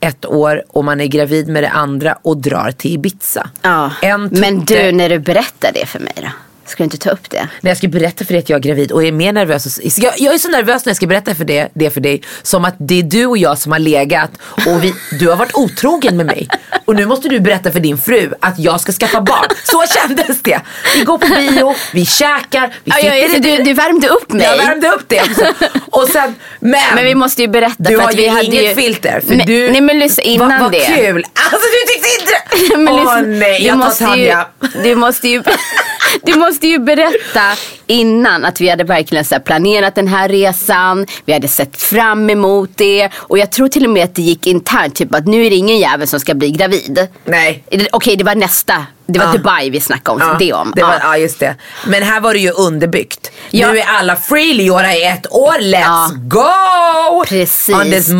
ett 0.00 0.26
år 0.26 0.62
och 0.68 0.84
man 0.84 1.00
är 1.00 1.06
gravid 1.06 1.48
med 1.48 1.62
det 1.62 1.70
andra 1.70 2.18
och 2.22 2.36
drar 2.36 2.70
till 2.70 2.94
Ibiza. 2.94 3.50
Ja. 3.62 3.92
En 4.02 4.28
Men 4.32 4.64
du, 4.64 4.92
när 4.92 5.08
du 5.08 5.18
berättar 5.18 5.70
det 5.74 5.86
för 5.86 5.98
mig 5.98 6.14
då? 6.16 6.28
Ska 6.70 6.76
du 6.82 6.84
inte 6.84 6.98
ta 6.98 7.10
upp 7.10 7.30
det? 7.30 7.48
När 7.60 7.70
jag 7.70 7.78
ska 7.78 7.88
berätta 7.88 8.24
för 8.24 8.32
dig 8.34 8.38
att 8.42 8.48
jag 8.48 8.56
är 8.56 8.60
gravid 8.62 8.92
och 8.92 9.04
är 9.04 9.12
mer 9.12 9.32
nervös. 9.32 9.66
och- 9.78 9.84
Jag, 9.96 10.12
jag 10.18 10.34
är 10.34 10.38
så 10.38 10.48
nervös 10.48 10.84
när 10.84 10.90
jag 10.90 10.96
ska 10.96 11.06
berätta 11.06 11.34
för 11.34 11.44
det, 11.44 11.68
det 11.74 11.90
för 11.90 12.00
dig. 12.00 12.22
Som 12.42 12.64
att 12.64 12.74
det 12.78 12.98
är 12.98 13.02
du 13.02 13.26
och 13.26 13.38
jag 13.38 13.58
som 13.58 13.72
har 13.72 13.78
legat 13.78 14.30
och 14.66 14.84
vi, 14.84 14.94
du 15.20 15.28
har 15.28 15.36
varit 15.36 15.54
otrogen 15.54 16.16
med 16.16 16.26
mig. 16.26 16.48
Och 16.84 16.94
nu 16.96 17.06
måste 17.06 17.28
du 17.28 17.40
berätta 17.40 17.72
för 17.72 17.80
din 17.80 17.98
fru 17.98 18.32
att 18.40 18.58
jag 18.58 18.80
ska 18.80 18.92
skaffa 18.92 19.20
barn. 19.20 19.46
Så 19.64 19.84
kändes 19.94 20.42
det. 20.42 20.60
Vi 20.94 21.00
går 21.04 21.18
på 21.18 21.26
bio, 21.26 21.74
vi 21.92 22.06
käkar, 22.06 22.74
vi 22.84 22.92
Ja, 23.02 23.14
ja, 23.14 23.38
du, 23.38 23.62
du 23.62 23.72
värmde 23.74 24.08
upp 24.08 24.32
mig. 24.32 24.42
Jag 24.46 24.56
värmde 24.56 24.88
upp 24.88 25.04
det 25.06 25.20
också. 25.22 25.44
Och 25.90 26.08
sen, 26.08 26.34
men, 26.60 26.80
Men 26.94 27.04
vi 27.04 27.14
måste 27.14 27.42
ju 27.42 27.48
berätta. 27.48 27.74
du 27.78 27.94
för 27.96 28.02
har 28.02 28.08
att 28.08 28.14
ju 28.14 28.22
vi 28.22 28.28
hade 28.28 28.44
inget 28.46 28.64
ju... 28.70 28.74
filter. 28.74 29.22
För 29.26 29.34
nej, 29.34 29.46
du, 29.46 29.70
nej 29.70 29.80
men 29.80 29.98
lyssna 29.98 30.22
innan 30.22 30.48
vad, 30.48 30.60
vad 30.60 30.72
det. 30.72 30.86
kul. 30.96 31.24
Alltså 31.52 31.68
du 31.72 31.92
tyckte 31.92 32.08
inte 32.20 32.76
Men 32.76 32.88
Åh 32.88 33.00
lyssna, 33.00 33.20
nej, 33.46 33.66
jag 33.66 33.78
tar 33.98 34.16
ju, 34.16 34.28
Tanja. 34.30 34.46
du 34.82 34.94
måste 34.94 35.28
ju 35.28 35.42
Du 36.22 36.38
måste 36.38 36.66
ju 36.66 36.78
berätta 36.78 37.42
innan 37.86 38.44
att 38.44 38.60
vi 38.60 38.68
hade 38.68 38.84
verkligen 38.84 39.24
så 39.24 39.40
planerat 39.40 39.94
den 39.94 40.08
här 40.08 40.28
resan. 40.28 41.06
Vi 41.24 41.32
hade 41.32 41.48
sett 41.48 41.82
fram 41.82 42.30
emot 42.30 42.70
det. 42.76 43.10
Och 43.14 43.38
jag 43.38 43.52
tror 43.52 43.68
till 43.68 43.84
och 43.84 43.90
med 43.90 44.04
att 44.04 44.14
det 44.14 44.22
gick 44.22 44.46
internt. 44.46 44.94
Typ 44.94 45.14
att 45.14 45.26
nu 45.26 45.46
är 45.46 45.50
det 45.50 45.56
ingen 45.56 45.78
jävel 45.78 46.06
som 46.06 46.20
ska 46.20 46.34
bli 46.34 46.50
gravid. 46.50 47.08
Nej. 47.24 47.64
Okej, 47.92 48.16
det 48.16 48.24
var 48.24 48.34
nästa. 48.34 48.86
Det 49.12 49.18
var 49.18 49.26
Ja. 49.26 49.32
Dubai 49.32 49.70
vi 49.70 49.80
snackade 49.80 50.24
om. 50.24 50.36
det 50.38 50.52
om. 50.52 50.72
Det 50.76 50.82
var, 50.82 50.92
Ja. 50.92 50.98
ja 51.02 51.16
just 51.16 51.38
det. 51.40 51.56
Men 51.86 52.02
här 52.02 52.20
var 52.20 52.32
det 52.34 52.40
ju 52.40 52.50
underbyggt. 52.50 53.30
Ja. 53.50 53.72
Nu 53.72 53.78
är 53.78 53.86
alla 53.86 54.16
free, 54.16 54.54
Leora 54.54 54.92
är 54.94 55.12
ett 55.12 55.26
år, 55.32 55.58
let's 55.60 55.80
Ja. 55.80 56.10
go! 56.14 57.24
Precis. 57.28 57.74
On 57.74 57.82
this 57.84 58.08
och, 58.08 58.14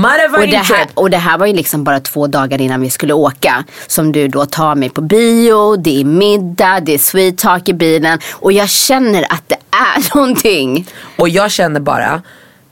det 0.48 0.56
här, 0.56 0.86
och 0.94 1.10
det 1.10 1.16
här 1.16 1.38
var 1.38 1.46
ju 1.46 1.52
liksom 1.52 1.84
bara 1.84 2.00
två 2.00 2.26
dagar 2.26 2.60
innan 2.60 2.80
vi 2.80 2.90
skulle 2.90 3.12
åka. 3.12 3.64
Som 3.86 4.12
du 4.12 4.28
då 4.28 4.46
tar 4.46 4.74
mig 4.74 4.90
på 4.90 5.00
bio, 5.00 5.76
det 5.76 6.00
är 6.00 6.04
middag, 6.04 6.80
det 6.80 6.94
är 6.94 6.98
sweet 6.98 7.38
talk 7.38 7.68
i 7.68 7.72
bilen. 7.74 8.18
Och 8.32 8.52
jag 8.52 8.68
känner 8.70 9.22
att 9.32 9.42
det 9.46 9.56
är 9.70 10.14
någonting. 10.16 10.86
Och 11.16 11.28
jag 11.28 11.50
känner 11.50 11.80
bara, 11.80 12.22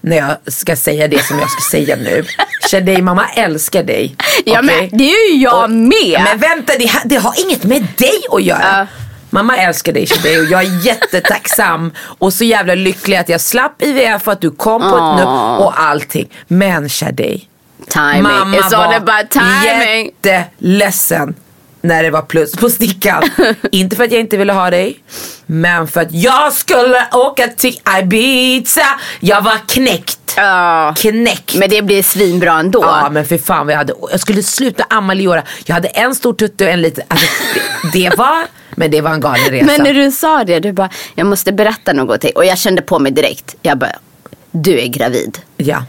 när 0.01 0.17
jag 0.17 0.53
ska 0.53 0.77
säga 0.77 1.09
det 1.09 1.25
som 1.25 1.39
jag 1.39 1.51
ska 1.51 1.71
säga 1.71 1.97
nu. 1.97 2.25
Tjej, 2.71 3.03
mamma 3.03 3.29
älskar 3.35 3.83
dig. 3.83 4.17
Ja, 4.45 4.63
men 4.63 4.89
det 4.93 5.11
är 5.13 5.33
ju 5.33 5.43
jag 5.43 5.65
Och- 5.65 5.71
med. 5.71 6.21
Men 6.25 6.39
vänta, 6.39 6.73
det, 6.79 6.91
det 7.05 7.17
har 7.17 7.35
inget 7.47 7.65
med 7.65 7.87
dig 7.97 8.21
att 8.33 8.43
göra. 8.43 8.79
Ja. 8.79 8.87
Mamma 9.31 9.57
älskar 9.57 9.93
dig 9.93 10.07
Shadej 10.07 10.39
och 10.39 10.45
jag 10.45 10.61
är 10.65 10.87
jättetacksam 10.87 11.93
och 11.99 12.33
så 12.33 12.45
jävla 12.45 12.75
lycklig 12.75 13.17
att 13.17 13.29
jag 13.29 13.41
slapp 13.41 13.83
IVF 13.83 14.27
och 14.27 14.33
att 14.33 14.41
du 14.41 14.51
kom 14.51 14.81
på 14.83 14.97
ett 14.97 15.17
nu 15.17 15.23
och 15.65 15.81
allting. 15.81 16.29
Men 16.49 16.89
Shadej, 16.89 17.49
mamma 18.23 18.45
var 18.71 18.95
about 18.95 19.31
timing. 19.31 20.13
jätteledsen 20.23 21.35
när 21.81 22.03
det 22.03 22.11
var 22.11 22.23
plus 22.23 22.53
på 22.53 22.71
stickan. 22.71 23.23
inte 23.73 23.97
för 23.97 24.05
att 24.05 24.13
jag 24.13 24.21
inte 24.21 24.37
ville 24.37 24.53
ha 24.53 24.71
dig, 24.71 25.01
men 25.47 25.89
för 25.89 26.01
att 26.01 26.13
jag 26.13 26.53
skulle 26.53 27.09
åka 27.13 27.49
till 27.49 27.81
Ibiza. 28.01 28.87
Jag 29.21 29.43
var 29.43 29.69
knäckt. 29.69 30.19
Ja. 30.37 30.95
Knäckt. 30.99 31.55
Men 31.55 31.71
det 31.71 31.83
blir 31.83 32.03
svinbra 32.03 32.53
ändå. 32.59 32.81
Ja 32.83 33.09
men 33.11 33.25
för 33.27 33.39
fan 33.39 33.67
vad 33.67 33.73
jag 33.73 33.79
hade, 33.79 33.95
jag 34.11 34.21
skulle 34.21 34.43
sluta 34.43 34.85
amma 34.89 35.15
Leora. 35.15 35.43
Jag 35.65 35.75
hade 35.75 35.89
en 35.89 36.15
stor 36.15 36.33
tutte 36.35 36.65
och 36.65 36.71
en 36.71 36.83
liten, 36.83 37.05
alltså, 37.09 37.27
det, 37.93 38.09
det 38.09 38.17
var, 38.17 38.47
men 38.71 38.91
det 38.91 39.01
var 39.01 39.11
en 39.11 39.21
galen 39.21 39.51
resa. 39.51 39.67
Men 39.67 39.83
när 39.83 39.95
du 39.95 40.11
sa 40.11 40.45
det, 40.45 40.61
du 40.61 40.73
bara, 40.73 40.91
jag 41.15 41.27
måste 41.27 41.53
berätta 41.53 41.93
något 41.93 42.21
till. 42.21 42.31
Och 42.35 42.45
jag 42.45 42.59
kände 42.59 42.83
på 42.83 42.99
mig 42.99 43.13
direkt. 43.13 43.55
Jag 43.63 43.79
bara, 43.79 43.93
du 44.51 44.81
är 44.81 44.87
gravid. 44.87 45.39
ja. 45.57 45.85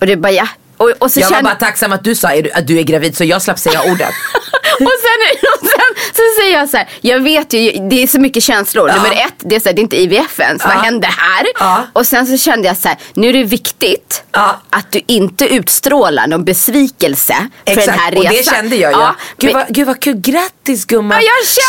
Och 0.00 0.06
du 0.06 0.16
bara, 0.16 0.32
ja. 0.32 0.48
Och, 0.76 0.90
och 0.98 1.10
så 1.12 1.20
Jag 1.20 1.26
var 1.26 1.36
kände... 1.36 1.50
bara 1.50 1.54
tacksam 1.54 1.92
att 1.92 2.04
du 2.04 2.14
sa 2.14 2.28
att 2.54 2.66
du 2.66 2.78
är 2.78 2.82
gravid 2.82 3.16
så 3.16 3.24
jag 3.24 3.42
slapp 3.42 3.58
säga 3.58 3.82
ordet. 3.92 4.08
och, 4.86 4.92
sen, 5.02 5.48
och 5.62 5.68
sen 5.68 5.94
så 6.14 6.40
säger 6.40 6.58
jag 6.58 6.68
så 6.68 6.76
här, 6.76 6.88
jag 7.00 7.20
vet 7.20 7.52
ju, 7.52 7.72
det 7.90 8.02
är 8.02 8.06
så 8.06 8.20
mycket 8.20 8.42
känslor. 8.42 8.88
Ja. 8.88 8.94
Nummer 8.96 9.12
ett, 9.12 9.34
det 9.38 9.56
är, 9.56 9.60
så 9.60 9.68
här, 9.68 9.74
det 9.76 9.80
är 9.80 9.82
inte 9.82 9.96
IVF 10.00 10.40
ens, 10.40 10.64
vad 10.64 10.74
Ja. 10.74 10.78
händer 10.80 11.08
här? 11.08 11.46
Ja. 11.58 11.86
Och 11.92 12.06
sen 12.06 12.26
så 12.26 12.38
kände 12.38 12.68
jag 12.68 12.76
så 12.76 12.88
här, 12.88 12.96
nu 13.14 13.28
är 13.28 13.32
det 13.32 13.44
viktigt 13.44 14.22
att 14.70 14.92
du 14.92 15.00
inte 15.06 15.46
utstrålar 15.54 16.26
någon 16.26 16.44
besvikelse 16.44 17.48
för 17.66 17.74
den 17.76 17.88
här 17.90 18.10
resan. 18.10 18.26
och 18.26 18.32
det 18.32 18.44
kände 18.50 18.76
jag. 18.76 18.92
Ja, 18.92 19.14
gud, 19.38 19.52
men- 19.54 19.64
vad, 19.64 19.74
gud 19.74 19.86
vad 19.86 20.00
kul, 20.00 20.14
grattis 20.16 20.84
gumman. 20.84 21.22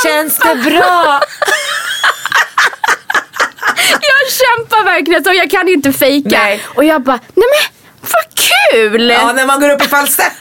Känns 0.03 0.38
det 0.38 0.55
bra? 0.55 1.22
Jag 3.89 4.32
kämpar 4.32 4.84
verkligen 4.86 5.24
så 5.24 5.34
jag 5.34 5.51
kan 5.51 5.68
inte 5.70 5.93
fejka. 5.93 6.30
Nej. 6.30 6.61
Och 6.76 6.84
jag 6.84 7.01
bara, 7.01 7.20
nej 7.34 7.45
men 7.51 7.72
vad 8.11 8.24
kul! 8.36 9.09
ja 9.09 9.34
när 9.34 9.45
man 9.45 9.59
går 9.61 9.70
upp 9.70 9.82
i 9.86 9.88
falsett. 9.88 10.32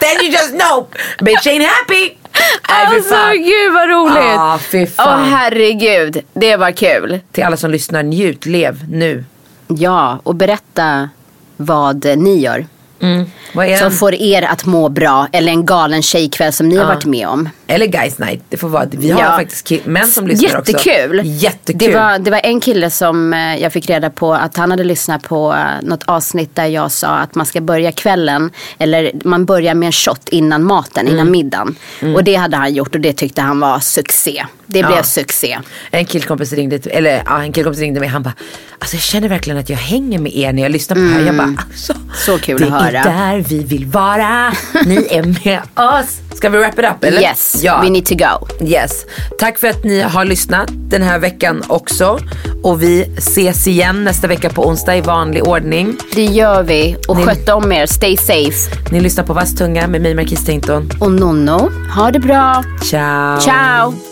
Then 0.00 0.20
you 0.24 0.32
just 0.32 0.50
know, 0.50 0.88
bitch 1.20 1.46
ain't 1.46 1.66
happy. 1.66 2.10
Fy 2.34 2.96
Alltså 2.96 3.14
gud 3.32 3.72
vad 3.74 3.88
roligt. 3.88 4.16
Ja, 4.34 4.58
fy 4.70 4.82
Åh 4.82 4.86
fan. 4.88 5.24
herregud, 5.24 6.22
det 6.32 6.56
var 6.56 6.70
kul. 6.70 7.20
Till 7.32 7.44
alla 7.44 7.56
som 7.56 7.70
lyssnar, 7.70 8.02
njut, 8.02 8.46
lev 8.46 8.88
nu. 8.90 9.24
Ja, 9.68 10.18
och 10.22 10.34
berätta 10.34 11.08
vad 11.56 12.04
ni 12.18 12.40
gör. 12.40 12.66
Är 13.02 13.76
Som 13.76 13.90
får 13.92 14.14
er 14.14 14.42
att 14.42 14.64
må 14.66 14.88
bra. 14.88 15.28
Eller 15.32 15.52
en 15.52 15.66
galen 15.66 16.02
tjejkväll 16.02 16.52
som 16.52 16.68
ni 16.68 16.76
har 16.76 16.84
varit 16.86 17.04
med 17.04 17.28
om. 17.28 17.48
Eller 17.66 17.86
guys 17.86 18.18
night. 18.18 18.42
Det 18.48 18.56
får 18.56 18.68
vara. 18.68 18.86
Vi 18.90 19.10
har 19.10 19.20
Ja. 19.20 19.26
faktiskt 19.36 19.86
män 19.86 20.06
som 20.06 20.26
lyssnar 20.26 20.58
också. 20.60 20.72
Jättekul. 20.72 21.20
Jättekul. 21.24 21.78
Det 21.92 21.98
var, 21.98 22.18
det 22.18 22.30
var 22.30 22.40
en 22.44 22.60
kille 22.60 22.90
som 22.90 23.32
eh, 23.34 23.56
jag 23.56 23.72
fick 23.72 23.90
reda 23.90 24.10
på 24.10 24.34
att 24.34 24.56
han 24.56 24.70
hade 24.70 24.84
lyssnat 24.84 25.22
på 25.22 25.52
eh, 25.54 25.58
något 25.82 26.02
avsnitt 26.04 26.54
där 26.56 26.66
jag 26.66 26.92
sa 26.92 27.08
att 27.08 27.34
man 27.34 27.46
ska 27.46 27.60
börja 27.60 27.92
kvällen. 27.92 28.50
Eller 28.78 29.12
man 29.24 29.44
börjar 29.44 29.74
med 29.74 29.86
en 29.86 29.92
shot 29.92 30.28
innan 30.28 30.64
maten, 30.64 31.06
Mm. 31.06 31.14
innan 31.14 31.30
middagen. 31.30 31.74
Och 32.14 32.24
det 32.24 32.34
hade 32.34 32.56
han 32.56 32.74
gjort 32.74 32.94
och 32.94 33.00
det 33.00 33.12
tyckte 33.12 33.40
han 33.42 33.60
var 33.60 33.80
succé. 33.80 34.44
Det 34.72 34.82
blev 34.86 35.02
succé. 35.02 35.58
En 35.90 36.04
killkompis 36.04 36.52
ringde, 36.52 36.76
eller 36.90 37.22
ja, 37.26 37.42
en 37.42 37.52
killkompis 37.52 37.80
ringde 37.80 38.00
mig 38.00 38.08
han 38.08 38.22
bara, 38.22 38.34
alltså 38.78 38.96
jag 38.96 39.02
känner 39.02 39.28
verkligen 39.28 39.58
att 39.58 39.68
jag 39.68 39.76
hänger 39.76 40.18
med 40.18 40.36
er 40.36 40.52
när 40.52 40.62
jag 40.62 40.72
lyssnar 40.72 40.94
på 40.96 41.02
det 41.02 41.08
här. 41.08 41.20
Jag 41.20 41.34
bara, 41.36 41.54
alltså, 41.70 41.92
Mm. 41.92 42.14
Så 42.14 42.38
kul 42.38 42.60
det 42.60 42.66
att 42.66 42.82
höra. 42.82 42.98
är 43.00 43.34
där 43.34 43.44
vi 43.48 43.64
vill 43.64 43.86
vara. 43.86 44.52
Ni 44.86 45.06
är 45.10 45.22
med 45.44 45.60
oss. 45.74 46.20
Ska 46.36 46.48
vi 46.48 46.58
wrap 46.58 46.78
it 46.78 46.84
up 46.84 47.04
eller? 47.04 47.20
Yes, 47.20 47.56
Ja. 47.62 47.80
we 47.82 47.90
need 47.90 48.06
to 48.06 48.14
go. 48.14 48.64
Yes. 48.66 49.04
Tack 49.38 49.58
för 49.58 49.68
att 49.68 49.84
ni 49.84 50.00
har 50.00 50.24
lyssnat 50.24 50.68
den 50.72 51.02
här 51.02 51.18
veckan 51.18 51.62
också. 51.68 52.18
Och 52.62 52.82
vi 52.82 53.02
ses 53.18 53.66
igen 53.66 54.04
nästa 54.04 54.26
vecka 54.26 54.50
på 54.50 54.66
onsdag 54.68 54.96
i 54.96 55.00
vanlig 55.00 55.48
ordning. 55.48 55.96
Det 56.14 56.24
gör 56.24 56.62
vi. 56.62 56.96
Och 57.08 57.16
Ni- 57.16 57.24
sköt 57.24 57.48
om 57.48 57.72
er. 57.72 57.86
Stay 57.86 58.16
safe. 58.16 58.70
Ni 58.90 59.00
lyssnar 59.00 59.24
på 59.24 59.32
Vass 59.32 59.54
tunga 59.54 59.86
med 59.86 60.02
mig 60.02 60.14
Marquis 60.14 60.44
Tainton. 60.44 60.90
Och 61.00 61.12
Nonno, 61.12 61.70
ha 61.94 62.10
det 62.10 62.18
bra. 62.20 62.64
Ciao. 62.82 63.40
Ciao. 63.40 64.11